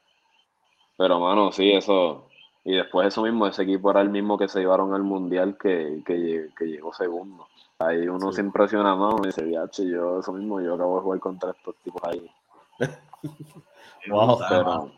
pero 0.96 1.20
mano, 1.20 1.52
sí, 1.52 1.72
eso. 1.72 2.28
Y 2.64 2.74
después 2.76 3.08
eso 3.08 3.22
mismo, 3.22 3.46
ese 3.46 3.62
equipo 3.62 3.90
era 3.90 4.00
el 4.00 4.08
mismo 4.10 4.38
que 4.38 4.48
se 4.48 4.60
llevaron 4.60 4.94
al 4.94 5.02
mundial 5.02 5.56
que, 5.60 6.02
que, 6.04 6.48
que 6.56 6.64
llegó 6.64 6.92
segundo. 6.94 7.46
Ahí 7.78 8.08
uno 8.08 8.30
Sí. 8.30 8.36
se 8.36 8.40
impresiona 8.42 8.94
más, 8.94 9.14
uno 9.14 9.24
dice, 9.24 9.44
"Viache, 9.44 9.86
yo 9.88 10.20
eso 10.20 10.32
mismo, 10.32 10.60
yo 10.60 10.74
acabo 10.74 10.96
de 10.96 11.02
jugar 11.02 11.20
contra 11.20 11.50
estos 11.50 11.76
tipos 11.76 12.02
ahí. 12.04 12.30
Wow, 14.08 14.38
Pero, 14.48 14.92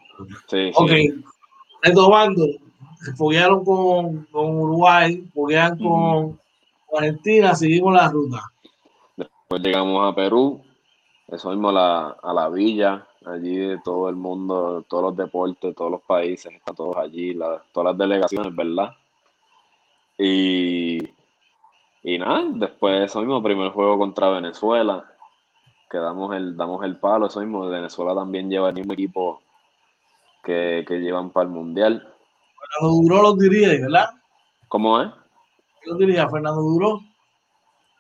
sí, 0.48 0.72
sí. 0.72 0.72
Ok, 0.74 0.90
retomando, 1.82 2.44
se 3.04 3.12
foguearon 3.14 3.64
con, 3.64 4.24
con 4.32 4.56
Uruguay, 4.58 5.24
foguean 5.34 5.78
con, 5.78 6.38
con 6.86 6.98
Argentina, 6.98 7.54
seguimos 7.54 7.94
la 7.94 8.08
ruta. 8.08 8.42
Pues 9.48 9.62
llegamos 9.62 10.10
a 10.10 10.14
Perú, 10.14 10.60
eso 11.28 11.50
mismo 11.50 11.68
a 11.68 11.72
la, 11.72 12.16
a 12.22 12.32
la 12.32 12.48
villa, 12.48 13.06
allí 13.24 13.54
de 13.56 13.78
todo 13.84 14.08
el 14.08 14.16
mundo, 14.16 14.84
todos 14.88 15.04
los 15.04 15.16
deportes, 15.16 15.74
todos 15.74 15.90
los 15.92 16.02
países, 16.02 16.52
están 16.52 16.74
todos 16.74 16.96
allí, 16.96 17.32
la- 17.34 17.62
todas 17.72 17.92
las 17.92 17.98
delegaciones, 17.98 18.54
¿verdad? 18.56 18.92
Y, 20.18 20.98
y 22.02 22.18
nada, 22.18 22.42
después 22.54 23.04
eso 23.04 23.20
mismo, 23.20 23.42
primer 23.42 23.70
juego 23.70 23.98
contra 23.98 24.30
Venezuela, 24.30 25.04
que 25.90 25.98
damos 25.98 26.34
el, 26.34 26.56
damos 26.56 26.84
el 26.84 26.98
palo, 26.98 27.26
eso 27.26 27.40
mismo, 27.40 27.66
Venezuela 27.68 28.14
también 28.14 28.50
lleva 28.50 28.68
el 28.70 28.74
mismo 28.74 28.92
equipo 28.92 29.42
que, 30.42 30.84
que 30.86 30.98
llevan 30.98 31.30
para 31.30 31.44
el 31.46 31.52
Mundial. 31.52 32.12
Fernando 32.58 33.02
Duró 33.02 33.22
los 33.22 33.38
dirige, 33.38 33.80
¿verdad? 33.82 34.08
¿Cómo 34.68 35.00
es? 35.00 35.08
¿Quién 35.80 35.90
los 35.90 35.98
dirige? 35.98 36.28
¿Fernando 36.28 36.60
Duró 36.60 37.00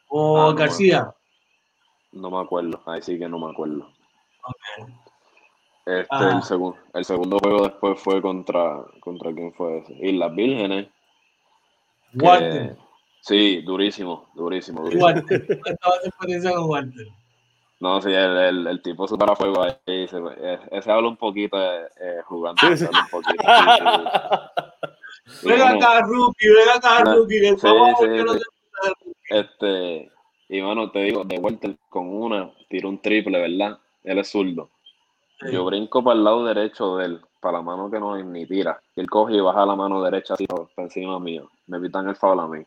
o 0.08 0.38
Ah, 0.40 0.52
García? 0.54 1.12
No 2.12 2.30
me 2.30 2.40
acuerdo, 2.40 2.80
ahí 2.86 3.02
sí 3.02 3.18
que 3.18 3.28
no 3.28 3.38
me 3.38 3.50
acuerdo. 3.52 3.88
Ok. 4.44 4.88
Este, 5.86 6.06
Ajá. 6.10 6.30
el, 6.36 6.42
segun- 6.42 6.76
el 6.94 7.04
segundo 7.04 7.38
juego 7.38 7.62
después 7.64 8.00
fue 8.00 8.20
contra, 8.20 8.82
contra 9.00 9.32
quién 9.32 9.52
fue 9.54 9.78
ese? 9.78 9.92
Islas 10.04 10.34
Vírgenes. 10.34 10.88
que- 12.18 12.26
Walter. 12.26 12.76
sí, 13.20 13.60
durísimo, 13.62 14.28
durísimo, 14.34 14.82
durísimo. 14.82 15.04
Walter. 15.04 15.46
¿Cómo 15.46 15.60
estaba 15.66 15.96
experiencia 16.04 16.52
con 16.54 16.70
Walter? 16.70 17.06
No, 17.78 18.00
sí, 18.00 18.08
el, 18.10 18.36
el, 18.38 18.66
el 18.66 18.82
tipo 18.82 19.06
super 19.06 19.30
a 19.30 19.36
fuego 19.36 19.62
ahí. 19.62 20.08
se- 20.08 20.16
eh, 20.38 20.58
ese 20.70 20.90
habla 20.90 21.08
un 21.08 21.16
poquito 21.16 21.58
eh, 21.60 21.86
eh, 22.00 22.20
jugando. 22.24 22.60
Sí, 22.66 22.72
ese 22.72 22.78
sí. 22.78 22.84
habla 22.86 23.00
un 23.02 23.08
poquito. 23.10 23.42
sí, 25.26 25.48
bueno, 25.48 25.64
acá, 25.76 26.00
Rookie, 26.02 26.48
venga 26.48 26.74
acá, 26.76 27.04
No, 27.04 27.14
Rookie, 27.16 27.40
que 27.40 27.56
que- 27.56 28.34
Este, 29.28 30.10
y 30.48 30.60
bueno, 30.60 30.90
te 30.90 31.00
digo, 31.00 31.24
de 31.24 31.38
vuelta 31.38 31.68
con 31.90 32.08
una, 32.08 32.50
tiró 32.68 32.88
un 32.88 33.00
triple, 33.02 33.40
¿verdad? 33.40 33.78
Él 34.04 34.18
es 34.18 34.30
zurdo. 34.30 34.70
Yo 35.52 35.64
brinco 35.66 36.02
para 36.02 36.16
el 36.16 36.24
lado 36.24 36.44
derecho 36.44 36.96
de 36.96 37.04
él, 37.06 37.20
para 37.40 37.58
la 37.58 37.62
mano 37.62 37.90
que 37.90 38.00
no 38.00 38.16
ni 38.16 38.46
tira. 38.46 38.80
Él 38.94 39.08
coge 39.10 39.34
y 39.34 39.40
baja 39.40 39.66
la 39.66 39.76
mano 39.76 40.02
derecha 40.02 40.32
así 40.34 40.46
por 40.46 40.70
encima 40.78 41.18
mío. 41.20 41.50
Me 41.66 41.78
pitan 41.78 42.08
el 42.08 42.16
foul 42.16 42.40
a 42.40 42.46
mí. 42.46 42.64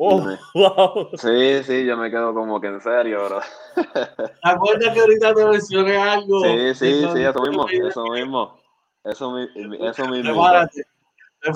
Oh, 0.00 0.20
me- 0.20 0.38
wow. 0.54 1.08
Sí, 1.16 1.64
sí, 1.64 1.84
yo 1.84 1.96
me 1.96 2.08
quedo 2.08 2.32
como 2.32 2.60
que 2.60 2.68
en 2.68 2.80
serio, 2.80 3.24
bro. 3.24 3.40
¿Te 4.42 4.48
acuerdas 4.48 4.94
que 4.94 5.00
ahorita 5.00 5.34
te 5.34 5.44
mencioné 5.44 5.96
algo? 5.96 6.40
Sí, 6.40 6.74
sí, 6.74 7.08
sí, 7.08 7.20
eso 7.20 7.42
mismo, 7.42 7.66
eso 7.68 8.04
mismo. 8.04 8.60
Eso, 9.02 9.38
eso 9.38 10.08
mismo. 10.08 10.30
Prepárate. 10.32 10.86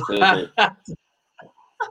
Sí, 0.09 0.21
sí. 0.35 0.51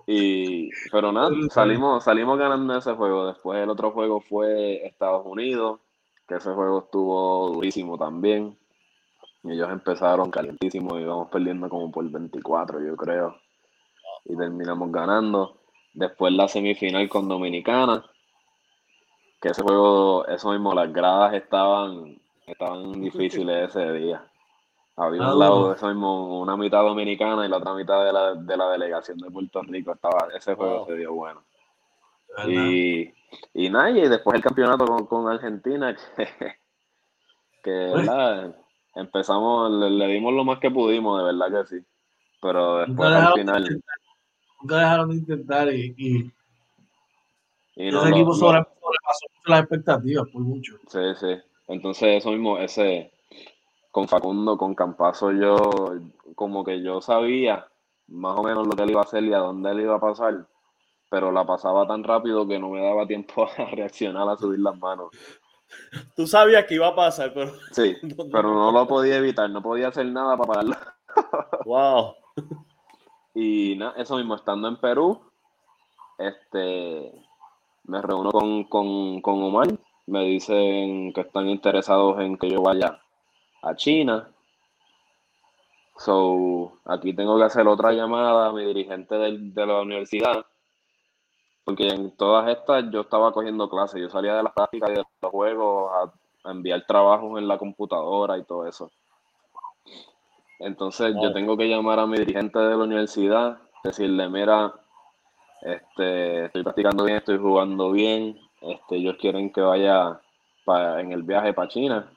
Y, 0.07 0.69
pero 0.91 1.13
nada, 1.13 1.29
salimos, 1.51 2.03
salimos 2.03 2.37
ganando 2.37 2.77
ese 2.77 2.93
juego. 2.95 3.27
Después 3.27 3.63
el 3.63 3.69
otro 3.69 3.91
juego 3.91 4.19
fue 4.19 4.85
Estados 4.85 5.25
Unidos, 5.25 5.79
que 6.27 6.35
ese 6.35 6.51
juego 6.51 6.79
estuvo 6.79 7.49
durísimo 7.53 7.97
también. 7.97 8.57
Y 9.43 9.53
ellos 9.53 9.69
empezaron 9.71 10.29
calientísimos 10.29 10.99
y 10.99 11.03
íbamos 11.03 11.29
perdiendo 11.29 11.69
como 11.69 11.89
por 11.89 12.09
24, 12.09 12.81
yo 12.81 12.97
creo. 12.97 13.37
Y 14.25 14.35
terminamos 14.35 14.91
ganando. 14.91 15.60
Después 15.93 16.33
la 16.33 16.47
semifinal 16.47 17.07
con 17.09 17.27
Dominicana, 17.27 18.05
que 19.41 19.49
ese 19.49 19.61
juego, 19.63 20.25
eso 20.27 20.51
mismo, 20.51 20.73
las 20.73 20.91
gradas 20.93 21.33
estaban, 21.33 22.21
estaban 22.45 22.91
difíciles 23.01 23.69
ese 23.69 23.91
día. 23.93 24.25
Había 24.95 25.21
Ah, 25.23 25.33
un 25.33 25.39
lado 25.39 25.73
eso 25.73 25.87
mismo, 25.87 26.39
una 26.41 26.55
mitad 26.57 26.83
dominicana 26.83 27.45
y 27.45 27.49
la 27.49 27.57
otra 27.57 27.73
mitad 27.73 28.05
de 28.05 28.13
la, 28.13 28.35
de 28.35 28.57
la 28.57 28.69
delegación 28.71 29.17
de 29.17 29.31
Puerto 29.31 29.61
Rico. 29.63 29.93
Estaba, 29.93 30.27
ese 30.35 30.53
juego 30.55 30.79
Wow. 30.79 30.85
se 30.85 30.95
dio 30.97 31.13
bueno. 31.13 31.43
Y, 32.47 33.13
y 33.53 33.69
nada, 33.69 33.89
y 33.91 34.07
después 34.07 34.35
el 34.35 34.43
campeonato 34.43 34.85
con, 34.85 35.05
con 35.07 35.27
Argentina, 35.29 35.95
que, 36.15 36.57
que 37.63 37.71
¿verdad? 37.71 38.55
empezamos, 38.95 39.71
le, 39.71 39.89
le 39.89 40.07
dimos 40.07 40.33
lo 40.33 40.43
más 40.43 40.59
que 40.59 40.71
pudimos, 40.71 41.17
de 41.19 41.25
verdad 41.33 41.63
que 41.63 41.67
sí. 41.79 41.85
Pero 42.41 42.79
después 42.79 43.11
al 43.11 43.13
dejaron, 43.13 43.35
de 43.35 43.41
final, 43.41 43.81
nunca 44.61 44.77
dejaron 44.79 45.09
de 45.09 45.15
intentar 45.15 45.73
y, 45.73 45.93
y 45.97 46.31
y 47.75 47.91
no, 47.91 48.01
ese 48.01 48.09
equipo 48.09 48.33
sobre- 48.33 48.63
sobrepasó 48.81 49.25
mucho 49.35 49.49
las 49.49 49.59
expectativas, 49.61 50.27
por 50.29 50.41
mucho. 50.41 50.73
Sí, 50.87 50.99
sí. 51.19 51.37
Entonces, 51.67 52.17
eso 52.17 52.31
mismo, 52.31 52.57
ese, 52.57 53.11
con 53.91 54.07
Facundo, 54.07 54.57
con 54.57 54.75
Campazo, 54.75 55.31
yo, 55.31 55.55
como 56.35 56.63
que 56.63 56.81
yo 56.83 57.01
sabía 57.01 57.67
más 58.07 58.37
o 58.37 58.43
menos 58.43 58.67
lo 58.67 58.73
que 58.75 58.83
él 58.83 58.91
iba 58.91 58.99
a 59.01 59.05
hacer 59.05 59.23
y 59.23 59.33
a 59.33 59.37
dónde 59.39 59.71
él 59.71 59.81
iba 59.81 59.95
a 59.95 59.99
pasar, 60.01 60.45
pero 61.09 61.31
la 61.31 61.45
pasaba 61.45 61.87
tan 61.87 62.03
rápido 62.03 62.45
que 62.47 62.59
no 62.59 62.69
me 62.69 62.81
daba 62.83 63.07
tiempo 63.07 63.47
a 63.57 63.65
reaccionar, 63.65 64.27
a 64.27 64.37
subir 64.37 64.59
las 64.59 64.77
manos. 64.77 65.11
Tú 66.15 66.27
sabías 66.27 66.65
que 66.65 66.75
iba 66.75 66.87
a 66.87 66.95
pasar, 66.95 67.33
pero. 67.33 67.53
Sí, 67.71 67.95
pero 68.31 68.53
no 68.53 68.71
lo 68.71 68.85
podía 68.87 69.17
evitar, 69.17 69.49
no 69.49 69.61
podía 69.61 69.87
hacer 69.87 70.05
nada 70.07 70.35
para 70.35 70.47
pararlo. 70.47 70.75
Wow. 71.65 72.15
Y 73.33 73.75
nada, 73.77 73.93
eso 73.97 74.17
mismo, 74.17 74.35
estando 74.35 74.67
en 74.67 74.77
Perú, 74.77 75.21
este, 76.17 77.11
me 77.85 78.01
reúno 78.01 78.31
con, 78.31 78.63
con, 78.65 79.21
con 79.21 79.43
Omar, 79.43 79.67
me 80.07 80.23
dicen 80.25 81.13
que 81.13 81.21
están 81.21 81.47
interesados 81.49 82.19
en 82.19 82.37
que 82.37 82.49
yo 82.49 82.61
vaya 82.61 82.99
a 83.63 83.75
China. 83.75 84.29
So, 85.97 86.79
aquí 86.85 87.13
tengo 87.13 87.37
que 87.37 87.43
hacer 87.45 87.67
otra 87.67 87.91
llamada 87.93 88.47
a 88.47 88.53
mi 88.53 88.65
dirigente 88.65 89.15
del- 89.15 89.53
de, 89.53 89.65
la 89.65 89.81
universidad, 89.81 90.45
porque 91.63 91.87
en 91.89 92.15
todas 92.17 92.49
estas 92.49 92.91
yo 92.91 93.01
estaba 93.01 93.31
cogiendo 93.31 93.69
clases, 93.69 94.01
yo 94.01 94.09
salía 94.09 94.35
de 94.35 94.43
las 94.43 94.53
prácticas 94.53 94.89
y 94.89 94.93
de 94.93 95.03
los 95.21 95.31
juegos 95.31 95.91
a 96.43 96.51
enviar 96.51 96.85
trabajos 96.87 97.37
en 97.39 97.47
la 97.47 97.57
computadora 97.57 98.37
y 98.37 98.43
todo 98.43 98.67
eso. 98.67 98.91
Entonces 100.63 101.15
yo 101.21 101.33
tengo 101.33 101.57
que 101.57 101.67
llamar 101.67 101.99
a 101.99 102.05
mi 102.07 102.17
dirigente 102.17 102.59
de 102.59 102.69
la 102.77 102.83
universidad, 102.83 103.57
decirle, 103.83 104.29
mira, 104.29 104.73
este, 105.61 106.45
estoy 106.45 106.63
practicando 106.63 107.03
bien, 107.05 107.17
estoy 107.17 107.37
jugando 107.37 107.91
bien, 107.91 108.37
este, 108.61 108.97
ellos 108.97 109.15
quieren 109.19 109.51
que 109.51 109.61
vaya 109.61 110.19
pa- 110.65 111.01
en 111.01 111.11
el 111.11 111.23
viaje 111.23 111.53
para 111.53 111.67
China. 111.67 112.11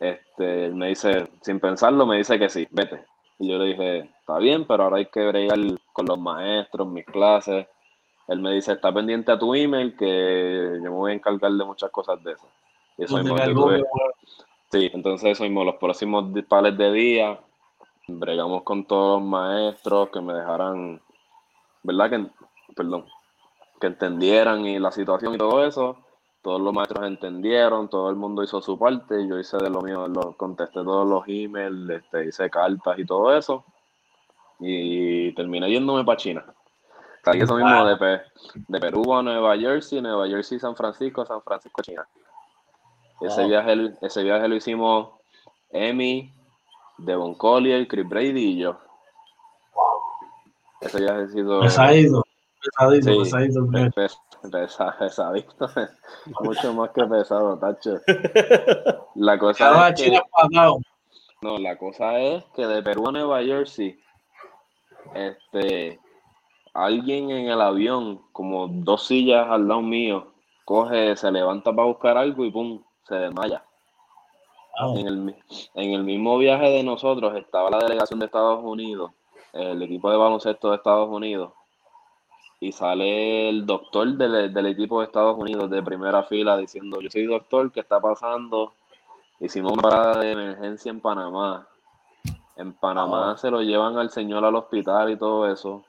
Este, 0.00 0.66
él 0.66 0.74
me 0.74 0.88
dice, 0.88 1.28
sin 1.42 1.60
pensarlo, 1.60 2.06
me 2.06 2.16
dice 2.16 2.38
que 2.38 2.48
sí, 2.48 2.66
vete. 2.70 3.04
Y 3.38 3.48
yo 3.50 3.58
le 3.58 3.66
dije, 3.66 3.98
está 4.20 4.38
bien, 4.38 4.66
pero 4.66 4.84
ahora 4.84 4.96
hay 4.98 5.06
que 5.06 5.26
bregar 5.26 5.58
con 5.92 6.06
los 6.06 6.18
maestros, 6.18 6.86
mis 6.88 7.04
clases. 7.06 7.66
Él 8.26 8.40
me 8.40 8.52
dice, 8.52 8.72
está 8.72 8.92
pendiente 8.92 9.30
a 9.32 9.38
tu 9.38 9.54
email, 9.54 9.96
que 9.96 10.72
yo 10.76 10.82
me 10.82 10.88
voy 10.88 11.12
a 11.12 11.14
encargar 11.14 11.52
de 11.52 11.64
muchas 11.64 11.90
cosas 11.90 12.22
de 12.24 12.32
eso. 12.32 12.48
Y 12.98 13.04
eso 13.04 13.16
mismo, 13.22 13.36
cargó, 13.36 13.66
tuve-. 13.66 13.82
Sí, 14.74 14.90
entonces 14.92 15.30
eso 15.30 15.44
mismo, 15.44 15.62
los 15.62 15.76
próximos 15.76 16.24
pares 16.48 16.76
de 16.76 16.90
días, 16.90 17.38
bregamos 18.08 18.64
con 18.64 18.84
todos 18.84 19.20
los 19.20 19.28
maestros 19.30 20.08
que 20.10 20.20
me 20.20 20.34
dejaran, 20.34 21.00
¿verdad? 21.84 22.10
Que, 22.10 22.26
perdón, 22.74 23.06
que 23.80 23.86
entendieran 23.86 24.66
y 24.66 24.80
la 24.80 24.90
situación 24.90 25.36
y 25.36 25.38
todo 25.38 25.64
eso. 25.64 25.98
Todos 26.42 26.60
los 26.60 26.74
maestros 26.74 27.06
entendieron, 27.06 27.88
todo 27.88 28.10
el 28.10 28.16
mundo 28.16 28.42
hizo 28.42 28.60
su 28.60 28.76
parte, 28.76 29.24
yo 29.28 29.38
hice 29.38 29.58
de 29.58 29.70
lo 29.70 29.80
mío, 29.80 30.08
lo, 30.08 30.36
contesté 30.36 30.82
todos 30.82 31.08
los 31.08 31.22
emails, 31.28 31.88
este, 31.90 32.26
hice 32.26 32.50
cartas 32.50 32.98
y 32.98 33.06
todo 33.06 33.32
eso. 33.32 33.64
Y 34.58 35.32
terminé 35.36 35.70
yéndome 35.70 36.04
para 36.04 36.16
China. 36.16 36.44
Salí 37.24 37.42
eso 37.42 37.54
mismo 37.54 37.86
de, 37.86 37.96
Pe- 37.96 38.22
de 38.66 38.80
Perú 38.80 39.14
a 39.14 39.22
Nueva 39.22 39.56
Jersey, 39.56 40.02
Nueva 40.02 40.26
Jersey, 40.26 40.58
San 40.58 40.74
Francisco, 40.74 41.24
San 41.24 41.40
Francisco, 41.42 41.80
China. 41.80 42.04
Ese, 43.26 43.40
Wow. 43.42 43.48
viaje, 43.48 43.76
lo- 43.76 43.90
ese 44.02 44.22
viaje 44.22 44.48
lo 44.48 44.54
hicimos 44.56 45.08
Emi, 45.70 46.32
Devon 46.98 47.34
Collier, 47.34 47.86
Chris 47.88 48.08
Brady 48.08 48.44
y 48.52 48.58
yo. 48.58 48.76
Ese 50.80 51.00
viaje 51.00 51.22
ha 51.22 51.28
sido 51.28 51.60
Pesadito, 51.60 52.22
pesadito, 52.62 53.12
Sí. 53.12 53.18
pesadito. 53.18 53.60
el 53.60 53.66
pe- 53.70 53.80
mío. 53.80 53.90
pe- 53.94 54.50
pesa- 54.50 54.96
pesadito. 54.98 55.68
Mucho 56.42 56.74
más 56.74 56.90
que 56.90 57.04
pesado, 57.04 57.58
tacho. 57.58 58.00
La 59.14 59.38
cosa 59.38 59.88
es 59.88 60.00
que, 60.00 60.20
no, 61.40 61.58
la 61.58 61.76
cosa 61.78 62.18
es 62.20 62.44
que 62.54 62.66
de 62.66 62.82
Perú 62.82 63.08
a 63.08 63.12
Nueva 63.12 63.42
Jersey, 63.42 63.98
este, 65.14 66.00
alguien 66.72 67.30
en 67.30 67.48
el 67.50 67.60
avión, 67.60 68.22
como 68.32 68.66
dos 68.68 69.06
sillas 69.06 69.46
al 69.48 69.68
lado 69.68 69.82
mío, 69.82 70.32
coge, 70.64 71.14
se 71.16 71.30
levanta 71.30 71.72
para 71.74 71.86
buscar 71.86 72.16
algo 72.16 72.44
y 72.44 72.50
pum, 72.50 72.82
se 73.04 73.14
desmaya. 73.16 73.62
Wow. 74.80 74.98
En 74.98 75.06
el, 75.06 75.36
en 75.74 75.90
el 75.92 76.02
mismo 76.04 76.36
viaje 76.38 76.68
de 76.68 76.82
nosotros 76.82 77.36
estaba 77.36 77.70
la 77.70 77.78
delegación 77.78 78.18
de 78.18 78.26
Estados 78.26 78.60
Unidos, 78.64 79.12
el 79.52 79.80
equipo 79.82 80.10
de 80.10 80.16
baloncesto 80.16 80.70
de 80.70 80.76
Estados 80.76 81.08
Unidos, 81.08 81.52
y 82.60 82.72
sale 82.72 83.48
el 83.50 83.66
doctor 83.66 84.08
del, 84.16 84.52
del 84.52 84.66
equipo 84.66 85.00
de 85.00 85.06
Estados 85.06 85.38
Unidos 85.38 85.70
de 85.70 85.82
primera 85.82 86.22
fila 86.24 86.56
diciendo, 86.56 87.00
yo 87.00 87.10
soy 87.10 87.26
doctor, 87.26 87.70
¿qué 87.70 87.80
está 87.80 88.00
pasando? 88.00 88.72
Hicimos 89.38 89.72
una 89.72 89.82
parada 89.82 90.20
de 90.20 90.32
emergencia 90.32 90.90
en 90.90 91.00
Panamá. 91.00 91.66
En 92.56 92.72
Panamá 92.72 93.32
Ah. 93.32 93.36
se 93.36 93.50
lo 93.50 93.60
llevan 93.62 93.98
al 93.98 94.10
señor 94.10 94.44
al 94.44 94.54
hospital 94.54 95.10
y 95.10 95.16
todo 95.16 95.50
eso, 95.50 95.84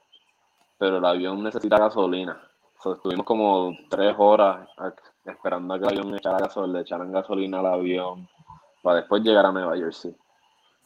pero 0.78 0.98
el 0.98 1.06
avión 1.06 1.44
necesita 1.44 1.78
gasolina. 1.78 2.42
So, 2.82 2.94
estuvimos 2.94 3.26
como 3.26 3.72
tres 3.90 4.16
horas 4.18 4.68
esperando 5.26 5.74
a 5.74 5.80
que 5.80 5.86
el 5.86 6.00
avión 6.00 6.16
echara 6.16 6.40
gasolina, 6.40 6.74
le 6.78 6.82
echaran 6.84 7.12
gasolina 7.12 7.60
al 7.60 7.66
avión 7.68 8.28
para 8.82 8.98
después 8.98 9.24
llegar 9.24 9.46
a 9.46 9.52
Nueva 9.52 9.76
Jersey. 9.76 10.16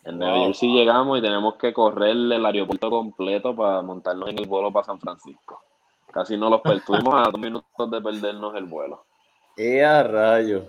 En 0.05 0.17
Nueva 0.17 0.35
Wow. 0.37 0.45
Jersey 0.45 0.69
llegamos 0.73 1.19
y 1.19 1.21
tenemos 1.21 1.55
que 1.55 1.73
correr 1.73 2.11
el 2.11 2.45
aeropuerto 2.45 2.89
completo 2.89 3.55
para 3.55 3.81
montarnos 3.81 4.29
en 4.29 4.39
el 4.39 4.47
vuelo 4.47 4.71
para 4.71 4.85
San 4.85 4.99
Francisco. 4.99 5.61
Casi 6.11 6.37
no 6.37 6.49
los 6.49 6.61
per- 6.61 6.77
estuvimos 6.77 7.13
a 7.15 7.29
dos 7.29 7.39
minutos 7.39 7.91
de 7.91 8.01
perdernos 8.01 8.55
el 8.55 8.63
vuelo. 8.65 9.03
¡Eh, 9.57 9.83
a 9.83 10.03
rayo! 10.03 10.67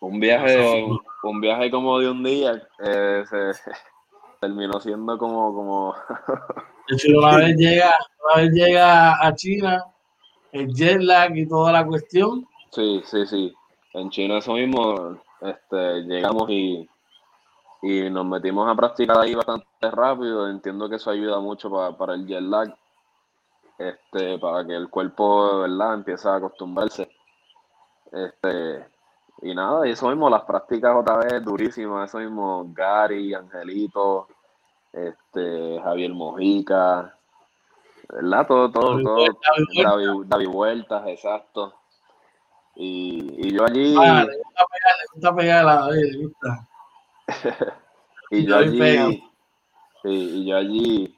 Un 0.00 0.20
viaje, 0.20 0.84
un, 0.84 1.00
un 1.22 1.40
viaje 1.40 1.70
como 1.70 1.98
de 1.98 2.10
un 2.10 2.22
día 2.22 2.62
eh, 2.84 3.24
se 3.28 3.52
terminó 4.40 4.78
siendo 4.78 5.16
como, 5.16 5.54
como 5.54 5.94
De 6.88 6.94
hecho, 6.94 7.18
una 7.18 7.36
vez 7.38 7.56
llega, 7.56 7.94
una 8.22 8.42
vez 8.42 8.52
llega 8.52 9.26
a 9.26 9.34
China, 9.34 9.84
el 10.56 10.72
jet 10.74 11.00
lag 11.00 11.36
y 11.36 11.46
toda 11.48 11.72
la 11.72 11.86
cuestión, 11.86 12.46
Sí, 12.70 13.00
sí, 13.04 13.26
sí. 13.26 13.54
En 13.94 14.10
China 14.10 14.38
eso 14.38 14.52
mismo, 14.54 15.16
este, 15.40 16.02
llegamos 16.02 16.50
y, 16.50 16.86
y 17.82 18.10
nos 18.10 18.26
metimos 18.26 18.68
a 18.68 18.74
practicar 18.74 19.18
ahí 19.18 19.34
bastante 19.34 19.66
rápido. 19.90 20.48
Entiendo 20.48 20.88
que 20.88 20.96
eso 20.96 21.10
ayuda 21.10 21.40
mucho 21.40 21.70
pa- 21.70 21.96
para 21.96 22.14
el 22.14 22.26
jet 22.26 22.42
lag, 22.42 22.74
este, 23.78 24.38
para 24.38 24.66
que 24.66 24.74
el 24.74 24.88
cuerpo, 24.88 25.60
¿verdad?, 25.60 25.94
empiece 25.94 26.28
a 26.28 26.36
acostumbrarse. 26.36 27.08
Este, 28.12 28.86
y 29.42 29.54
nada, 29.54 29.86
y 29.86 29.90
eso 29.92 30.08
mismo, 30.08 30.30
las 30.30 30.42
prácticas 30.44 30.96
otra 30.96 31.18
vez 31.18 31.44
durísimas, 31.44 32.08
eso 32.08 32.18
mismo, 32.18 32.66
Gary, 32.72 33.34
Angelito, 33.34 34.28
este, 34.92 35.80
Javier 35.82 36.12
Mojica, 36.12 37.15
¿verdad? 38.08 38.46
Todo, 38.46 38.70
todo, 38.70 38.90
David 38.92 39.04
todo, 39.04 39.16
David 39.16 40.08
Vueltas. 40.08 40.28
David, 40.28 40.48
Vueltas, 40.48 41.08
exacto. 41.08 41.74
Y, 42.74 43.48
y 43.48 43.52
yo 43.52 43.64
allí. 43.64 43.94
Ah, 43.98 44.24
le 44.24 44.36
gusta 44.36 44.64
pegar, 44.70 44.94
le 44.98 45.06
gusta 45.14 45.36
pegar 45.36 45.64
la 45.64 45.90
le 45.90 46.24
gusta. 46.24 46.68
y 48.30 48.46
yo 48.46 48.56
allí. 48.56 49.22
Sí, 50.02 50.08
y 50.10 50.46
yo 50.46 50.56
allí. 50.56 51.12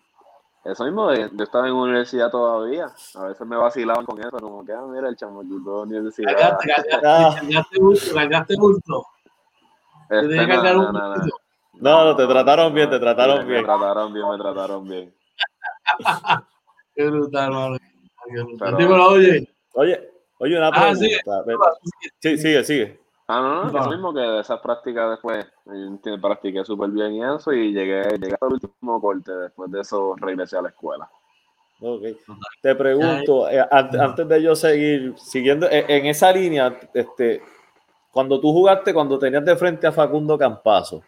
Eso 0.64 0.84
mismo, 0.84 1.12
yo 1.14 1.44
estaba 1.44 1.66
en 1.66 1.72
universidad 1.74 2.30
todavía. 2.30 2.92
A 3.14 3.24
veces 3.24 3.46
me 3.46 3.56
vacilaban 3.56 4.04
con 4.04 4.20
eso, 4.20 4.38
como 4.38 4.64
que, 4.64 4.72
ah, 4.72 4.82
mira, 4.86 5.08
el 5.08 5.16
chamaquito 5.16 5.76
de 5.76 5.82
universidad. 5.82 6.36
Cargaste, 6.36 6.68
cargaste, 6.90 7.40
cargaste 7.40 7.78
gusto, 7.78 8.14
cargaste 8.14 8.54
gusto. 8.56 9.06
Te 10.08 10.20
Este, 10.20 10.36
no, 10.36 10.46
cargar 10.46 10.74
no, 10.76 10.88
un 10.88 10.92
no, 10.92 11.16
no. 11.16 11.24
No, 11.80 12.04
no, 12.04 12.16
te 12.16 12.26
trataron 12.26 12.74
bien, 12.74 12.90
te 12.90 12.98
trataron 12.98 13.46
Me 13.46 13.52
bien. 13.52 13.64
trataron 13.64 14.12
bien, 14.12 14.28
me 14.28 14.38
trataron 14.38 14.88
bien. 14.88 15.14
Qué 16.98 17.04
brutal, 17.08 17.50
mano. 17.52 17.76
Qué 17.78 18.42
brutal. 18.42 18.74
Pero- 18.74 18.76
Dímelo, 18.76 19.08
oye. 19.10 19.48
Oye, 19.74 20.10
oye, 20.40 20.58
una 20.58 20.66
Ah, 20.68 20.72
pregunta. 20.72 20.96
sigue. 20.98 21.18
Ve- 21.46 21.56
Sí, 22.18 22.38
sigue, 22.38 22.64
sigue. 22.64 23.00
Ah, 23.28 23.40
no, 23.40 23.64
no, 23.66 23.70
No. 23.72 23.80
eso 23.80 23.90
mismo 23.90 24.12
que 24.12 24.20
de 24.20 24.40
esas 24.40 24.58
prácticas 24.60 25.10
después, 25.10 25.46
practiqué 26.20 26.64
súper 26.64 26.90
bien 26.90 27.12
y 27.14 27.22
eso, 27.22 27.52
y 27.52 27.72
llegué, 27.72 28.02
llegué 28.18 28.36
el 28.40 28.52
último 28.52 29.00
corte, 29.00 29.30
después 29.32 29.70
de 29.70 29.80
eso 29.82 30.16
regresé 30.16 30.56
a 30.58 30.62
la 30.62 30.70
escuela. 30.70 31.08
Ok. 31.80 32.02
Te 32.62 32.74
pregunto, 32.74 33.48
eh, 33.48 33.60
an- 33.70 34.00
antes 34.00 34.26
de 34.26 34.42
yo 34.42 34.56
seguir 34.56 35.14
siguiendo 35.18 35.66
eh, 35.70 35.84
en 35.86 36.06
esa 36.06 36.32
línea, 36.32 36.76
este, 36.92 37.40
cuando 38.10 38.40
tú 38.40 38.50
jugaste, 38.52 38.92
cuando 38.92 39.16
tenías 39.20 39.44
de 39.44 39.54
frente 39.54 39.86
a 39.86 39.92
Facundo 39.92 40.36
Campazo, 40.36 41.02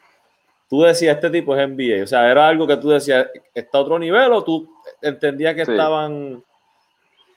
tú 0.70 0.82
decías, 0.82 1.16
este 1.16 1.28
tipo 1.30 1.54
es 1.54 1.68
NBA, 1.68 2.04
o 2.04 2.06
sea, 2.06 2.30
era 2.30 2.46
algo 2.48 2.66
que 2.66 2.76
tú 2.78 2.88
decías, 2.88 3.26
¿está 3.52 3.76
a 3.78 3.80
otro 3.82 3.98
nivel 3.98 4.32
o 4.32 4.42
tú 4.44 4.72
entendías 5.02 5.54
que 5.54 5.66
Sí. 5.66 5.72
estaban... 5.72 6.42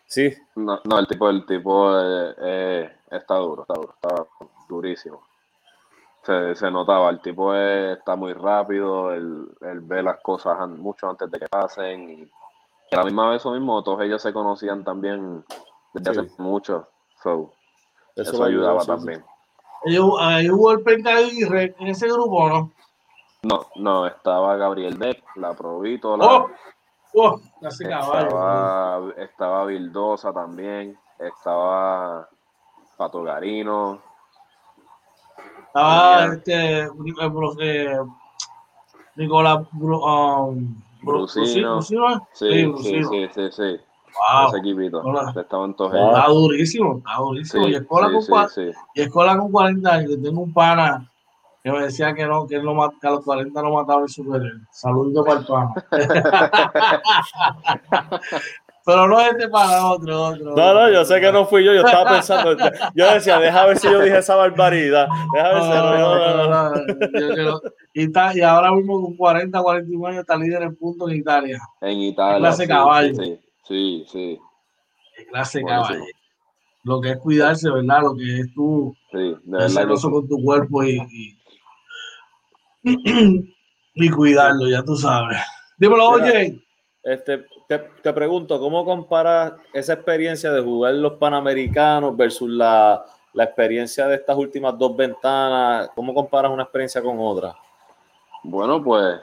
Sí, 0.06 0.32
No, 0.56 0.80
no, 0.84 1.00
el 1.00 1.08
tipo, 1.08 1.28
el 1.30 1.44
tipo 1.48 2.00
eh, 2.00 2.36
eh, 2.40 2.92
está 3.10 3.36
duro, 3.36 3.64
está 3.64 3.74
duro, 3.74 3.96
está 3.96 4.26
durísimo. 4.70 5.24
Se, 6.22 6.54
se 6.56 6.70
notaba, 6.72 7.10
el 7.10 7.20
tipo 7.20 7.54
es- 7.56 7.98
está 7.98 8.16
muy 8.16 8.32
rápido, 8.34 9.12
él, 9.12 9.48
él 9.62 9.80
ve 9.82 10.04
las 10.04 10.20
cosas 10.22 10.60
an- 10.60 10.80
mucho 10.80 11.10
antes 11.10 11.30
de 11.32 11.40
que 11.40 11.48
pasen 11.48 12.10
y, 12.12 12.14
y 12.22 12.96
a 12.96 12.98
la 13.00 13.06
misma 13.06 13.30
vez 13.32 13.42
eso 13.42 13.52
mismo, 13.52 13.84
todos 13.84 14.02
ellos 14.04 14.22
se 14.22 14.32
conocían 14.32 14.84
también 14.84 15.44
desde 15.94 16.14
Sí. 16.14 16.20
hace 16.20 16.42
mucho, 16.42 16.88
so, 17.24 17.52
eso, 18.16 18.44
ayudaba 18.44 18.82
sí. 18.82 18.88
también. 18.88 19.24
El 19.86 20.84
Penca 20.86 21.18
Aguirre 21.18 21.76
en 21.80 21.88
ese 21.88 22.08
grupo, 22.08 22.48
¿no? 22.48 22.72
No, 23.44 23.68
no, 23.76 24.08
estaba 24.08 24.56
Gabriel 24.56 24.98
Beck, 24.98 25.22
la 25.36 25.54
Provítola. 25.54 26.26
¡Oh! 26.26 26.50
¡Oh! 27.14 27.40
Casi 27.62 27.84
caballo. 27.86 28.28
Estaba, 28.28 29.12
estaba 29.18 29.66
Vildosa 29.66 30.32
también, 30.34 30.98
estaba 31.20 32.28
Pato 32.98 33.22
Garino, 33.24 34.00
Estaba 35.68 36.26
este. 36.34 36.84
eh, 36.84 36.90
eh, 37.60 37.98
Nicolás 39.16 39.58
um, 39.74 39.80
Bru- 39.80 40.76
Brusino. 41.02 41.74
Brusino, 41.76 42.28
sí, 42.34 42.50
sí, 42.50 42.66
Brusino. 42.66 43.10
sí, 43.10 43.28
sí, 43.34 43.52
sí, 43.52 43.80
Wow. 44.14 44.48
ese 44.50 44.58
equipito, 44.60 45.02
Hola. 45.02 45.34
estaban 45.36 45.74
todos 45.76 45.92
Wow. 45.92 46.10
Está 46.12 46.28
durísimo, 46.30 46.98
está 47.00 47.16
durísimo. 47.18 47.64
Sí, 47.66 47.72
y, 47.72 47.76
escuela 47.76 48.08
sí, 48.22 48.30
con 48.30 48.50
sí, 48.50 48.62
sí. 48.72 48.78
y 48.94 49.02
escuela 49.02 49.38
con 49.38 49.52
40 49.52 49.92
años. 49.92 50.12
Tengo 50.22 50.42
un 50.42 50.54
pana 50.54 51.12
que 51.64 51.72
me 51.72 51.80
decía 51.84 52.14
que 52.14 52.26
no, 52.26 52.46
que, 52.46 52.56
él 52.56 52.64
no 52.66 52.74
mat- 52.74 52.94
que 53.00 53.08
a 53.08 53.12
los 53.12 53.24
40 53.24 53.62
no 53.62 53.72
mataba 53.72 54.04
el 54.04 54.10
superior. 54.10 54.52
Saludito 54.70 55.24
para 55.24 55.40
el 55.40 55.46
pana. 55.46 55.74
Pero 58.86 59.08
no 59.08 59.18
este 59.22 59.48
para 59.48 59.86
otro, 59.88 60.24
otro. 60.26 60.56
No, 60.58 60.74
no, 60.74 60.92
yo 60.92 61.06
sé 61.06 61.22
que 61.22 61.32
no 61.32 61.46
fui 61.46 61.64
yo, 61.64 61.74
yo 61.74 61.86
estaba 61.86 62.12
pensando, 62.12 62.58
yo 62.94 63.14
decía, 63.14 63.40
deja 63.40 63.66
ver 63.66 63.78
si 63.78 63.90
yo 63.90 64.02
dije 64.02 64.18
esa 64.18 64.36
barbaridad, 64.36 65.08
deja 65.34 65.54
ver 65.54 65.62
si 65.64 65.70
No, 67.40 67.62
y, 67.94 68.04
está, 68.04 68.38
y 68.38 68.42
ahora 68.42 68.74
mismo 68.74 69.02
con 69.02 69.16
40, 69.16 69.62
41 69.62 70.08
años 70.08 70.20
está 70.20 70.36
líder 70.36 70.64
en 70.64 70.76
puntos 70.76 71.10
en 71.12 71.16
Italia. 71.16 71.60
En 71.80 71.98
Italia. 72.00 72.40
clase 72.40 72.64
sí, 72.64 72.68
caballo. 72.68 73.16
Sí, 73.16 73.40
sí, 73.66 74.06
sí, 74.12 74.40
clase 75.30 75.64
caballo. 75.64 76.04
Lo 76.84 77.00
que 77.00 77.12
es 77.12 77.18
cuidarse, 77.20 77.70
¿verdad? 77.72 78.02
Lo 78.02 78.16
que 78.16 78.42
es 78.42 78.54
tú 78.54 78.94
sí, 79.14 79.18
de 79.46 79.70
ser 79.70 79.86
verdad 79.88 79.94
que 79.94 79.98
sí. 79.98 80.10
con 80.12 80.28
tu 80.28 80.44
cuerpo 80.44 80.84
y, 80.84 80.98
y, 81.10 81.40
y 83.96 84.10
cuidarlo, 84.10 84.68
ya 84.70 84.84
tú 84.84 84.96
sabes. 84.96 85.38
Dímelo, 85.78 86.12
Mira. 86.14 86.26
oye. 86.26 86.60
Este, 87.04 87.46
te, 87.68 87.80
te 87.80 88.14
pregunto, 88.14 88.58
¿cómo 88.60 88.86
comparas 88.86 89.54
esa 89.74 89.94
experiencia 89.94 90.52
de 90.54 90.62
jugar 90.62 90.94
los 90.94 91.14
Panamericanos 91.14 92.16
versus 92.16 92.50
la, 92.50 93.04
la 93.34 93.44
experiencia 93.44 94.08
de 94.08 94.16
estas 94.16 94.38
últimas 94.38 94.78
dos 94.78 94.96
ventanas? 94.96 95.90
¿Cómo 95.96 96.14
comparas 96.14 96.52
una 96.52 96.64
experiencia 96.64 97.02
con 97.02 97.18
otra? 97.20 97.56
Bueno, 98.44 98.82
pues 98.82 99.20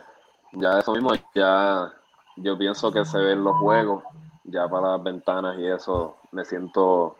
ya 0.52 0.78
eso 0.78 0.92
mismo, 0.92 1.12
ya 1.34 1.90
yo 2.36 2.58
pienso 2.58 2.92
que 2.92 3.04
se 3.04 3.18
ven 3.18 3.42
los 3.44 3.56
juegos, 3.56 4.04
ya 4.44 4.68
para 4.68 4.92
las 4.92 5.02
ventanas 5.02 5.58
y 5.58 5.66
eso 5.66 6.16
me 6.32 6.44
siento 6.44 7.16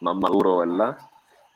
más 0.00 0.16
maduro, 0.16 0.58
¿verdad? 0.58 0.96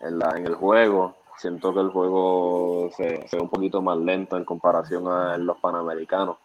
En, 0.01 0.19
la, 0.19 0.31
en 0.37 0.47
el 0.47 0.55
juego, 0.55 1.15
siento 1.41 1.73
que 1.73 1.81
el 1.81 1.91
juego 1.91 2.91
se, 2.97 3.27
se 3.27 3.37
ve 3.37 3.43
un 3.43 3.49
poquito 3.49 3.81
más 3.81 3.97
lento 3.99 4.37
en 4.37 4.45
comparación 4.45 5.09
a 5.09 5.39
los 5.39 5.57
panamericanos. 5.59 6.37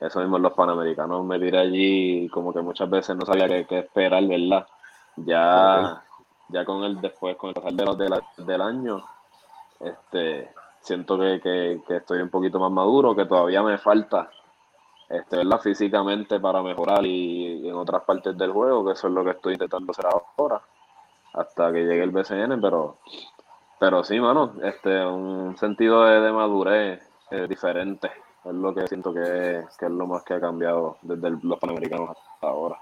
Eso 0.00 0.18
mismo 0.20 0.38
los 0.38 0.52
panamericanos 0.54 1.24
me 1.24 1.38
tiré 1.38 1.58
allí 1.58 2.28
como 2.30 2.52
que 2.52 2.60
muchas 2.62 2.88
veces 2.90 3.14
no 3.16 3.24
sabía 3.26 3.46
qué, 3.46 3.66
qué 3.66 3.78
esperar, 3.80 4.24
¿verdad? 4.26 4.66
Ya, 5.16 6.02
ya 6.48 6.64
con 6.64 6.82
el 6.84 7.00
después, 7.00 7.36
con 7.36 7.48
el 7.50 7.54
pasar 7.54 7.72
de 7.74 7.84
los- 7.84 7.98
de 7.98 8.08
la- 8.08 8.22
del 8.38 8.62
año, 8.62 9.04
este, 9.80 10.50
siento 10.80 11.18
que, 11.18 11.40
que- 11.42 11.82
que 11.86 11.96
estoy 11.96 12.20
un 12.22 12.30
poquito 12.30 12.58
más 12.58 12.70
maduro, 12.72 13.14
que 13.14 13.26
todavía 13.26 13.62
me 13.62 13.78
falta, 13.78 14.30
este, 15.08 15.36
¿verdad? 15.38 15.60
Físicamente 15.60 16.40
para 16.40 16.62
mejorar 16.62 17.04
y, 17.06 17.62
y 17.64 17.68
en 17.68 17.74
otras 17.76 18.02
partes 18.04 18.36
del 18.38 18.52
juego, 18.52 18.84
que 18.86 18.92
eso 18.92 19.08
es 19.08 19.14
lo 19.14 19.24
que 19.24 19.32
estoy 19.32 19.54
intentando 19.54 19.92
hacer 19.92 20.06
ahora, 20.06 20.62
hasta 21.34 21.72
que 21.72 21.80
llegue 21.84 22.02
el 22.04 22.10
BCN, 22.10 22.60
pero, 22.60 22.98
pero 23.82 24.04
sí, 24.04 24.20
mano, 24.20 24.52
este, 24.62 25.04
un 25.04 25.56
sentido 25.58 26.04
de, 26.04 26.20
de 26.20 26.30
madurez 26.30 27.00
eh, 27.32 27.48
diferente, 27.48 28.08
es 28.44 28.54
lo 28.54 28.72
que 28.72 28.86
siento 28.86 29.12
que 29.12 29.58
es, 29.58 29.76
que 29.76 29.86
es 29.86 29.90
lo 29.90 30.06
más 30.06 30.22
que 30.22 30.34
ha 30.34 30.40
cambiado 30.40 30.98
desde 31.02 31.26
el- 31.26 31.40
los 31.42 31.58
Panamericanos 31.58 32.10
hasta 32.10 32.46
ahora. 32.46 32.76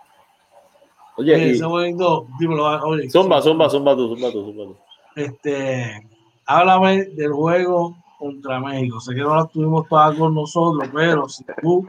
Oye, 1.16 1.36
Oye, 1.36 1.46
y- 1.46 1.50
ese 1.52 1.64
bonito, 1.64 2.26
dímelo, 2.38 2.66
oye. 2.86 3.08
zumba, 3.08 3.40
zumba, 3.40 3.70
zumba 3.70 3.96
tú, 3.96 4.08
zumba 4.14 4.30
tú, 4.30 4.44
zumba 4.44 4.64
tú. 4.64 4.76
Este, 5.16 6.06
háblame 6.44 7.04
del 7.06 7.32
juego 7.32 7.96
contra 8.18 8.60
México. 8.60 9.00
Sé 9.00 9.14
que 9.14 9.22
no 9.22 9.34
la 9.36 9.46
tuvimos 9.46 9.88
todas 9.88 10.14
con 10.18 10.34
nosotros, 10.34 10.86
pero 10.92 11.30
si 11.30 11.44
tú, 11.62 11.88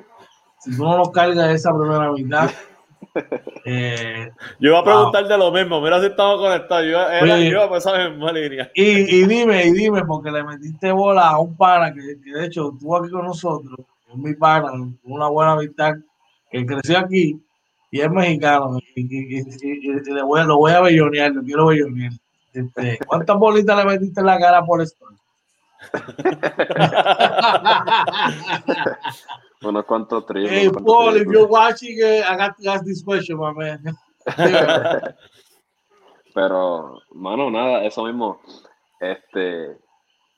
si 0.58 0.74
tú 0.78 0.86
no 0.86 0.98
nos 1.00 1.10
cargas 1.12 1.50
esa 1.54 1.78
primera 1.78 2.14
mitad, 2.14 2.50
eh, 3.66 4.32
Yo 4.60 4.70
iba 4.70 4.80
a 4.80 4.82
Wow. 4.82 4.92
preguntar 4.92 5.28
de 5.28 5.38
lo 5.38 5.52
mismo, 5.52 5.82
mira 5.82 6.00
si 6.00 6.08
estamos 6.08 6.40
conectados, 6.40 6.86
yo, 6.86 7.00
era, 7.10 7.36
Oye. 7.36 8.10
misma 8.10 8.32
línea. 8.32 8.72
y, 8.74 9.22
y 9.22 9.26
dime, 9.28 9.66
y 9.66 9.72
dime, 9.72 10.04
porque 10.06 10.32
le 10.32 10.44
metiste 10.44 10.92
bola 10.92 11.30
a 11.30 11.40
un 11.40 11.56
pana 11.58 11.94
que, 11.94 12.00
que 12.24 12.32
de 12.34 12.46
hecho 12.46 12.72
estuvo 12.74 12.98
aquí 12.98 13.12
con 13.12 13.26
nosotros, 13.26 13.80
es 14.10 14.16
mi 14.18 14.34
pana, 14.36 14.72
una 15.04 15.28
buena 15.28 15.54
amistad, 15.54 15.94
que 16.50 16.66
creció 16.66 17.00
aquí 17.00 17.40
y 17.92 18.02
es 18.02 18.10
mexicano. 18.10 18.78
Y, 18.96 19.40
y- 19.40 19.44
le 20.14 20.24
voy, 20.24 20.44
lo 20.46 20.58
voy 20.58 20.72
a 20.72 20.82
bellonear, 20.82 21.32
lo 21.32 21.44
quiero 21.44 21.68
bellonear. 21.68 22.12
Este, 22.54 23.00
¿Cuántas 23.06 23.38
bolitas 23.38 23.78
le 23.78 23.86
metiste 23.86 24.20
en 24.20 24.26
la 24.26 24.40
cara 24.40 24.66
por 24.66 24.82
esto? 24.82 25.06
Unos 29.64 29.86
cuantos 29.86 30.26
triples. 30.26 30.52
Hey, 30.52 30.70
cuantos 30.70 30.94
Paul, 30.94 31.18
if 31.18 31.28
you're 31.28 31.48
watching, 31.48 31.98
eh, 32.04 32.24
I 32.24 32.36
got 32.36 32.58
to 32.58 32.70
ask 32.72 32.84
this 32.84 33.04
question, 33.04 33.38
my 33.38 33.52
man. 33.54 33.84
Dime. 34.38 35.02
Pero, 36.34 37.02
mano, 37.14 37.50
nada, 37.52 37.84
eso 37.84 38.04
mismo. 38.06 38.40
Este, 39.00 39.72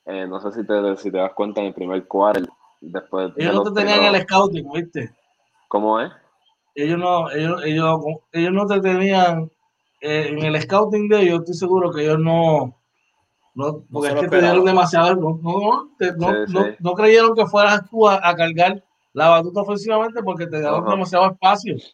eh, 0.05 0.27
no 0.27 0.39
sé 0.41 0.51
si 0.51 0.65
te, 0.65 0.97
si 0.97 1.11
te 1.11 1.17
das 1.17 1.33
cuenta 1.33 1.61
en 1.61 1.67
el 1.67 1.73
primer 1.73 2.05
quarter, 2.07 2.45
después 2.81 3.33
de 3.35 3.43
Ellos 3.43 3.55
no 3.55 3.63
te 3.63 3.71
tenían 3.81 3.99
primeros- 3.99 4.15
el 4.19 4.23
scouting, 4.23 4.71
¿viste? 4.73 5.15
¿Cómo 5.67 5.99
es? 5.99 6.11
Ellos 6.75 6.97
no, 6.97 7.29
ellos, 7.29 7.61
ellos, 7.63 7.99
ellos 8.31 8.51
no 8.51 8.65
te 8.65 8.81
tenían 8.81 9.51
eh, 10.01 10.29
en 10.29 10.39
el 10.43 10.59
scouting 10.61 11.07
de 11.07 11.21
ellos, 11.21 11.39
estoy 11.41 11.53
seguro 11.53 11.91
que 11.91 12.01
ellos 12.03 12.19
no, 12.19 12.75
no 13.53 13.83
porque 13.91 14.09
es 14.09 14.15
que 14.15 14.27
te 14.27 14.41
dieron 14.41 14.65
demasiado, 14.65 15.15
no, 15.15 15.39
no, 15.41 15.59
no, 15.59 15.89
te- 15.99 16.13
no, 16.17 16.27
Sí, 16.45 16.51
no- 16.51 16.63
sí. 16.65 16.75
no 16.79 16.93
creyeron 16.93 17.35
que 17.35 17.45
fueras 17.45 17.87
tú 17.89 18.07
a, 18.07 18.15
a 18.27 18.35
cargar 18.35 18.83
la 19.13 19.29
batuta 19.29 19.61
ofensivamente 19.61 20.21
porque 20.23 20.47
te 20.47 20.57
dieron 20.59 20.81
Ajá. 20.83 20.91
demasiado 20.91 21.31
espacio. 21.31 21.77
Sí, 21.77 21.91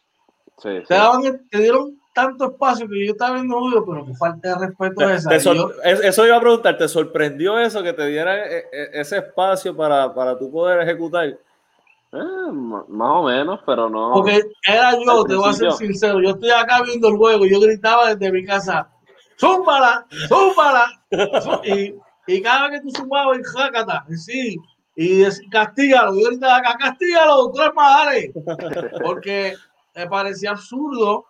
sí. 0.58 0.82
Te, 0.88 0.94
daban, 0.94 1.22
te 1.50 1.58
dieron 1.58 1.98
tanto 2.14 2.46
espacio 2.50 2.88
que 2.88 3.06
yo 3.06 3.12
estaba 3.12 3.34
viendo 3.36 3.64
video, 3.66 3.84
pero 3.86 4.04
que 4.06 4.14
falta 4.14 4.48
de 4.58 4.66
respeto 4.66 4.94
Te- 5.06 5.14
esa. 5.14 5.30
te 5.30 5.36
Y 5.36 5.42
yo- 5.56 5.70
eso 5.84 6.26
iba 6.26 6.36
a 6.36 6.40
preguntar, 6.40 6.76
¿te 6.76 6.88
sorprendió 6.88 7.58
eso 7.58 7.82
que 7.82 7.92
te 7.92 8.06
diera 8.06 8.46
e- 8.46 8.58
e- 8.72 8.90
ese 9.00 9.18
espacio 9.18 9.76
para, 9.76 10.12
para 10.14 10.38
tú 10.38 10.50
poder 10.50 10.80
ejecutar? 10.80 11.26
Eh, 11.28 12.18
más 12.52 13.10
o 13.16 13.22
menos, 13.22 13.60
pero 13.64 13.88
no. 13.88 14.12
Porque 14.14 14.42
era 14.66 14.92
yo, 14.92 15.24
te 15.24 15.34
voy 15.36 15.48
a 15.50 15.52
ser 15.52 15.70
sincero, 15.72 16.20
yo 16.20 16.30
estoy 16.30 16.50
acá 16.50 16.82
viendo 16.82 17.08
el 17.08 17.16
juego, 17.16 17.46
yo 17.46 17.60
gritaba 17.60 18.12
desde 18.14 18.32
mi 18.32 18.44
casa, 18.44 18.90
zúmbala, 19.38 20.06
zúmbala. 20.28 20.86
Y, 21.64 21.94
y 22.26 22.42
cada 22.42 22.68
vez 22.68 22.80
que 22.80 22.86
tú 22.88 22.96
sumabas, 22.96 23.38
y 23.38 23.42
jácata, 23.44 24.04
y 24.08 24.14
sí, 24.16 24.56
y 24.96 25.22
es, 25.22 25.40
castígalo, 25.50 26.14
y 26.16 26.24
ahorita 26.24 26.56
acá, 26.56 26.76
castígalo, 26.78 27.50
tres 27.52 27.70
más, 27.74 28.08
Porque 29.04 29.54
me 29.94 30.06
parecía 30.06 30.50
absurdo. 30.50 31.24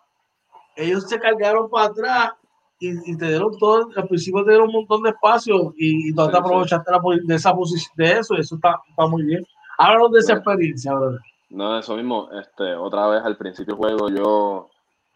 Ellos 0.77 1.09
se 1.09 1.19
cargaron 1.19 1.69
para 1.69 1.87
atrás 1.87 2.31
y, 2.79 3.17
te 3.17 3.29
dieron 3.29 3.57
todo, 3.59 3.91
al 3.95 4.09
principio 4.09 4.43
te 4.45 4.53
dieron 4.53 4.69
un 4.69 4.75
montón 4.75 5.03
de 5.03 5.11
espacio 5.11 5.75
y, 5.77 6.09
y 6.09 6.15
tú 6.15 6.31
te 6.31 6.37
aprovechaste 6.39 6.91
de 7.25 7.35
esa 7.35 7.55
posición, 7.55 7.93
de 7.97 8.19
eso, 8.19 8.35
y 8.35 8.41
eso 8.41 8.55
está, 8.55 8.81
está 8.89 9.07
muy 9.07 9.23
bien. 9.25 9.45
Háblanos 9.77 10.13
de 10.13 10.19
esa 10.21 10.33
experiencia, 10.35 10.95
brother. 10.95 11.21
No, 11.51 11.79
eso 11.79 11.97
mismo, 11.97 12.29
este, 12.33 12.75
otra 12.75 13.09
vez 13.09 13.23
al 13.23 13.37
principio 13.37 13.75
del 13.75 13.85
juego 13.85 14.09
yo, 14.09 14.71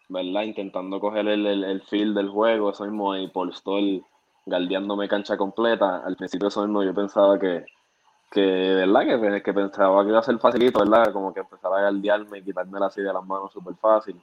¿verdad? 0.09 0.42
Intentando 0.42 1.01
coger 1.01 1.28
el, 1.28 1.47
el, 1.47 1.64
el 1.64 1.82
feel 1.82 2.12
del 2.12 2.28
juego, 2.28 2.70
eso 2.70 2.84
mismo, 2.84 3.16
y 3.16 3.28
por 3.28 3.55
Stoll 3.55 4.05
galdeándome 4.47 5.09
cancha 5.09 5.36
completa, 5.38 6.03
al 6.05 6.16
principio 6.16 6.49
eso 6.49 6.62
mismo 6.62 6.82
yo 6.82 6.92
pensaba 6.92 7.38
que, 7.38 7.64
que 8.35 8.41
¿verdad? 8.41 9.20
Que, 9.20 9.43
que 9.43 9.53
pensaba 9.55 10.03
que 10.03 10.11
iba 10.11 10.18
a 10.18 10.22
ser 10.22 10.39
facilito, 10.39 10.80
¿verdad? 10.80 11.12
Como 11.12 11.32
que 11.32 11.41
empezara 11.41 11.78
a 11.78 11.82
galdearme 11.82 12.39
y 12.39 12.43
quitarme 12.43 12.78
así 12.85 13.01
de 13.01 13.12
las 13.12 13.24
manos 13.24 13.53
súper 13.53 13.74
fácil. 13.76 14.20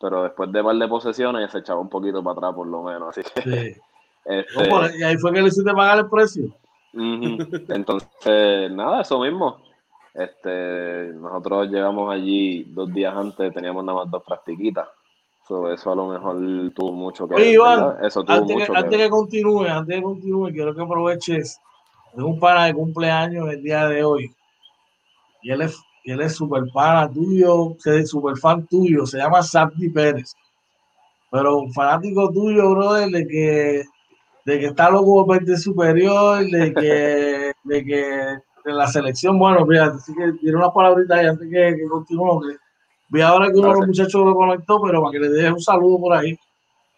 Pero 0.00 0.22
después 0.22 0.50
de 0.50 0.64
par 0.64 0.76
de 0.76 0.88
posesiones 0.88 1.50
se 1.52 1.58
echaba 1.58 1.80
un 1.80 1.88
poquito 1.88 2.22
para 2.22 2.38
atrás 2.38 2.54
por 2.54 2.66
lo 2.66 2.82
menos, 2.82 3.10
así 3.10 3.22
que... 3.22 3.76
Este, 4.24 4.98
y 4.98 5.02
ahí 5.04 5.16
fue 5.16 5.32
que 5.32 5.40
le 5.40 5.48
hiciste 5.48 5.72
pagar 5.72 6.00
el 6.00 6.10
precio. 6.10 6.54
Entonces, 6.92 8.70
nada, 8.70 9.00
eso 9.00 9.20
mismo. 9.20 9.56
Este, 10.12 11.12
nosotros 11.14 11.70
llegamos 11.70 12.12
allí 12.12 12.64
dos 12.64 12.92
días 12.92 13.16
antes, 13.16 13.54
teníamos 13.54 13.84
nada 13.84 14.00
más 14.00 14.10
dos 14.10 14.22
practiquitas. 14.24 14.86
eso 15.72 15.92
a 15.92 15.94
lo 15.94 16.08
mejor 16.08 16.36
tuvo 16.74 16.92
mucho 16.92 17.26
que 17.26 17.36
ver. 17.36 17.58
eso 18.02 18.22
tuvo 18.22 18.36
antes, 18.36 18.54
mucho 18.54 18.72
que, 18.72 18.78
antes 18.78 18.98
que 18.98 19.08
continúe, 19.08 19.64
antes 19.64 19.96
que 19.96 20.02
continúe, 20.02 20.52
quiero 20.52 20.74
que 20.74 20.82
aproveches 20.82 21.58
de 22.14 22.22
un 22.22 22.38
pana 22.38 22.66
de 22.66 22.74
cumpleaños 22.74 23.48
el 23.50 23.62
día 23.62 23.86
de 23.86 24.04
hoy. 24.04 24.30
Y 25.42 25.50
él 25.50 25.62
es, 25.62 25.78
y 26.04 26.12
él 26.12 26.20
es 26.20 26.34
super 26.34 26.62
pana 26.72 27.10
tuyo, 27.10 27.76
es 27.84 28.10
super 28.10 28.36
fan 28.36 28.66
tuyo, 28.66 29.06
se 29.06 29.18
llama 29.18 29.42
Santi 29.42 29.88
Pérez. 29.88 30.34
Pero 31.30 31.58
un 31.58 31.72
fanático 31.72 32.30
tuyo, 32.32 32.70
brother, 32.70 33.10
de 33.10 33.26
que, 33.26 33.84
de 34.44 34.58
que 34.58 34.66
está 34.66 34.90
loco 34.90 35.26
por 35.26 35.58
superior, 35.58 36.44
de 36.44 36.72
que, 36.72 37.52
de 37.64 37.84
que 37.84 38.38
en 38.64 38.76
la 38.76 38.86
selección, 38.86 39.38
bueno, 39.38 39.66
fíjate, 39.66 39.96
así 39.96 40.14
que 40.14 40.32
tiene 40.40 40.56
una 40.56 40.72
palabrita 40.72 41.16
ahí 41.16 41.26
antes 41.26 41.48
que, 41.48 41.76
que 41.76 41.88
continúe. 41.88 42.56
vi 43.08 43.20
ahora 43.20 43.50
que 43.50 43.58
uno 43.58 43.68
de 43.68 43.74
los 43.74 43.86
muchachos 43.86 44.24
lo 44.24 44.34
conectó, 44.34 44.80
pero 44.82 45.02
para 45.02 45.12
que 45.12 45.20
le 45.20 45.28
deje 45.28 45.52
un 45.52 45.60
saludo 45.60 45.98
por 45.98 46.14
ahí. 46.14 46.38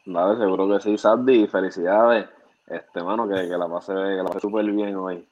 Nada, 0.06 0.36
seguro 0.36 0.68
que 0.68 0.80
sí, 0.80 0.98
Sandy, 0.98 1.46
felicidades. 1.46 2.26
Este, 2.71 3.03
mano, 3.03 3.29
que, 3.29 3.35
que 3.35 3.59
la 3.59 3.68
pase, 3.68 3.93
que 3.93 4.23
la 4.23 4.25
pase 4.25 4.41
súper 4.41 4.64
bien 4.66 4.95
hoy. 4.95 5.27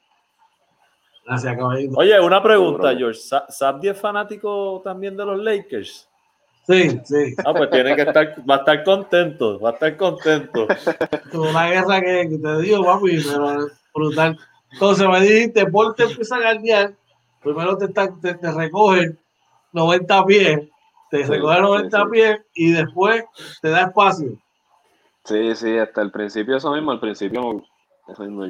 Gracias, 1.25 1.57
caballito. 1.57 1.99
Oye, 1.99 2.21
una 2.21 2.43
pregunta, 2.43 2.95
George. 2.97 3.21
¿Sabdi 3.49 3.89
es 3.89 4.01
fanático 4.01 4.81
también 4.83 5.17
de 5.17 5.25
los 5.25 5.39
Lakers? 5.39 6.09
Sí, 6.67 7.01
sí. 7.05 7.35
Ah, 7.45 7.55
pues 7.55 7.71
tiene 7.71 7.95
que 7.95 8.03
estar, 8.03 8.35
va 8.49 8.57
a 8.57 8.59
estar 8.59 8.85
contento, 8.85 9.59
va 9.61 9.71
a 9.71 9.73
estar 9.73 9.97
contento. 9.97 10.67
Una 11.33 11.67
guerra 11.69 12.01
que, 12.01 12.29
que 12.29 12.39
te 12.39 12.63
digo, 12.63 12.85
papi, 12.85 13.23
pero 13.25 13.67
brutal. 13.95 14.39
Entonces 14.73 15.09
me 15.09 15.21
dijiste, 15.21 15.67
Paul 15.67 15.95
te 15.95 16.03
empieza 16.03 16.37
a 16.37 16.41
guardiar, 16.41 16.95
primero 17.43 17.79
te, 17.79 17.89
te, 17.89 18.35
te 18.35 18.53
recoge 18.53 19.17
90 19.73 20.27
pies, 20.27 20.69
te 21.11 21.25
recoge 21.25 21.61
90 21.61 22.07
pies 22.11 22.41
y 22.55 22.73
después 22.73 23.25
te 23.63 23.71
da 23.71 23.83
espacio. 23.83 24.39
Sí, 25.29 25.55
sí, 25.55 25.77
hasta 25.77 26.01
el 26.01 26.11
principio 26.11 26.57
eso 26.57 26.73
mismo, 26.73 26.91
al 26.91 27.01
principio 27.01 27.63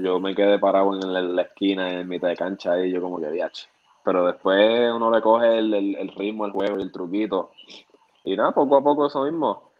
yo 0.00 0.20
me 0.20 0.32
quedé 0.32 0.60
parado 0.60 0.94
en 0.94 1.34
la, 1.34 1.42
esquina, 1.42 1.92
en 1.92 2.08
mitad 2.08 2.28
de 2.28 2.36
cancha 2.36 2.78
y 2.78 2.92
yo 2.92 3.02
como 3.02 3.18
que 3.18 3.28
viaje. 3.28 3.66
Pero 4.04 4.26
después 4.26 4.92
uno 4.94 5.10
le 5.10 5.20
coge 5.20 5.58
el, 5.58 5.74
el, 5.74 6.08
ritmo, 6.10 6.46
el 6.46 6.52
juego, 6.52 6.76
el 6.76 6.92
truquito. 6.92 7.50
Y 8.22 8.36
nada, 8.36 8.52
poco 8.52 8.76
a 8.76 8.84
poco 8.84 9.06
eso 9.06 9.24
mismo. 9.24 9.72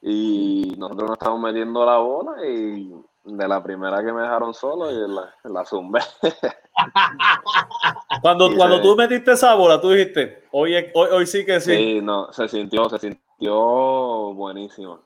Y 0.00 0.74
nosotros 0.78 1.10
nos 1.10 1.18
estamos 1.18 1.40
metiendo 1.40 1.84
la 1.84 1.98
bola 1.98 2.46
y 2.46 2.94
de 3.24 3.48
la 3.48 3.60
primera 3.60 4.04
que 4.04 4.12
me 4.12 4.22
dejaron 4.22 4.54
solo 4.54 4.92
y 4.92 5.12
la, 5.12 5.34
la 5.42 5.64
zumbé. 5.64 5.98
cuando, 8.22 8.54
cuando 8.54 8.80
tú 8.80 8.94
metiste 8.94 9.32
esa 9.32 9.56
bola, 9.56 9.80
tú 9.80 9.90
dijiste, 9.90 10.44
hoy, 10.52 10.76
hoy, 10.94 11.08
hoy 11.10 11.26
sí 11.26 11.44
que 11.44 11.58
sí. 11.58 11.74
Sí, 11.74 12.00
no, 12.00 12.32
se 12.32 12.46
sintió, 12.46 12.88
se 12.88 13.00
sintió 13.00 14.32
buenísimo. 14.34 15.00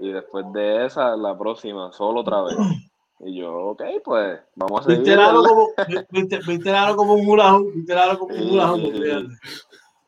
Y 0.00 0.12
después 0.12 0.44
de 0.52 0.86
esa, 0.86 1.16
la 1.16 1.36
próxima, 1.36 1.92
solo 1.92 2.20
otra 2.20 2.42
vez. 2.42 2.56
Y 3.20 3.34
yo, 3.34 3.52
ok, 3.70 3.82
pues 4.04 4.38
vamos 4.54 4.82
a 4.82 4.84
seguir. 4.84 4.98
Viste 5.00 5.20
algo 5.20 5.42
como, 5.42 5.66
viste, 6.12 6.38
viste 6.46 6.72
como 6.94 7.14
un 7.14 7.26
mulajo, 7.26 7.64
viste 7.74 7.96
como 8.16 8.32
un 8.32 8.46
mulajo. 8.48 8.76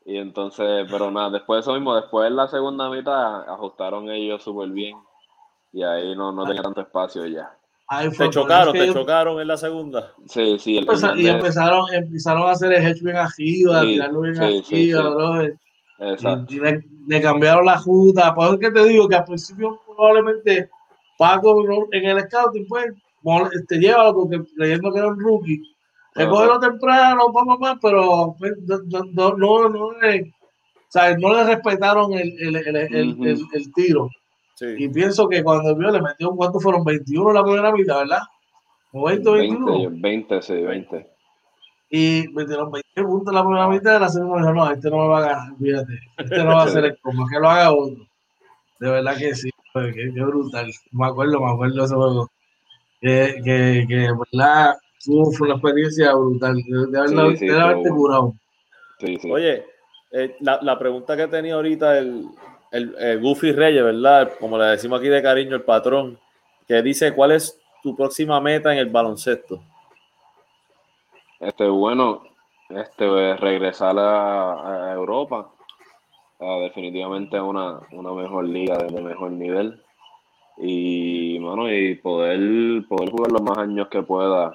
Y 0.05 0.17
entonces, 0.17 0.87
pero 0.89 1.11
nada, 1.11 1.29
después 1.29 1.57
de 1.57 1.59
eso 1.61 1.73
mismo, 1.73 1.93
después 1.93 2.27
en 2.27 2.37
la 2.37 2.47
segunda 2.47 2.89
mitad 2.89 3.49
ajustaron 3.49 4.09
ellos 4.09 4.41
súper 4.41 4.69
bien 4.69 4.95
y 5.73 5.83
ahí 5.83 6.15
no, 6.15 6.31
no 6.31 6.45
tenía 6.45 6.61
tanto 6.61 6.81
espacio 6.81 7.25
ya. 7.27 7.55
te 8.17 8.29
chocaron, 8.29 8.73
te 8.73 8.93
chocaron 8.93 9.39
en 9.39 9.47
la 9.47 9.57
segunda. 9.57 10.13
Sí, 10.27 10.57
sí. 10.59 10.79
y 11.15 11.27
empezaron, 11.27 11.93
empezaron 11.93 12.47
a 12.47 12.51
hacer 12.51 12.73
el 12.73 12.85
hedge 12.85 13.03
bien 13.03 13.17
arriba, 13.17 13.81
sí, 13.81 13.87
tirarlo 13.87 14.21
bien 14.21 14.63
sí, 14.63 14.91
arriba, 14.91 15.47
Exacto. 15.99 16.51
Y, 16.51 16.59
le, 16.59 17.21
cambiaron 17.21 17.63
la 17.63 17.77
juta. 17.77 18.33
Por 18.33 18.47
eso 18.47 18.59
que 18.59 18.71
te 18.71 18.83
digo 18.85 19.07
que 19.07 19.15
al 19.15 19.23
principio 19.23 19.80
probablemente 20.01 20.69
Paco 21.17 21.63
en 21.91 22.05
el 22.05 22.21
scouting 22.21 22.67
pues 22.67 22.91
te 23.67 23.77
lleva 23.77 24.11
porque 24.13 24.41
creyendo 24.57 24.91
que 24.91 24.97
era 24.97 25.07
un 25.07 25.19
rookie. 25.19 25.61
Recógelo 26.15 26.59
temprano, 26.59 27.31
papá, 27.31 27.57
papá, 27.57 27.79
pero 27.81 28.35
pues, 28.37 28.53
no, 28.65 29.03
no, 29.13 29.37
no, 29.37 29.69
no, 29.69 29.91
le, 29.99 30.23
o 30.23 30.27
sea, 30.89 31.15
no 31.17 31.33
le 31.33 31.43
respetaron 31.45 32.13
el, 32.13 32.55
el, 32.55 33.73
tiro. 33.73 34.09
Y 34.77 34.89
pienso 34.89 35.29
que 35.29 35.43
cuando 35.43 35.75
vio 35.75 35.89
le 35.89 36.01
metió, 36.01 36.31
¿cuántos 36.31 36.61
fueron? 36.61 36.83
21 36.83 37.29
en 37.29 37.35
la 37.35 37.43
primera 37.43 37.71
mitad, 37.71 37.99
¿verdad? 37.99 38.21
¿O 38.91 39.05
20 39.05 39.29
o 39.29 39.31
21? 39.33 39.89
20, 40.01 40.41
sí, 40.41 40.53
20. 40.53 41.07
Y 41.91 42.25
metieron 42.33 42.71
20 42.71 43.03
puntos 43.03 43.31
en 43.31 43.35
la 43.35 43.43
primera 43.43 43.67
mitad 43.67 43.93
de 43.93 43.99
la 43.99 44.09
segunda 44.09 44.39
dijo, 44.39 44.53
no, 44.53 44.71
este 44.71 44.89
no 44.89 44.97
me 44.97 45.07
va 45.07 45.17
a 45.19 45.21
ganar, 45.21 45.57
fíjate. 45.57 45.93
Este 46.17 46.43
no 46.43 46.55
va 46.55 46.63
a 46.63 46.67
ser 46.67 46.85
el 46.85 46.99
como 46.99 47.27
que 47.27 47.39
lo 47.39 47.49
haga 47.49 47.71
otro. 47.71 48.07
De 48.79 48.89
verdad 48.89 49.15
que 49.15 49.35
sí, 49.35 49.50
qué, 49.73 50.11
qué 50.13 50.23
brutal. 50.23 50.71
Me 50.91 51.07
acuerdo, 51.07 51.39
me 51.39 51.51
acuerdo 51.51 51.75
de 51.75 51.83
ese 51.85 51.95
juego. 51.95 52.31
Que, 52.99 53.41
que, 53.43 53.85
que 53.87 54.07
verdad, 54.31 54.77
tuvo 55.03 55.31
fue 55.31 55.47
una 55.47 55.57
experiencia 55.57 56.13
brutal. 56.13 56.55
De, 56.55 56.99
haber, 56.99 57.37
sí, 57.37 57.47
sí, 57.47 57.49
haberte 57.49 57.89
curado. 57.89 58.33
Sí, 58.99 59.17
Oye, 59.31 59.65
eh, 60.11 60.35
la, 60.41 60.59
la, 60.61 60.77
pregunta 60.77 61.17
que 61.17 61.27
tenía 61.27 61.55
ahorita 61.55 61.97
el, 61.97 62.27
el, 62.71 63.19
Goofy 63.19 63.51
Reyes, 63.51 63.83
¿verdad? 63.83 64.31
Como 64.39 64.57
le 64.57 64.65
decimos 64.65 64.99
aquí 64.99 65.09
de 65.09 65.21
cariño, 65.21 65.55
el 65.55 65.63
patrón, 65.63 66.19
que 66.67 66.81
dice, 66.81 67.13
¿cuál 67.13 67.31
es 67.31 67.59
tu 67.83 67.95
próxima 67.95 68.39
meta 68.39 68.71
en 68.71 68.79
el 68.79 68.89
baloncesto? 68.89 69.61
Este, 71.39 71.67
bueno, 71.67 72.23
este, 72.69 73.35
regresar 73.37 73.95
a, 73.97 74.93
Europa, 74.93 75.49
definitivamente 76.61 77.37
a 77.37 77.43
una, 77.43 77.79
una 77.91 78.13
mejor 78.13 78.45
liga 78.45 78.77
de 78.77 79.01
mejor 79.01 79.31
nivel 79.31 79.81
y 80.57 81.39
bueno, 81.39 81.71
y 81.71 81.95
poder, 81.95 82.85
poder 82.87 83.09
jugar 83.09 83.31
los 83.31 83.41
más 83.41 83.57
años 83.57 83.87
que 83.89 84.03
pueda, 84.03 84.53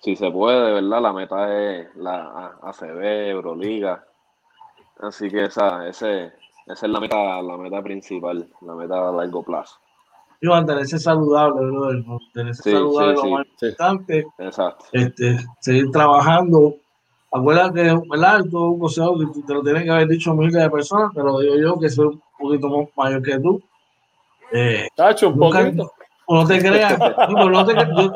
si 0.00 0.16
se 0.16 0.30
puede, 0.30 0.72
¿verdad? 0.74 1.00
La 1.00 1.12
meta 1.12 1.78
es 1.78 1.94
la 1.96 2.58
ACB, 2.62 3.02
Euroliga, 3.30 4.04
así 5.00 5.30
que 5.30 5.44
esa, 5.44 5.88
ese, 5.88 6.32
esa 6.66 6.86
es 6.86 6.92
la 6.92 7.00
meta, 7.00 7.40
la 7.40 7.56
meta 7.56 7.82
principal, 7.82 8.46
la 8.60 8.74
meta 8.74 9.08
a 9.08 9.12
largo 9.12 9.42
plazo. 9.42 9.76
Y 10.40 10.48
mantenerse 10.48 10.98
saludable, 10.98 11.66
brother. 11.66 12.04
Mantenerse 12.04 12.72
saludable 12.72 13.14
lo 13.14 13.26
más 13.26 13.46
importante. 13.46 14.26
Exacto. 14.38 14.84
Este, 14.92 15.38
seguir 15.60 15.90
trabajando. 15.92 16.74
Acuérdate, 17.32 17.94
¿verdad? 18.10 18.44
Todo 18.50 18.68
un 18.70 18.80
consejo 18.80 19.18
que 19.18 19.40
te 19.46 19.54
lo 19.54 19.62
tienen 19.62 19.84
que 19.84 19.90
haber 19.90 20.08
dicho 20.08 20.34
miles 20.34 20.52
de 20.52 20.68
personas, 20.68 21.10
pero 21.14 21.28
lo 21.28 21.40
digo 21.40 21.56
yo 21.56 21.80
que 21.80 21.88
soy 21.88 22.06
un 22.06 22.22
poquito 22.38 22.68
más 22.68 22.88
mayor 22.94 23.22
que 23.22 23.38
tú. 23.38 23.62
Eh, 24.52 24.86
Tacho, 24.94 25.30
un 25.30 25.38
poquito. 25.38 25.90
No 26.28 26.46
te 26.46 26.58
creas. 26.58 26.98
no, 27.30 27.48
no 27.48 27.64
te, 27.64 27.74
yo, 27.74 28.12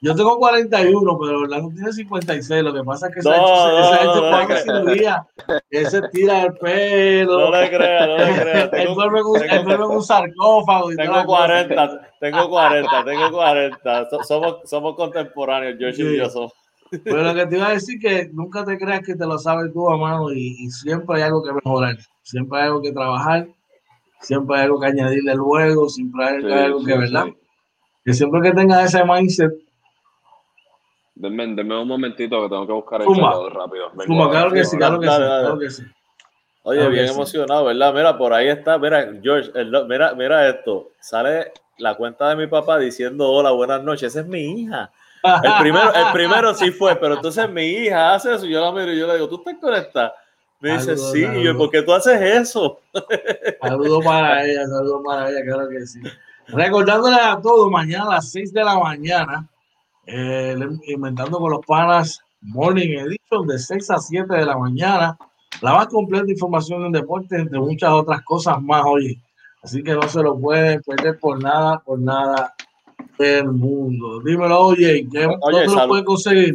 yo 0.00 0.14
tengo 0.14 0.38
41, 0.38 1.18
pero 1.18 1.40
Orlando 1.40 1.70
tiene 1.74 1.92
56. 1.92 2.62
Lo 2.62 2.72
que 2.72 2.84
pasa 2.84 3.08
es 3.08 3.14
que 3.14 3.20
esa 3.20 3.36
esa 3.36 4.04
no, 4.04 4.30
no, 4.30 4.48
no 4.48 4.56
cirugía. 4.56 5.26
Ese 5.70 6.02
tira 6.08 6.42
el 6.44 6.54
pelo. 6.54 7.50
No 7.50 7.60
le 7.60 7.68
creas, 7.68 8.08
no 8.08 8.16
le 8.16 8.40
creas. 8.40 8.70
Él 8.72 8.94
duerme 8.94 9.20
en 9.20 9.90
un 9.90 10.02
sarcófago. 10.02 10.88
tengo 10.96 11.24
40, 11.24 12.12
tengo 12.20 12.48
40, 12.48 13.04
tengo 13.04 13.30
40. 13.32 14.08
Somos, 14.22 14.56
somos 14.64 14.94
contemporáneos, 14.94 15.76
George 15.78 16.02
y 16.02 16.16
yo 16.16 16.30
somos. 16.30 16.52
Pero 17.04 17.22
lo 17.22 17.34
que 17.34 17.46
te 17.46 17.56
iba 17.56 17.68
a 17.68 17.72
decir 17.72 17.98
que 18.00 18.30
nunca 18.32 18.64
te 18.64 18.78
creas 18.78 19.02
que 19.04 19.14
te 19.14 19.26
lo 19.26 19.38
sabes 19.38 19.72
tú 19.72 19.90
a 19.90 19.96
mano 19.96 20.32
y, 20.32 20.56
y 20.58 20.70
siempre 20.70 21.16
hay 21.16 21.22
algo 21.22 21.42
que 21.42 21.52
mejorar. 21.52 21.96
Siempre 22.22 22.58
hay 22.58 22.66
algo 22.66 22.82
que 22.82 22.92
trabajar. 22.92 23.48
siempre 24.20 24.56
hay 24.56 24.62
algo 24.64 24.80
que 24.80 24.86
añadirle 24.86 25.34
luego, 25.34 25.88
siempre 25.88 26.24
hay, 26.24 26.64
algo 26.64 26.84
que, 26.84 26.96
¿verdad? 26.96 27.26
Que 28.04 28.12
siempre 28.12 28.40
que 28.42 28.52
tenga 28.52 28.84
ese 28.84 29.04
mindset. 29.04 29.52
Denme, 31.14 31.54
denme, 31.54 31.80
un 31.80 31.88
momentito 31.88 32.42
que 32.42 32.48
tengo 32.48 32.66
que 32.66 32.72
buscar 32.72 33.00
el 33.02 33.06
Fuma. 33.06 33.34
rápido. 33.50 33.90
Fuma, 34.06 34.30
claro 34.30 34.52
que 34.52 34.64
sí, 34.64 34.76
claro 34.76 35.00
que 35.00 35.06
sí, 35.08 35.16
claro 35.16 35.58
que 35.58 35.70
sí. 35.70 35.82
Oye, 36.62 36.86
bien 36.90 37.06
emocionado, 37.06 37.64
¿verdad? 37.64 37.94
Mira, 37.94 38.18
por 38.18 38.32
ahí 38.32 38.48
está, 38.48 38.78
mira, 38.78 39.10
George, 39.22 39.50
mira, 39.88 40.14
mira 40.14 40.48
esto. 40.48 40.90
Sale 41.00 41.52
la 41.78 41.94
cuenta 41.94 42.28
de 42.28 42.36
mi 42.36 42.46
papá 42.46 42.78
diciendo 42.78 43.30
hola, 43.30 43.52
buenas 43.52 43.82
noches. 43.82 44.12
Esa 44.12 44.20
es 44.20 44.26
mi 44.26 44.62
hija. 44.62 44.90
El 45.22 45.52
primero, 45.60 45.92
el 45.94 46.12
primero 46.12 46.54
sí 46.54 46.70
fue, 46.70 46.96
pero 46.96 47.14
entonces 47.16 47.50
mi 47.50 47.64
hija 47.64 48.14
hace 48.14 48.34
eso 48.34 48.46
y 48.46 48.50
yo 48.50 48.60
la 48.60 48.72
miro 48.72 48.92
y 48.92 48.98
yo 48.98 49.06
le 49.06 49.14
digo, 49.14 49.28
¿tú 49.28 49.36
estás 49.36 49.56
conectada? 49.60 50.14
Me 50.60 50.72
dice, 50.72 50.96
sí, 50.96 51.24
y 51.24 51.44
yo, 51.44 51.56
¿por 51.56 51.70
qué 51.70 51.82
tú 51.82 51.92
haces 51.92 52.20
eso? 52.20 52.80
Saludos 53.62 54.04
para 54.04 54.44
ella, 54.44 54.66
saludos 54.66 55.02
para 55.06 55.30
ella, 55.30 55.40
claro 55.44 55.68
que 55.68 55.86
sí. 55.86 56.00
Recordándole 56.48 57.16
a 57.16 57.40
todos, 57.40 57.70
mañana 57.70 58.06
a 58.06 58.14
las 58.14 58.32
6 58.32 58.52
de 58.52 58.64
la 58.64 58.78
mañana, 58.78 59.48
eh, 60.06 60.56
inventando 60.86 61.38
con 61.38 61.52
los 61.52 61.64
panas 61.64 62.20
Morning 62.40 62.98
Edition 62.98 63.46
de 63.46 63.58
6 63.58 63.90
a 63.90 63.98
7 63.98 64.34
de 64.34 64.46
la 64.46 64.56
mañana. 64.56 65.16
La 65.60 65.74
más 65.74 65.88
completa 65.88 66.30
información 66.30 66.86
en 66.86 66.92
deporte, 66.92 67.36
entre 67.36 67.58
muchas 67.58 67.90
otras 67.90 68.22
cosas 68.22 68.60
más, 68.62 68.82
hoy. 68.86 69.20
Así 69.62 69.82
que 69.82 69.92
no 69.92 70.02
se 70.08 70.22
lo 70.22 70.38
pueden 70.38 70.82
perder 70.82 71.18
por 71.18 71.42
nada, 71.42 71.80
por 71.80 71.98
nada 71.98 72.54
del 73.18 73.44
mundo. 73.44 74.20
Dímelo, 74.20 74.60
oye, 74.60 75.06
¿qué, 75.10 75.26
oye, 75.26 75.66
¿dónde 75.66 75.82
lo 75.82 75.88
pueden 75.88 76.04
conseguir? 76.04 76.54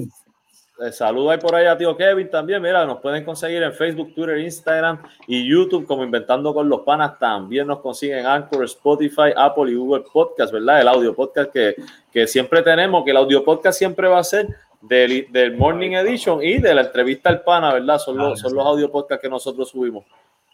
Eh, 0.79 0.91
saludos 0.91 1.31
ahí 1.31 1.37
por 1.37 1.53
ahí 1.55 1.65
a 1.65 1.77
tío 1.77 1.95
Kevin 1.95 2.29
también. 2.29 2.61
Mira, 2.61 2.85
nos 2.85 2.99
pueden 2.99 3.23
conseguir 3.23 3.61
en 3.61 3.73
Facebook, 3.73 4.13
Twitter, 4.15 4.39
Instagram 4.39 5.01
y 5.27 5.47
YouTube 5.47 5.85
como 5.85 6.03
Inventando 6.03 6.53
con 6.53 6.67
los 6.67 6.81
Panas. 6.81 7.17
También 7.19 7.67
nos 7.67 7.79
consiguen 7.79 8.25
Anchor, 8.25 8.63
Spotify, 8.65 9.31
Apple 9.35 9.71
y 9.71 9.75
Google 9.75 10.03
Podcast, 10.11 10.51
¿verdad? 10.51 10.81
El 10.81 10.87
audio 10.87 11.15
podcast 11.15 11.51
que, 11.51 11.75
que 12.11 12.27
siempre 12.27 12.63
tenemos, 12.63 13.03
que 13.05 13.11
el 13.11 13.17
audio 13.17 13.43
podcast 13.43 13.77
siempre 13.77 14.07
va 14.07 14.19
a 14.19 14.23
ser 14.23 14.47
del, 14.81 15.27
del 15.31 15.55
Morning 15.55 15.91
Edition 15.91 16.43
y 16.43 16.57
de 16.57 16.73
la 16.73 16.81
entrevista 16.81 17.29
al 17.29 17.43
pana, 17.43 17.73
¿verdad? 17.73 17.99
Son, 17.99 18.17
los, 18.17 18.39
son 18.39 18.53
los 18.53 18.65
audio 18.65 18.91
podcasts 18.91 19.21
que 19.21 19.29
nosotros 19.29 19.69
subimos. 19.69 20.03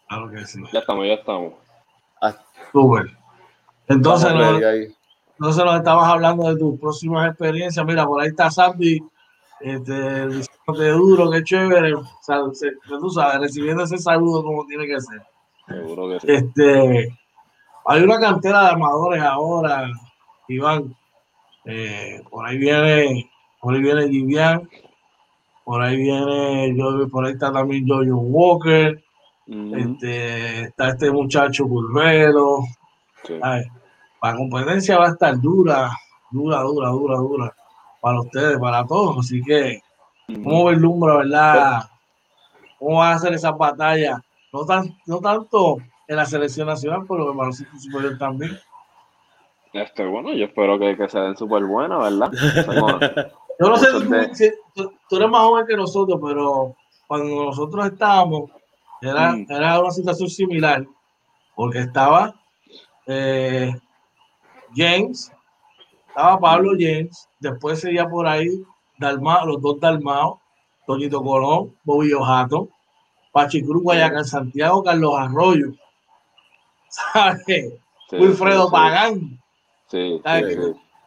Claro 0.08 0.30
que 0.30 0.46
sí. 0.46 0.60
Ya 0.74 0.80
estamos, 0.80 1.08
ya 1.08 1.14
estamos. 1.14 1.54
Ah. 2.22 2.36
Entonces, 3.88 4.34
no, 4.34 4.60
se 5.54 5.64
nos 5.64 5.78
estabas 5.78 6.10
hablando 6.10 6.50
de 6.50 6.58
tus 6.58 6.80
próximas 6.80 7.30
experiencias. 7.30 7.86
Mira, 7.86 8.06
por 8.06 8.22
ahí 8.22 8.30
está 8.30 8.52
Sandy, 8.52 9.02
este, 9.62 9.94
de 9.94 10.92
duro, 10.92 11.32
qué 11.32 11.44
chévere. 11.44 11.94
O 11.94 12.04
sea, 12.22 12.42
tú 12.88 13.10
sabes, 13.10 13.42
recibiendo 13.42 13.84
ese 13.84 13.98
saludo 13.98 14.44
como 14.44 14.66
tiene 14.66 14.88
que 14.88 15.00
ser. 15.00 15.22
Seguro 15.68 16.10
que 16.10 16.20
sí. 16.20 16.28
Este, 16.32 17.18
hay 17.86 18.04
una 18.04 18.20
cantera 18.20 18.62
de 18.62 18.68
armadores 18.68 19.22
ahora, 19.22 19.90
Iván. 20.48 20.96
Eh, 21.66 22.22
por 22.30 22.46
ahí 22.46 22.58
viene, 22.58 23.30
por 23.62 23.74
ahí 23.74 23.82
viene 23.82 24.10
Givian, 24.10 24.70
por 25.64 25.82
ahí 25.82 25.98
viene, 25.98 26.76
por 27.12 27.26
ahí 27.26 27.34
está 27.34 27.52
también 27.52 27.88
Jojo 27.88 28.22
Walker 28.22 29.04
este, 29.50 30.62
está 30.64 30.90
este 30.90 31.12
muchacho 31.12 31.68
Curvelo. 31.68 32.60
La 34.22 34.36
competencia 34.36 34.98
va 34.98 35.08
a 35.08 35.12
estar 35.12 35.40
dura, 35.40 35.92
dura, 36.32 36.62
dura, 36.62 36.90
dura, 36.90 37.18
dura 37.18 37.56
para 38.02 38.22
ustedes, 38.22 38.58
para 38.60 38.86
todos. 38.86 39.18
Así 39.20 39.42
que, 39.42 39.82
¿cómo 40.28 40.68
vislumbra, 40.68 41.18
verdad? 41.18 41.84
¿Cómo 42.78 42.98
van 42.98 43.14
a 43.14 43.16
hacer 43.16 43.34
esa 43.34 43.52
batalla? 43.52 44.22
No, 44.52 44.66
tan, 44.66 44.98
no 45.06 45.20
tanto 45.20 45.78
en 46.08 46.16
la 46.16 46.26
selección 46.26 46.68
nacional, 46.68 47.06
pero 47.08 47.32
en 47.32 47.48
el 47.48 47.54
superior 47.54 48.18
también. 48.18 48.58
Este, 49.74 50.06
bueno, 50.06 50.34
yo 50.34 50.46
espero 50.46 50.80
que, 50.80 50.98
que 50.98 51.08
se 51.08 51.20
den 51.20 51.38
súper 51.38 51.64
buenas, 51.64 52.00
¿verdad? 52.00 52.32
yo 53.60 53.70
no 53.70 53.78
sé, 53.78 54.58
tú, 54.74 54.92
tú, 55.08 55.16
eres 55.16 55.30
más 55.30 55.42
joven 55.42 55.68
que 55.68 55.78
nosotros, 55.78 56.20
pero 56.24 56.76
cuando 57.06 57.46
nosotros 57.46 57.86
estábamos, 57.86 58.50
era, 59.02 59.34
mm. 59.34 59.46
era 59.50 59.80
una 59.80 59.92
situación 59.92 60.30
similar, 60.30 60.88
porque 61.56 61.80
estaba 61.80 62.34
eh, 63.06 63.76
James, 64.76 65.32
estaba 66.08 66.40
Pablo 66.40 66.72
James, 66.78 67.28
después 67.40 67.80
seguía 67.80 68.08
por 68.08 68.28
ahí 68.28 68.62
Dalmao, 68.98 69.46
los 69.46 69.62
dos 69.62 69.80
Dalmao, 69.80 70.42
Toñito 70.86 71.24
Colón, 71.24 71.76
Bobby 71.84 72.14
Ojato, 72.14 72.70
Pachi 73.32 73.64
Cruz, 73.64 73.84
Guayacán, 73.84 74.26
Santiago, 74.26 74.84
Carlos 74.84 75.14
Arroyo, 75.18 75.74
¿sabes? 76.90 77.74
Wilfredo 78.12 78.70
Pagán. 78.72 79.40
Sí, 79.88 80.22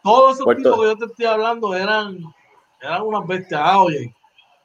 Todos 0.03 0.41
esos 0.41 0.57
tipos 0.57 0.81
que 0.81 0.87
yo 0.87 0.97
te 0.97 1.05
estoy 1.07 1.27
hablando 1.27 1.75
eran, 1.75 2.19
eran 2.81 3.03
unas 3.03 3.27
bestias. 3.27 3.61
Ah, 3.63 3.83
oye, 3.83 4.15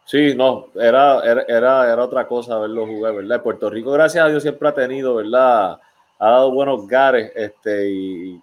Sí, 0.07 0.33
no, 0.35 0.67
era, 0.73 1.19
era, 1.21 1.91
era, 1.91 2.01
otra 2.01 2.25
cosa 2.25 2.57
verlo 2.59 2.87
jugar, 2.87 3.13
¿verdad? 3.15 3.43
Puerto 3.43 3.69
Rico, 3.69 3.91
gracias 3.91 4.23
a 4.23 4.29
Dios, 4.29 4.41
siempre 4.41 4.69
ha 4.69 4.73
tenido, 4.73 5.15
¿verdad? 5.15 5.81
Ha 6.17 6.29
dado 6.29 6.49
buenos 6.49 6.87
gares, 6.87 7.29
este, 7.35 7.89
y, 7.91 8.41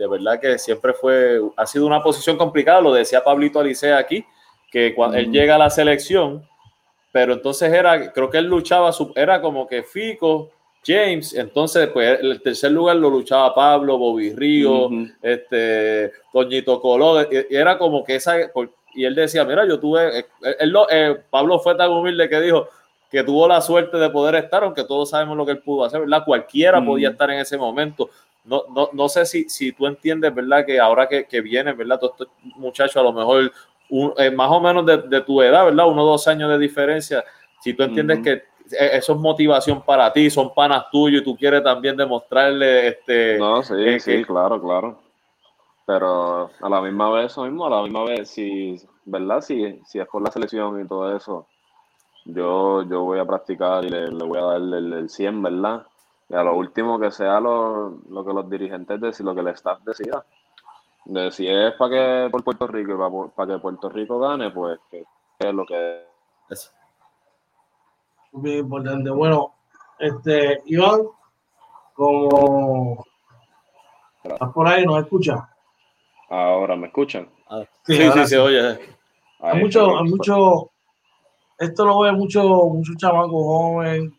de 0.00 0.06
verdad 0.06 0.40
que 0.40 0.58
siempre 0.58 0.94
fue, 0.94 1.38
ha 1.58 1.66
sido 1.66 1.86
una 1.86 2.02
posición 2.02 2.38
complicada, 2.38 2.80
lo 2.80 2.94
decía 2.94 3.22
Pablito 3.22 3.60
Alicea 3.60 3.98
aquí, 3.98 4.24
que 4.72 4.94
cuando 4.94 5.18
él 5.18 5.30
llega 5.30 5.56
a 5.56 5.58
la 5.58 5.68
selección, 5.68 6.42
pero 7.12 7.34
entonces 7.34 7.70
era, 7.70 8.10
creo 8.10 8.30
que 8.30 8.38
él 8.38 8.46
luchaba, 8.46 8.92
era 9.14 9.42
como 9.42 9.66
que 9.66 9.82
Fico, 9.82 10.52
James, 10.82 11.34
entonces 11.34 11.88
pues 11.88 12.18
el 12.18 12.40
tercer 12.40 12.72
lugar 12.72 12.96
lo 12.96 13.10
luchaba 13.10 13.54
Pablo, 13.54 13.98
Bobby 13.98 14.32
Río, 14.32 14.88
este, 15.20 16.12
Toñito 16.32 16.80
Colón, 16.80 17.26
y 17.30 17.54
era 17.54 17.76
como 17.76 18.02
que 18.02 18.14
esa, 18.14 18.36
y 18.94 19.04
él 19.04 19.14
decía, 19.14 19.44
mira, 19.44 19.68
yo 19.68 19.78
tuve, 19.78 20.20
eh, 20.20 20.26
él, 20.60 20.74
eh, 20.88 21.14
Pablo 21.28 21.58
fue 21.58 21.74
tan 21.74 21.90
humilde 21.90 22.26
que 22.26 22.40
dijo 22.40 22.70
que 23.10 23.22
tuvo 23.22 23.46
la 23.46 23.60
suerte 23.60 23.98
de 23.98 24.08
poder 24.08 24.36
estar, 24.36 24.64
aunque 24.64 24.84
todos 24.84 25.10
sabemos 25.10 25.36
lo 25.36 25.44
que 25.44 25.52
él 25.52 25.58
pudo 25.58 25.84
hacer, 25.84 26.00
¿verdad? 26.00 26.24
Cualquiera 26.24 26.82
podía 26.82 27.10
estar 27.10 27.30
en 27.30 27.40
ese 27.40 27.58
momento. 27.58 28.08
No, 28.44 28.64
no, 28.74 28.88
no 28.92 29.08
sé 29.08 29.26
si, 29.26 29.48
si 29.48 29.72
tú 29.72 29.86
entiendes, 29.86 30.34
¿verdad? 30.34 30.64
Que 30.64 30.80
ahora 30.80 31.08
que, 31.08 31.26
que 31.26 31.40
vienen, 31.40 31.76
¿verdad? 31.76 31.98
Todos 31.98 32.12
estos 32.12 32.28
muchachos 32.56 32.96
a 32.96 33.02
lo 33.02 33.12
mejor 33.12 33.52
eh, 34.18 34.30
más 34.30 34.50
o 34.50 34.60
menos 34.60 34.86
de, 34.86 35.20
tu 35.22 35.42
edad, 35.42 35.64
¿verdad? 35.64 35.88
Uno 35.88 36.02
o 36.02 36.06
dos 36.06 36.28
años 36.28 36.48
de 36.50 36.58
diferencia. 36.58 37.24
Si 37.60 37.74
tú 37.74 37.82
entiendes 37.82 38.20
que 38.20 38.42
eso 38.70 39.12
es 39.12 39.18
motivación 39.18 39.82
para 39.82 40.12
ti, 40.12 40.30
son 40.30 40.54
panas 40.54 40.90
tuyos 40.90 41.22
y 41.22 41.24
tú 41.24 41.36
quieres 41.36 41.62
también 41.62 41.96
demostrarle 41.96 42.88
este... 42.88 43.36
No, 43.38 43.62
sí, 43.62 43.98
sí, 43.98 44.24
claro, 44.24 44.60
claro. 44.60 44.98
Pero 45.86 46.50
a 46.60 46.68
la 46.68 46.80
misma 46.80 47.10
vez, 47.10 47.32
eso 47.32 47.42
mismo, 47.44 47.66
a 47.66 47.70
la 47.70 47.82
misma 47.82 48.04
vez, 48.04 48.30
si, 48.30 48.76
¿verdad? 49.04 49.40
Si, 49.40 49.80
si 49.86 49.98
es 49.98 50.06
por 50.06 50.22
la 50.22 50.30
selección 50.30 50.80
y 50.80 50.86
todo 50.86 51.16
eso, 51.16 51.46
yo, 52.24 52.82
yo 52.84 53.02
voy 53.02 53.18
a 53.18 53.24
practicar 53.24 53.84
y 53.84 53.88
le, 53.88 54.08
voy 54.10 54.38
a 54.38 54.42
dar 54.42 54.56
el, 54.58 54.92
el, 54.92 55.10
100, 55.10 55.42
¿verdad? 55.42 55.86
Y 56.30 56.34
a 56.34 56.44
lo 56.44 56.56
último 56.56 56.98
que 57.00 57.10
sea 57.10 57.40
lo, 57.40 57.98
lo 58.08 58.24
que 58.24 58.32
los 58.32 58.48
dirigentes 58.48 59.00
deciden, 59.00 59.26
lo 59.26 59.34
que 59.34 59.40
el 59.40 59.54
staff 59.54 59.80
decida. 59.82 60.24
De 61.04 61.32
si 61.32 61.48
es 61.48 61.72
para 61.72 61.90
que 61.90 62.28
por 62.30 62.44
Puerto 62.44 62.68
Rico 62.68 62.92
y 62.92 63.30
para, 63.34 63.54
que 63.54 63.58
Puerto 63.58 63.88
Rico 63.88 64.20
gane, 64.20 64.50
pues 64.50 64.78
que, 64.88 65.04
es 65.40 65.52
lo 65.52 65.66
que 65.66 66.04
es. 66.48 66.72
Muy 68.30 68.58
importante. 68.58 69.10
Bueno, 69.10 69.54
este, 69.98 70.62
Iván, 70.66 71.00
como 71.94 73.04
estás 74.22 74.52
por 74.52 74.68
ahí, 74.68 74.86
nos 74.86 75.02
escucha. 75.02 75.48
Ahora 76.28 76.76
me 76.76 76.86
escuchan. 76.86 77.28
Ah, 77.48 77.64
sí, 77.82 77.96
sí, 77.96 78.26
sí, 78.26 78.36
oye. 78.36 78.78
Hay 79.40 79.60
mucho, 79.60 79.98
hay 79.98 80.04
mucho, 80.04 80.70
esto 81.58 81.84
lo 81.84 82.00
ve 82.00 82.12
mucho, 82.12 82.44
muchos 82.44 82.96
chamacos 82.98 83.30
jóvenes, 83.32 84.12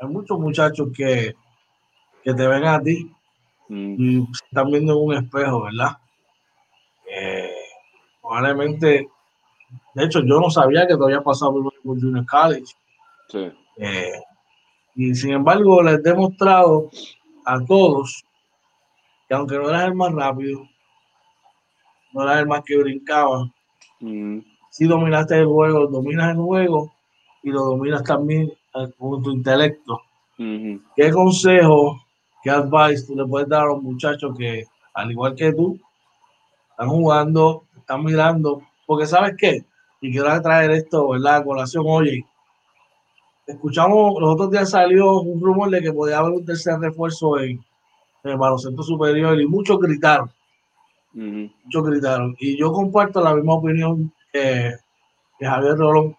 hay 0.00 0.08
muchos 0.08 0.38
muchachos 0.38 0.88
que, 0.94 1.34
que 2.26 2.34
te 2.34 2.44
ven 2.44 2.64
a 2.64 2.82
ti 2.82 3.08
mm. 3.68 3.94
y 3.98 4.26
están 4.32 4.68
viendo 4.72 4.94
en 4.94 4.98
un 4.98 5.14
espejo, 5.14 5.62
¿verdad? 5.62 5.96
Eh, 7.08 7.54
probablemente, 8.20 9.08
de 9.94 10.04
hecho, 10.04 10.18
yo 10.24 10.40
no 10.40 10.50
sabía 10.50 10.88
que 10.88 10.96
te 10.96 11.04
había 11.04 11.20
pasado 11.20 11.52
por 11.84 12.00
Junior 12.00 12.26
College. 12.26 12.74
Sí. 13.28 13.52
Eh, 13.76 14.20
y 14.96 15.14
sin 15.14 15.34
embargo, 15.34 15.84
les 15.84 16.00
he 16.00 16.02
demostrado 16.02 16.90
a 17.44 17.64
todos 17.64 18.24
que 19.28 19.34
aunque 19.36 19.56
no 19.56 19.68
eras 19.68 19.84
el 19.84 19.94
más 19.94 20.12
rápido, 20.12 20.68
no 22.12 22.22
era 22.24 22.40
el 22.40 22.46
más 22.48 22.62
que 22.66 22.76
brincaba. 22.76 23.48
Mm. 24.00 24.40
Si 24.70 24.84
dominaste 24.86 25.38
el 25.38 25.46
juego, 25.46 25.86
dominas 25.86 26.30
el 26.32 26.42
juego 26.42 26.92
y 27.44 27.50
lo 27.50 27.62
dominas 27.62 28.02
también 28.02 28.52
con 28.98 29.22
tu 29.22 29.30
intelecto. 29.30 30.02
¿Qué 30.36 31.10
consejo, 31.12 32.00
qué 32.46 32.50
advice 32.52 33.04
tú 33.06 33.16
le 33.16 33.26
puedes 33.26 33.48
dar 33.48 33.62
a 33.62 33.66
los 33.66 33.82
muchachos 33.82 34.36
que, 34.38 34.64
al 34.94 35.10
igual 35.10 35.34
que 35.34 35.52
tú, 35.52 35.80
están 36.70 36.88
jugando, 36.88 37.64
están 37.76 38.04
mirando? 38.04 38.62
Porque 38.86 39.04
sabes 39.04 39.34
qué, 39.36 39.64
y 40.00 40.12
quiero 40.12 40.40
traer 40.40 40.70
esto, 40.70 41.08
¿verdad? 41.08 41.44
colación, 41.44 41.84
oye, 41.88 42.24
escuchamos, 43.48 44.20
los 44.20 44.34
otros 44.34 44.52
días 44.52 44.70
salió 44.70 45.20
un 45.20 45.40
rumor 45.40 45.70
de 45.70 45.82
que 45.82 45.92
podía 45.92 46.18
haber 46.18 46.34
un 46.34 46.44
tercer 46.44 46.78
refuerzo 46.78 47.40
en, 47.40 47.58
en 48.22 48.30
el 48.30 48.36
baloncesto 48.36 48.82
superior 48.84 49.40
y 49.40 49.46
muchos 49.46 49.80
gritaron. 49.80 50.30
Muchos 51.14 51.84
gritaron. 51.84 52.36
Y 52.38 52.56
yo 52.56 52.70
comparto 52.70 53.20
la 53.22 53.34
misma 53.34 53.54
opinión 53.54 54.12
que, 54.32 54.72
Javier 55.40 55.76
Rolón. 55.76 56.16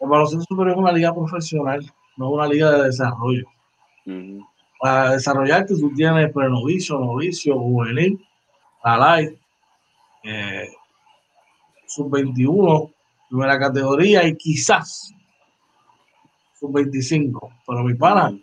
El 0.00 0.08
baloncesto 0.08 0.44
superior 0.48 0.76
es 0.76 0.82
una 0.82 0.92
liga 0.92 1.12
profesional, 1.12 1.84
no 2.16 2.30
una 2.30 2.46
liga 2.46 2.70
de 2.70 2.84
desarrollo. 2.84 3.44
Para 4.78 5.12
desarrollarte 5.12 5.74
tú 5.76 5.92
tienes 5.94 6.32
prenovicio, 6.32 6.98
novicio, 6.98 7.58
juvenil, 7.58 8.18
la 8.84 9.20
eh, 10.24 10.68
sub-21, 11.86 12.92
primera 13.28 13.58
categoría 13.58 14.26
y 14.26 14.36
quizás 14.36 15.12
sub-25. 16.58 17.50
Pero 17.66 17.84
mi 17.84 17.94
pana, 17.94 18.36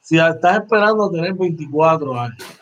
si 0.00 0.18
estás 0.18 0.58
esperando 0.58 1.10
tener 1.10 1.34
24 1.34 2.18
años, 2.18 2.58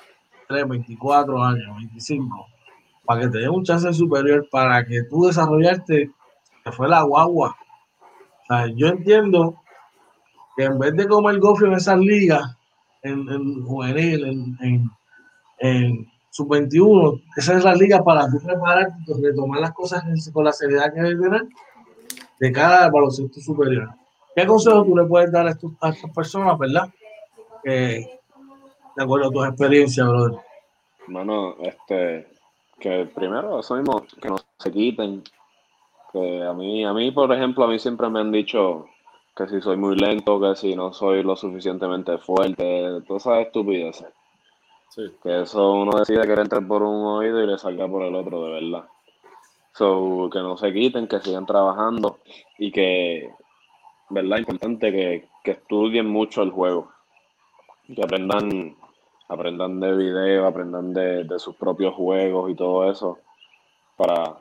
24 0.49 1.43
años, 1.43 1.77
25, 1.77 2.47
para 3.05 3.21
que 3.23 3.29
te 3.29 3.39
dé 3.39 3.49
un 3.49 3.65
chance 3.65 3.93
superior, 3.93 4.49
para 4.51 4.85
que 4.85 5.03
tú 5.05 5.27
desarrollarte, 5.27 6.11
que 6.65 6.73
fue 6.73 6.89
la 6.89 7.03
guagua. 7.03 7.57
yo 8.75 8.89
entiendo 8.89 9.63
que 10.57 10.65
en 10.65 10.79
vez 10.79 10.95
de 10.95 11.07
comer 11.07 11.39
gofio 11.39 11.67
en 11.67 11.75
esas 11.75 11.99
ligas, 11.99 12.57
en, 13.03 13.63
juvenil, 13.65 14.57
en, 14.61 14.91
en, 15.59 16.07
sub-21, 16.31 17.23
esa 17.37 17.57
es 17.57 17.65
la 17.65 17.75
liga 17.75 18.03
para 18.03 18.29
tú 18.29 18.39
prepararte, 18.45 18.95
retomar 19.23 19.61
las 19.61 19.73
cosas 19.73 20.03
con 20.33 20.45
la 20.45 20.53
seriedad 20.53 20.93
que 20.93 21.01
debe 21.01 21.23
tener 21.23 21.47
de 22.39 22.53
cara 22.53 22.85
al 22.85 22.91
baloncesto 22.91 23.41
superior. 23.41 23.89
¿Qué 24.35 24.47
consejo 24.47 24.85
tú 24.85 24.97
le 24.97 25.05
puedes 25.05 25.33
dar 25.33 25.47
a, 25.47 25.51
estas 25.51 26.11
personas, 26.15 26.59
verdad? 26.59 26.89
de 27.65 29.03
acuerdo 29.03 29.29
a 29.29 29.31
tus 29.31 29.47
experiencias, 29.47 30.07
brother. 30.07 30.39
Bueno, 31.09 31.57
este, 31.63 32.29
que 32.79 33.09
primero, 33.15 33.61
eso 33.61 33.77
mismo, 33.77 34.05
que 34.21 34.29
no 34.29 34.37
se 34.59 34.71
quiten. 34.71 35.23
Que 36.13 36.43
a 36.43 36.53
mí, 36.53 36.85
a 36.85 36.93
mí, 36.93 37.11
por 37.11 37.33
ejemplo, 37.33 37.65
a 37.65 37.69
mí 37.69 37.79
siempre 37.79 38.09
me 38.09 38.21
han 38.21 38.33
dicho 38.33 38.87
que 39.37 39.47
si 39.49 39.61
soy 39.61 39.77
muy 39.77 39.97
lento, 39.97 40.41
que 40.41 40.57
si 40.57 40.75
no 40.75 40.95
soy 40.95 41.23
lo 41.23 41.37
suficientemente 41.37 42.17
fuerte, 42.17 43.03
todas 43.07 43.27
esas 43.27 43.47
estupideces. 43.47 44.09
Que 45.23 45.43
eso 45.43 45.75
uno 45.75 45.99
decide 45.99 46.27
que 46.27 46.41
entre 46.41 46.63
por 46.63 46.83
un 46.83 47.05
oído 47.05 47.43
y 47.43 47.47
le 47.47 47.59
salga 47.59 47.87
por 47.87 48.03
el 48.03 48.15
otro, 48.15 48.47
de 48.47 48.53
verdad. 48.53 48.89
So, 49.75 50.31
que 50.33 50.39
no 50.39 50.57
se 50.57 50.73
quiten, 50.73 51.07
que 51.07 51.21
sigan 51.21 51.45
trabajando 51.45 52.21
y 52.59 52.73
que, 52.73 53.31
¿verdad? 54.09 54.39
Importante 54.39 54.91
que, 54.91 55.29
que 55.45 55.51
estudien 55.51 56.07
mucho 56.07 56.43
el 56.43 56.51
juego. 56.51 56.91
Que 57.95 58.03
aprendan, 58.03 58.75
aprendan 59.29 59.81
de 59.81 59.97
video, 59.97 60.47
aprendan 60.47 60.95
de, 60.95 61.25
de 61.25 61.39
sus 61.39 61.55
propios 61.57 61.95
juegos 61.95 62.51
y 62.51 62.55
todo 62.55 62.91
eso. 62.91 63.19
Para, 63.99 64.39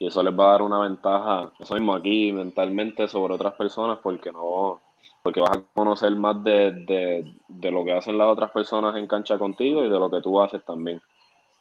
y 0.00 0.06
eso 0.06 0.22
les 0.22 0.36
va 0.36 0.46
a 0.46 0.52
dar 0.52 0.62
una 0.62 0.80
ventaja, 0.80 1.52
eso 1.58 1.74
mismo 1.74 1.94
aquí, 1.94 2.32
mentalmente 2.32 3.06
sobre 3.06 3.34
otras 3.34 3.52
personas, 3.52 3.98
porque 4.02 4.32
no, 4.32 4.80
porque 5.22 5.42
vas 5.42 5.58
a 5.58 5.62
conocer 5.74 6.16
más 6.16 6.42
de, 6.42 7.22
lo 7.70 7.84
que 7.84 7.92
hacen 7.92 8.16
las 8.16 8.28
otras 8.28 8.50
personas 8.50 8.96
en 8.96 9.06
cancha 9.06 9.36
contigo 9.38 9.84
y 9.84 9.90
de 9.90 9.98
lo 9.98 10.10
que 10.10 10.22
tú 10.22 10.40
haces 10.40 10.64
también. 10.64 11.02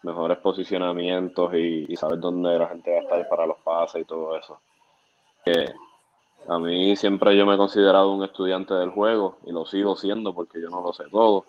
Mejores 0.03 0.37
posicionamientos 0.37 1.53
y, 1.53 1.85
y 1.89 1.95
saber 1.97 2.19
dónde 2.19 2.57
la 2.57 2.69
gente 2.69 2.89
va 2.89 2.99
a 2.99 3.01
estar 3.01 3.27
para 3.27 3.45
los 3.45 3.57
pases 3.57 4.03
y 4.03 4.05
todo 4.05 4.37
eso. 4.37 4.57
A 6.47 6.59
mí 6.59 6.95
siempre 6.95 7.35
yo 7.35 7.45
me 7.45 7.55
he 7.55 7.57
considerado 7.57 8.13
un 8.13 8.23
estudiante 8.23 8.73
del 8.73 8.91
juego 8.91 9.39
y 9.45 9.51
lo 9.51 9.65
sigo 9.65 9.97
siendo 9.97 10.33
porque 10.33 10.61
yo 10.61 10.69
no 10.69 10.81
lo 10.81 10.93
sé 10.93 11.03
todo. 11.11 11.43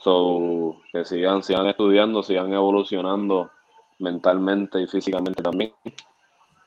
So, 0.00 0.76
que 0.92 1.06
sigan, 1.06 1.42
sigan 1.42 1.66
estudiando, 1.66 2.22
sigan 2.22 2.52
evolucionando 2.52 3.50
mentalmente 3.98 4.80
y 4.80 4.86
físicamente 4.86 5.42
también. 5.42 5.72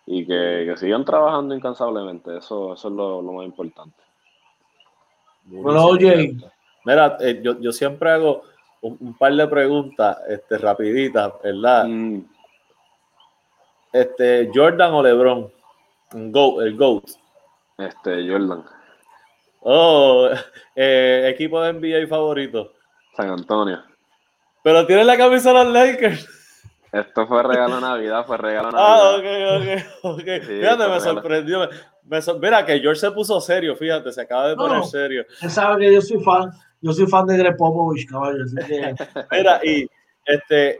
Y 0.05 0.25
que, 0.25 0.73
sigan 0.77 1.05
trabajando 1.05 1.55
incansablemente. 1.55 2.37
Eso, 2.37 2.73
eso 2.73 2.87
es 2.87 2.93
lo 2.93 3.21
más 3.21 3.45
importante. 3.45 4.07
Bueno, 5.45 5.85
oye. 5.85 6.35
Mira, 6.85 7.17
eh, 7.19 7.41
yo, 7.43 7.59
yo, 7.59 7.71
siempre 7.71 8.11
hago 8.11 8.43
un, 8.81 9.13
par 9.17 9.33
de 9.33 9.47
preguntas 9.47 10.17
este, 10.29 10.57
rapiditas, 10.57 11.33
¿verdad? 11.43 11.85
Mm. 11.85 12.25
Este, 13.91 14.49
Jordan 14.53 14.93
o 14.93 15.03
LeBron, 15.03 15.51
el 16.13 16.77
GOAT. 16.77 17.09
Este, 17.77 18.29
Jordan. 18.29 18.63
Oh, 19.61 20.29
eh, 20.75 21.29
equipo 21.33 21.61
de 21.61 21.73
NBA 21.73 22.07
favorito. 22.07 22.73
San 23.15 23.31
Antonio. 23.31 23.83
Pero 24.63 24.85
tiene 24.85 25.03
la 25.03 25.17
camisa 25.17 25.51
de 25.51 25.63
los 25.65 25.73
Lakers. 25.73 26.29
Esto 26.91 27.27
fue 27.27 27.43
regalo 27.43 27.75
de 27.75 27.81
Navidad, 27.81 28.25
fue 28.25 28.37
regalo 28.37 28.71
de 28.71 28.77
ah, 28.77 29.11
Navidad. 29.19 29.83
Ah, 30.03 30.11
ok, 30.11 30.13
ok, 30.13 30.21
ok. 30.21 30.43
Fíjate, 30.47 30.87
me 30.87 30.99
sorprendió. 30.99 31.69
mira, 32.41 32.65
que 32.65 32.79
George 32.79 32.99
se 32.99 33.11
puso 33.11 33.39
serio, 33.41 33.75
fíjate, 33.75 34.11
se 34.11 34.21
acaba 34.21 34.49
de 34.49 34.55
poner 34.55 34.83
serio. 34.85 35.25
Él 35.41 35.49
sabe 35.49 35.85
que 35.85 35.93
yo 35.93 36.01
soy 36.01 36.23
fan, 36.23 36.51
yo 36.81 36.93
soy 36.93 37.07
fan 37.07 37.25
de 37.25 37.37
Greg 37.37 37.57
Popovich, 37.57 38.07
caballo. 38.07 38.43
mira, 39.31 39.59
y 39.63 39.87
este 40.25 40.79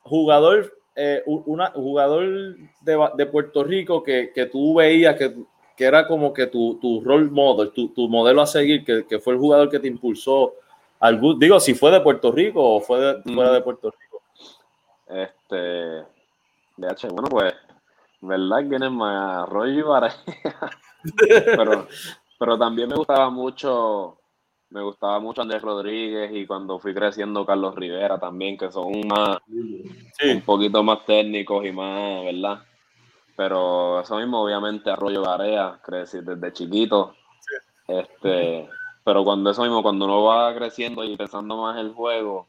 jugador, 0.00 0.72
eh, 0.94 1.22
una, 1.26 1.70
jugador 1.70 2.56
de, 2.80 3.08
de 3.16 3.26
Puerto 3.26 3.64
Rico 3.64 4.02
que, 4.02 4.32
que, 4.34 4.46
tú 4.46 4.74
veías 4.74 5.16
que, 5.16 5.34
que 5.76 5.84
era 5.84 6.06
como 6.06 6.32
que 6.32 6.46
tu, 6.46 6.78
tu 6.80 7.00
role 7.00 7.30
model, 7.30 7.70
tu, 7.70 7.88
tu 7.88 8.08
modelo 8.08 8.42
a 8.42 8.46
seguir, 8.46 8.84
que, 8.84 9.06
que, 9.06 9.18
fue 9.18 9.34
el 9.34 9.38
jugador 9.38 9.68
que 9.68 9.78
te 9.78 9.88
impulsó. 9.88 10.54
Algún, 10.98 11.38
digo, 11.38 11.58
si 11.58 11.74
fue 11.74 11.90
de 11.90 12.00
Puerto 12.00 12.30
Rico 12.30 12.62
o 12.62 12.80
fue 12.80 13.00
de, 13.00 13.22
fuera 13.32 13.52
de 13.52 13.62
Puerto 13.62 13.90
Rico. 13.90 14.09
Este, 15.10 15.56
de 15.56 16.06
bueno, 17.10 17.28
pues, 17.28 17.54
¿verdad? 18.20 18.72
Es 18.72 18.90
más 18.90 19.48
rollo 19.48 19.86
pero, 21.56 21.88
pero 22.38 22.58
también 22.58 22.88
me 22.88 22.94
gustaba 22.94 23.28
mucho, 23.28 24.18
me 24.70 24.82
gustaba 24.82 25.18
mucho 25.18 25.42
Andrés 25.42 25.62
Rodríguez 25.62 26.30
y 26.32 26.46
cuando 26.46 26.78
fui 26.78 26.94
creciendo 26.94 27.44
Carlos 27.44 27.74
Rivera 27.74 28.18
también, 28.18 28.56
que 28.56 28.70
son 28.70 28.92
más, 29.08 29.38
un 29.48 30.42
poquito 30.42 30.82
más 30.82 31.04
técnicos 31.04 31.64
y 31.66 31.72
más, 31.72 32.24
¿verdad? 32.24 32.62
Pero 33.36 34.00
eso 34.00 34.16
mismo, 34.16 34.42
obviamente, 34.42 34.90
Arroyo 34.90 35.22
Garea, 35.22 35.80
crecí 35.82 36.20
desde 36.20 36.52
chiquito. 36.52 37.14
Este, 37.88 38.68
pero 39.02 39.24
cuando 39.24 39.50
eso 39.50 39.62
mismo, 39.62 39.82
cuando 39.82 40.04
uno 40.04 40.24
va 40.24 40.54
creciendo 40.54 41.02
y 41.02 41.16
pensando 41.16 41.56
más 41.56 41.78
el 41.78 41.92
juego, 41.92 42.46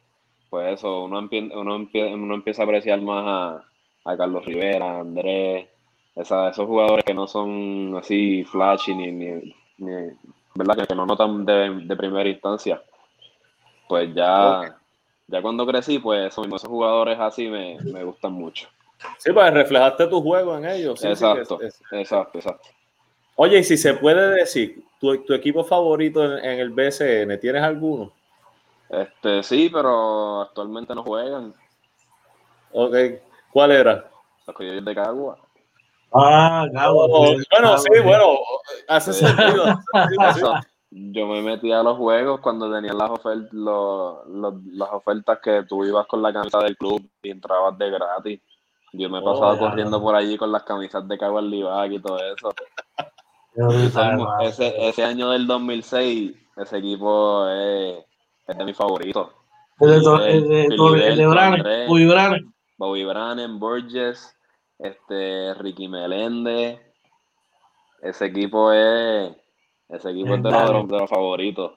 pues 0.51 0.73
eso, 0.73 1.05
uno, 1.05 1.29
uno, 1.53 1.87
uno 2.13 2.35
empieza 2.35 2.61
a 2.61 2.65
apreciar 2.65 2.99
más 2.99 3.63
a, 4.03 4.17
Carlos 4.17 4.43
Rivera, 4.45 4.97
a 4.97 4.99
Andrés, 4.99 5.69
esos 6.13 6.67
jugadores 6.67 7.05
que 7.05 7.13
no 7.13 7.25
son 7.25 7.95
así 7.97 8.43
flashy 8.43 8.93
ni, 8.93 9.13
ni, 9.13 10.11
¿verdad? 10.53 10.85
Que, 10.85 10.93
no 10.93 11.05
notan 11.05 11.45
de, 11.45 11.95
primera 11.95 12.27
instancia. 12.27 12.81
Pues 13.87 14.13
ya, 14.13 14.77
ya 15.27 15.41
cuando 15.41 15.65
crecí, 15.65 15.99
pues 15.99 16.33
esos 16.33 16.63
jugadores 16.65 17.17
así 17.17 17.47
me, 17.47 18.03
gustan 18.03 18.33
mucho. 18.33 18.67
Sí, 19.19 19.31
pues 19.31 19.53
reflejaste 19.53 20.07
tu 20.07 20.21
juego 20.21 20.57
en 20.57 20.65
ellos. 20.65 21.01
exacto, 21.05 21.61
exacto, 21.91 22.37
exacto. 22.39 22.67
Oye, 23.35 23.59
y 23.59 23.63
si 23.63 23.77
se 23.77 23.93
puede 23.93 24.35
decir, 24.35 24.83
tu, 24.99 25.13
equipo 25.33 25.63
favorito 25.63 26.25
en, 26.25 26.43
en, 26.43 26.59
el 26.59 26.71
BCN, 26.71 27.39
¿tienes 27.39 27.63
alguno? 27.63 28.11
Este, 28.91 29.41
sí, 29.41 29.69
pero 29.71 30.41
actualmente 30.41 30.93
no 30.93 31.03
juegan. 31.03 31.53
Ok, 32.73 32.93
¿cuál 33.51 33.71
era? 33.71 34.11
Los 34.45 34.55
Coyotes 34.55 34.83
de 34.83 34.95
Cagua. 34.95 35.37
Ah, 36.13 36.67
Cagua. 36.73 37.05
Oh, 37.09 37.33
bueno, 37.51 37.77
sí, 37.77 37.89
bueno, 38.03 38.25
hace 38.89 39.13
sentido. 39.13 39.79
Yo 40.93 41.25
me 41.25 41.41
metí 41.41 41.71
a 41.71 41.83
los 41.83 41.97
juegos 41.97 42.41
cuando 42.41 42.69
tenían 42.69 42.97
las, 42.97 43.09
ofertas, 43.09 43.49
las 43.53 44.89
ofertas 44.91 45.39
que 45.41 45.63
tú 45.63 45.85
ibas 45.85 46.05
con 46.05 46.21
la 46.21 46.33
camisa 46.33 46.59
del 46.59 46.75
club 46.75 47.01
y 47.23 47.29
entrabas 47.29 47.77
de 47.77 47.91
gratis. 47.91 48.41
Yo 48.91 49.09
me 49.09 49.21
pasaba 49.21 49.53
oh, 49.53 49.57
corriendo 49.57 50.01
por 50.01 50.15
allí 50.15 50.35
con 50.35 50.51
las 50.51 50.63
camisas 50.63 51.07
de 51.07 51.17
Cagua 51.17 51.41
Livac 51.41 51.93
y 51.93 52.01
todo 52.01 52.17
eso. 52.17 52.53
ese, 54.41 54.89
ese 54.89 55.03
año 55.05 55.29
del 55.29 55.47
2006, 55.47 56.33
ese 56.57 56.77
equipo 56.77 57.47
es 57.47 58.03
es 58.51 58.57
de 58.57 58.65
mis 58.65 58.77
favoritos. 58.77 59.29
El 59.79 60.03
de, 60.03 61.25
Bobby 62.77 63.05
Brannen, 63.05 63.59
Borges, 63.59 64.35
este, 64.79 65.53
Ricky 65.55 65.87
Meléndez. 65.87 66.79
Ese 68.01 68.25
equipo 68.25 68.71
es, 68.71 69.35
ese 69.89 70.11
equipo 70.11 70.35
es 70.35 70.43
de 70.43 70.51
los, 70.51 70.87
de 70.87 70.97
los 70.97 71.09
favoritos. 71.09 71.73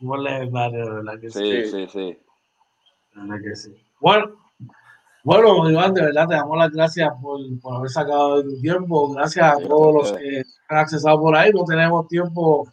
¿verdad 0.00 1.20
que 1.20 1.30
sí? 1.30 1.64
Sí, 1.64 1.70
sí, 1.70 1.86
sí. 1.88 2.18
¿Verdad 3.14 3.36
que 3.42 3.56
sí? 3.56 3.74
Bueno, 4.00 4.36
bueno, 5.24 5.68
Iván, 5.70 5.94
de 5.94 6.02
verdad 6.02 6.28
te 6.28 6.34
damos 6.34 6.56
las 6.58 6.70
gracias 6.70 7.10
por, 7.20 7.40
por 7.60 7.76
haber 7.76 7.90
sacado 7.90 8.42
tu 8.42 8.60
tiempo. 8.60 9.12
Gracias 9.12 9.46
a 9.46 9.58
todos 9.58 9.94
los 9.94 10.12
que 10.12 10.42
han 10.68 10.78
accesado 10.78 11.20
por 11.20 11.36
ahí. 11.36 11.50
No 11.52 11.64
tenemos 11.64 12.06
tiempo 12.08 12.66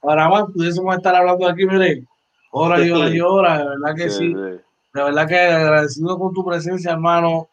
para 0.00 0.28
más. 0.28 0.44
Pudiésemos 0.52 0.96
estar 0.96 1.14
hablando 1.14 1.46
aquí, 1.48 1.66
mire, 1.66 2.04
Horas 2.50 2.84
y 2.84 2.90
horas 2.90 3.14
y 3.14 3.20
horas, 3.20 3.58
de 3.58 3.68
verdad 3.68 3.94
que 3.96 4.10
sí. 4.10 4.34
De 4.34 5.04
verdad 5.04 5.28
que 5.28 5.38
agradecido 5.38 6.18
con 6.18 6.34
tu 6.34 6.44
presencia, 6.44 6.92
hermano. 6.92 7.48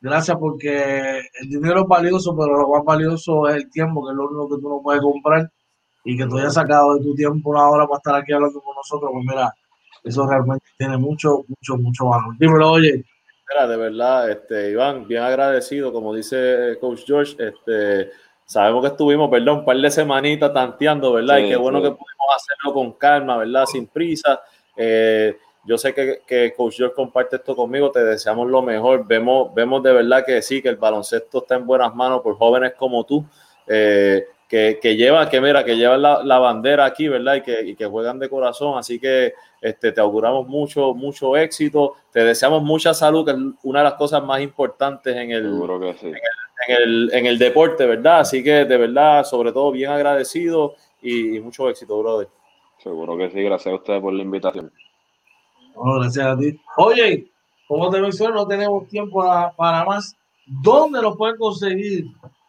Gracias 0.00 0.36
porque 0.38 1.18
el 1.40 1.48
dinero 1.48 1.80
es 1.82 1.88
valioso, 1.88 2.36
pero 2.36 2.56
lo 2.56 2.68
más 2.68 2.84
valioso 2.84 3.48
es 3.48 3.56
el 3.56 3.70
tiempo, 3.70 4.06
que 4.06 4.12
es 4.12 4.16
lo 4.16 4.28
único 4.28 4.48
que 4.56 4.62
tú 4.62 4.68
no 4.68 4.80
puedes 4.80 5.02
comprar. 5.02 5.50
Y 6.04 6.16
que 6.16 6.24
tú 6.26 6.38
hayas 6.38 6.54
sacado 6.54 6.94
de 6.94 7.02
tu 7.02 7.14
tiempo 7.14 7.50
una 7.50 7.68
hora 7.68 7.86
para 7.86 7.98
estar 7.98 8.14
aquí 8.14 8.32
hablando 8.32 8.60
con 8.60 8.76
nosotros, 8.76 9.10
pues 9.12 9.24
mira, 9.26 9.52
eso 10.04 10.26
realmente 10.26 10.64
tiene 10.78 10.96
mucho, 10.96 11.44
mucho, 11.48 11.76
mucho 11.76 12.06
valor. 12.06 12.34
Dímelo, 12.38 12.70
oye. 12.70 13.04
Mira, 13.50 13.66
de 13.66 13.76
verdad, 13.76 14.30
este, 14.30 14.70
Iván, 14.70 15.08
bien 15.08 15.22
agradecido, 15.22 15.92
como 15.92 16.14
dice 16.14 16.78
Coach 16.80 17.02
George, 17.06 17.36
este, 17.38 18.10
sabemos 18.48 18.80
que 18.80 18.88
estuvimos, 18.88 19.30
perdón, 19.30 19.58
un 19.58 19.64
par 19.64 19.76
de 19.76 19.90
semanitas 19.90 20.52
tanteando, 20.54 21.12
¿verdad? 21.12 21.36
y 21.38 21.50
qué 21.50 21.56
bueno 21.56 21.82
que 21.82 21.90
pudimos 21.90 22.26
hacerlo 22.34 22.72
con 22.72 22.92
calma, 22.92 23.36
¿verdad? 23.36 23.66
Sin 23.66 23.86
prisa. 23.86 24.40
Eh, 24.74 25.36
yo 25.64 25.76
sé 25.76 25.92
que, 25.92 26.22
que, 26.26 26.54
Coach 26.56 26.76
George 26.78 26.94
comparte 26.94 27.36
esto 27.36 27.54
conmigo, 27.54 27.90
te 27.90 28.02
deseamos 28.02 28.48
lo 28.48 28.62
mejor. 28.62 29.06
Vemos, 29.06 29.52
vemos 29.54 29.82
de 29.82 29.92
verdad 29.92 30.24
que 30.24 30.40
sí, 30.40 30.62
que 30.62 30.70
el 30.70 30.76
baloncesto 30.76 31.38
está 31.42 31.56
en 31.56 31.66
buenas 31.66 31.94
manos 31.94 32.22
por 32.22 32.38
jóvenes 32.38 32.72
como 32.72 33.04
tú. 33.04 33.22
Eh, 33.66 34.24
que, 34.48 34.78
que 34.80 34.96
llevan, 34.96 35.28
que 35.28 35.42
mira, 35.42 35.62
que 35.62 35.76
llevan 35.76 36.00
la, 36.00 36.24
la, 36.24 36.38
bandera 36.38 36.86
aquí, 36.86 37.06
¿verdad? 37.06 37.34
Y 37.34 37.42
que, 37.42 37.60
y 37.60 37.76
que 37.76 37.84
juegan 37.84 38.18
de 38.18 38.30
corazón. 38.30 38.78
Así 38.78 38.98
que 38.98 39.34
este, 39.60 39.92
te 39.92 40.00
auguramos 40.00 40.48
mucho, 40.48 40.94
mucho 40.94 41.36
éxito. 41.36 41.96
Te 42.10 42.24
deseamos 42.24 42.62
mucha 42.62 42.94
salud, 42.94 43.26
que 43.26 43.32
es 43.32 43.36
una 43.62 43.80
de 43.80 43.84
las 43.84 43.94
cosas 43.94 44.22
más 44.22 44.40
importantes 44.40 45.14
en 45.14 45.32
el, 45.32 45.44
en, 45.44 46.14
el 46.14 46.22
en, 46.66 47.26
el, 47.26 47.38
deporte, 47.38 47.86
¿verdad? 47.86 48.20
Así 48.20 48.42
que 48.42 48.64
de 48.64 48.76
verdad, 48.76 49.24
sobre 49.24 49.52
todo, 49.52 49.70
bien 49.70 49.90
agradecido 49.90 50.74
y, 51.00 51.38
mucho 51.40 51.68
éxito, 51.68 51.98
brother. 51.98 52.28
Seguro 52.78 53.16
que 53.16 53.30
sí, 53.30 53.42
gracias 53.42 53.72
a 53.72 53.76
ustedes 53.76 54.00
por 54.00 54.12
la 54.12 54.22
invitación. 54.22 54.72
gracias 55.74 56.26
a 56.26 56.36
ti. 56.36 56.60
Oye, 56.76 57.30
como 57.66 57.90
te 57.90 58.00
mencioné, 58.00 58.34
no 58.34 58.46
tenemos 58.46 58.88
tiempo 58.88 59.20
para, 59.20 59.52
para 59.52 59.84
más. 59.84 60.16
¿Dónde 60.46 61.02
lo 61.02 61.16
pueden 61.16 61.36
conseguir? 61.36 62.06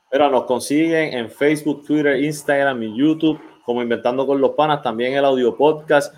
Pero 0.09 0.29
nos 0.29 0.45
consiguen 0.45 1.13
en 1.13 1.29
Facebook, 1.29 1.85
Twitter, 1.85 2.23
Instagram 2.23 2.81
y 2.83 2.97
YouTube 2.97 3.39
como 3.69 3.83
Inventando 3.83 4.25
con 4.25 4.41
los 4.41 4.53
Panas, 4.53 4.81
también 4.81 5.13
el 5.13 5.23
audio 5.23 5.55
podcast 5.55 6.11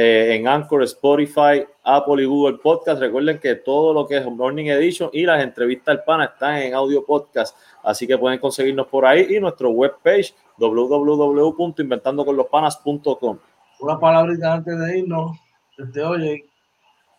eh, 0.00 0.36
en 0.36 0.46
Anchor, 0.46 0.84
Spotify, 0.84 1.66
Apple 1.82 2.22
y 2.22 2.26
Google 2.26 2.58
Podcast. 2.58 3.00
Recuerden 3.00 3.40
que 3.40 3.56
todo 3.56 3.92
lo 3.92 4.06
que 4.06 4.18
es 4.18 4.24
Morning 4.24 4.66
Edition 4.66 5.10
y 5.12 5.24
las 5.24 5.42
entrevistas 5.42 5.88
al 5.88 6.04
Pana 6.04 6.26
están 6.26 6.58
en 6.58 6.72
audio 6.72 7.04
podcast, 7.04 7.56
así 7.82 8.06
que 8.06 8.16
pueden 8.16 8.38
conseguirnos 8.38 8.86
por 8.86 9.04
ahí 9.04 9.26
y 9.28 9.40
nuestro 9.40 9.70
webpage 9.70 10.32
www.inventandoconlospanas.com. 10.56 13.38
Una 13.80 13.98
palabrita 13.98 14.54
antes 14.54 14.78
de 14.78 15.00
irnos, 15.00 15.36
este, 15.76 16.00
oye, 16.00 16.47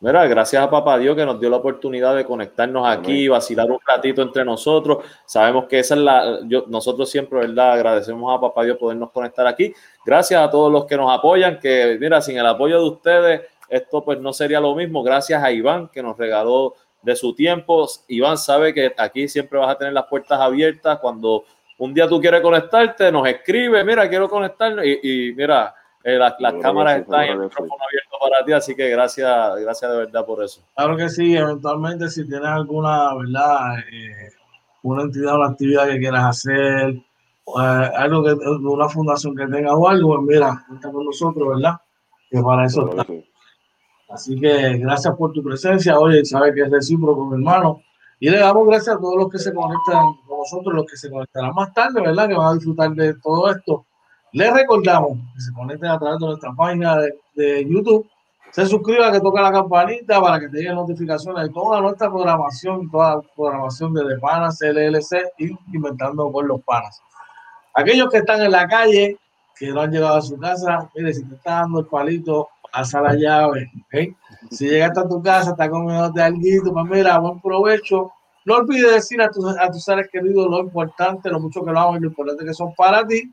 Mira, 0.02 0.26
gracias 0.28 0.64
a 0.64 0.70
Papá 0.70 0.98
Dios 0.98 1.14
que 1.14 1.26
nos 1.26 1.42
dio 1.42 1.50
la 1.50 1.58
oportunidad 1.58 2.16
de 2.16 2.24
conectarnos 2.24 2.88
aquí, 2.88 3.28
vacilar 3.28 3.70
un 3.70 3.80
ratito 3.86 4.22
entre 4.22 4.46
nosotros. 4.46 5.00
Sabemos 5.26 5.66
que 5.66 5.80
esa 5.80 5.96
es 5.96 6.00
la, 6.00 6.40
yo, 6.46 6.64
nosotros 6.70 7.10
siempre, 7.10 7.40
¿verdad? 7.40 7.74
Agradecemos 7.74 8.34
a 8.34 8.40
Papá 8.40 8.64
Dios 8.64 8.78
podernos 8.78 9.12
conectar 9.12 9.46
aquí. 9.46 9.74
Gracias 10.06 10.42
a 10.42 10.50
todos 10.50 10.72
los 10.72 10.86
que 10.86 10.96
nos 10.96 11.12
apoyan, 11.12 11.60
que 11.60 11.98
mira, 12.00 12.22
sin 12.22 12.38
el 12.38 12.46
apoyo 12.46 12.80
de 12.80 12.90
ustedes, 12.90 13.42
esto 13.68 14.02
pues 14.02 14.18
no 14.22 14.32
sería 14.32 14.62
lo 14.62 14.74
mismo. 14.74 15.04
Gracias 15.04 15.44
a 15.44 15.52
Iván 15.52 15.90
que 15.90 16.02
nos 16.02 16.18
regaló 16.18 16.76
de 17.02 17.18
su 17.18 17.36
tiempo. 17.36 17.86
Iván 18.08 18.38
sabe 18.38 18.74
que 18.74 18.94
aquí 18.98 19.28
siempre 19.28 19.60
vas 19.60 19.70
a 19.70 19.78
tener 19.78 19.92
las 19.92 20.06
puertas 20.06 20.40
abiertas. 20.40 20.98
Cuando 21.00 21.44
un 21.78 21.94
día 21.94 22.08
tú 22.08 22.22
quieres 22.22 22.40
conectarte, 22.40 23.12
nos 23.12 23.28
escribe, 23.28 23.84
mira, 23.84 24.08
quiero 24.08 24.30
conectarnos 24.30 24.86
y, 24.86 25.00
y 25.04 25.34
mira, 25.34 25.76
eh, 26.04 26.18
las, 26.18 26.34
cámaras 26.62 27.02
están 27.02 27.24
en 27.24 27.32
el 27.32 27.40
micrófono 27.40 27.84
abierto 27.84 28.18
para 28.22 28.46
ti, 28.46 28.54
así 28.54 28.76
que 28.76 28.90
gracias, 28.90 29.62
gracias 29.62 29.92
de 29.92 29.98
verdad 29.98 30.26
por 30.26 30.44
eso. 30.44 30.62
Claro 30.76 30.96
que 30.96 31.10
sí, 31.10 31.36
eventualmente 31.36 32.10
si 32.10 32.26
tienes 32.26 32.48
alguna, 32.48 33.14
¿verdad? 33.16 33.80
Eh, 33.92 34.30
una 34.84 35.04
entidad 35.04 35.34
o 35.34 35.38
una 35.40 35.50
actividad 35.50 35.88
que 35.88 36.00
quieras 36.00 36.26
hacer, 36.26 36.90
eh, 36.92 37.92
algo 37.98 38.24
que, 38.24 38.32
una 38.32 38.88
fundación 38.88 39.36
que 39.36 39.46
tenga 39.48 39.76
o 39.76 39.90
algo, 39.90 40.16
pues 40.16 40.28
mira, 40.28 40.64
cuenta 40.68 40.92
con 40.92 41.06
nosotros, 41.06 41.50
¿verdad? 41.50 41.76
Que 42.30 42.42
para 42.42 42.66
eso 42.66 42.90
está. 42.90 43.06
Así 44.10 44.40
que 44.40 44.78
gracias 44.78 45.16
por 45.16 45.34
tu 45.34 45.44
presencia. 45.44 46.00
Oye, 46.00 46.26
sabes 46.26 46.56
que 46.56 46.62
es 46.62 46.72
recíproco, 46.72 47.26
mi 47.26 47.36
hermano. 47.36 47.82
Y 48.20 48.30
le 48.30 48.40
damos 48.40 48.68
gracias 48.68 48.96
a 48.96 49.00
todos 49.00 49.18
los 49.18 49.30
que 49.30 49.38
se 49.38 49.54
conectan 49.54 50.16
con 50.28 50.40
nosotros, 50.40 50.74
los 50.74 50.86
que 50.86 50.98
se 50.98 51.10
conectarán 51.10 51.54
más 51.54 51.74
tarde, 51.74 52.02
¿verdad? 52.02 52.28
Que 52.28 52.34
van 52.34 52.48
a 52.48 52.54
disfrutar 52.54 52.92
de 52.92 53.14
todo 53.16 53.52
esto. 53.52 53.86
Les 54.32 54.54
recordamos 54.54 55.18
que 55.34 55.42
se 55.42 55.52
conecten 55.54 55.90
a 55.90 55.98
través 55.98 56.20
de 56.20 56.26
nuestra 56.28 56.54
página 56.54 56.98
de, 57.36 57.66
YouTube, 57.68 58.08
se 58.52 58.66
suscriban, 58.66 59.12
que 59.12 59.20
toca 59.20 59.42
la 59.42 59.52
campanita 59.52 60.22
para 60.22 60.40
que 60.40 60.50
te 60.50 60.58
lleguen 60.58 60.76
notificaciones 60.76 61.48
de 61.48 61.54
toda 61.54 61.82
nuestra 61.82 62.10
programación, 62.10 62.90
toda 62.92 63.16
la 63.16 63.22
programación 63.36 63.94
de 63.94 64.06
The 64.06 64.20
Panas, 64.20 64.60
LLC 64.62 65.34
y 65.38 65.52
Inventando 65.74 66.32
con 66.32 66.48
los 66.48 66.62
Panas. 66.62 67.02
Aquellos 67.74 68.10
que 68.10 68.18
están 68.18 68.42
en 68.42 68.52
la 68.52 68.68
calle, 68.68 69.18
que 69.58 69.72
no 69.72 69.82
han 69.82 69.92
llegado 69.92 70.18
a 70.18 70.22
su 70.22 70.38
casa, 70.38 70.90
mire, 70.96 71.14
si 71.14 71.24
te 71.26 71.36
está 71.36 71.62
dando 71.62 71.80
el 71.80 71.86
palito, 71.88 72.50
pasa 72.72 73.02
la 73.02 73.16
llave. 73.16 73.72
Si 74.52 74.68
llegaste 74.68 75.00
a 75.00 75.08
tu 75.08 75.22
casa, 75.24 75.52
está 75.52 75.70
comiéndote 75.70 76.22
algo, 76.22 76.40
pues 76.74 76.86
mira, 76.86 77.18
buen 77.20 77.40
provecho. 77.40 78.12
No 78.46 78.56
olvides 78.56 78.94
decir 78.94 79.22
a 79.22 79.30
tus, 79.30 79.46
a 79.58 79.70
tus 79.72 79.84
seres 79.84 80.08
queridos 80.12 80.48
lo 80.50 80.60
importante, 80.60 81.30
lo 81.30 81.40
mucho 81.40 81.64
que 81.64 81.72
lo 81.72 81.80
aman 81.80 81.98
y 81.98 82.02
lo 82.02 82.08
importante 82.08 82.46
que 82.46 82.54
son 82.54 82.74
para 82.76 83.06
ti 83.06 83.32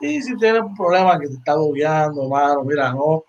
y 0.00 0.20
si 0.20 0.36
tienes 0.36 0.62
un 0.62 0.76
problema 0.76 1.18
que 1.18 1.28
te 1.28 1.34
está 1.34 1.54
doblando, 1.54 2.28
mano, 2.28 2.62
mira, 2.64 2.92
no, 2.92 3.24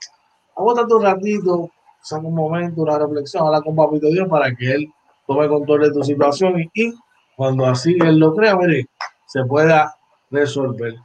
aguántate 0.55 0.93
un 0.93 1.03
ratito, 1.03 1.71
saca 2.01 2.27
un 2.27 2.35
momento, 2.35 2.81
una 2.81 2.99
reflexión, 2.99 3.45
habla 3.45 3.61
con 3.61 3.75
Papito 3.75 4.07
Dios 4.07 4.27
para 4.27 4.53
que 4.53 4.71
Él 4.71 4.93
tome 5.25 5.47
control 5.47 5.81
de 5.81 5.91
tu 5.91 6.03
situación 6.03 6.69
y, 6.73 6.93
cuando 7.35 7.65
así 7.65 7.97
Él 8.01 8.17
lo 8.17 8.33
crea, 8.33 8.55
mire, 8.55 8.87
se 9.25 9.43
pueda 9.45 9.95
resolver. 10.31 10.95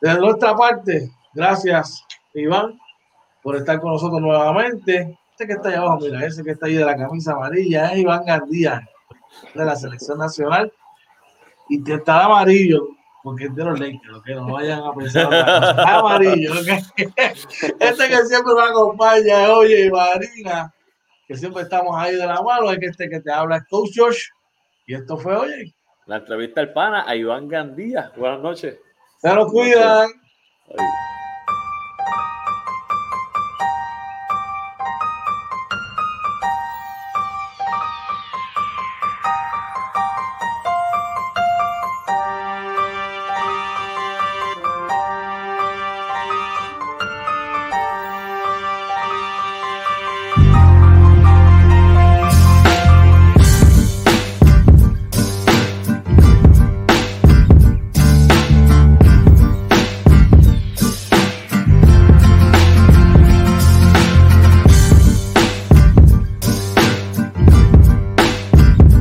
De 0.00 0.14
nuestra 0.18 0.56
parte, 0.56 1.10
gracias, 1.34 2.04
Iván, 2.34 2.78
por 3.42 3.56
estar 3.56 3.80
con 3.80 3.92
nosotros 3.92 4.20
nuevamente. 4.20 5.18
Este 5.32 5.46
que 5.46 5.52
está 5.54 5.68
ahí 5.68 5.74
abajo, 5.76 5.98
mira, 6.00 6.24
ese 6.24 6.42
que 6.42 6.52
está 6.52 6.66
ahí 6.66 6.74
de 6.74 6.84
la 6.84 6.96
camisa 6.96 7.32
amarilla 7.32 7.92
es 7.92 7.98
Iván 7.98 8.24
Gandía, 8.24 8.88
de 9.54 9.64
la 9.64 9.76
selección 9.76 10.18
nacional. 10.18 10.72
Y 11.68 11.82
te 11.82 11.94
está 11.94 12.24
amarillo, 12.24 12.88
porque 13.22 13.44
es 13.44 13.54
de 13.54 13.64
los 13.64 13.78
Lakers, 13.78 14.22
que 14.24 14.34
no 14.34 14.52
vayan 14.52 14.80
a 14.80 14.92
pensar 14.94 15.32
amarillo, 15.86 16.52
este 16.96 18.08
que 18.08 18.26
siempre 18.26 18.54
me 18.54 18.62
acompaña, 18.62 19.52
oye, 19.52 19.90
Marina, 19.90 20.72
que 21.26 21.36
siempre 21.36 21.62
estamos 21.62 21.94
ahí 21.96 22.16
de 22.16 22.26
la 22.26 22.40
mano, 22.42 22.70
es 22.70 22.78
que 22.78 22.86
este 22.86 23.08
que 23.08 23.20
te 23.20 23.32
habla 23.32 23.56
es 23.56 23.64
Coach 23.68 23.90
Josh, 23.96 24.24
y 24.86 24.94
esto 24.94 25.18
fue, 25.18 25.36
oye. 25.36 25.74
La 26.06 26.16
entrevista 26.16 26.62
al 26.62 26.72
pana 26.72 27.04
a 27.06 27.14
Iván 27.14 27.48
Gandía. 27.48 28.10
Buenas 28.16 28.40
noches. 28.40 28.78
Se 29.18 29.34
nos 29.34 29.52
cuidan. 29.52 30.08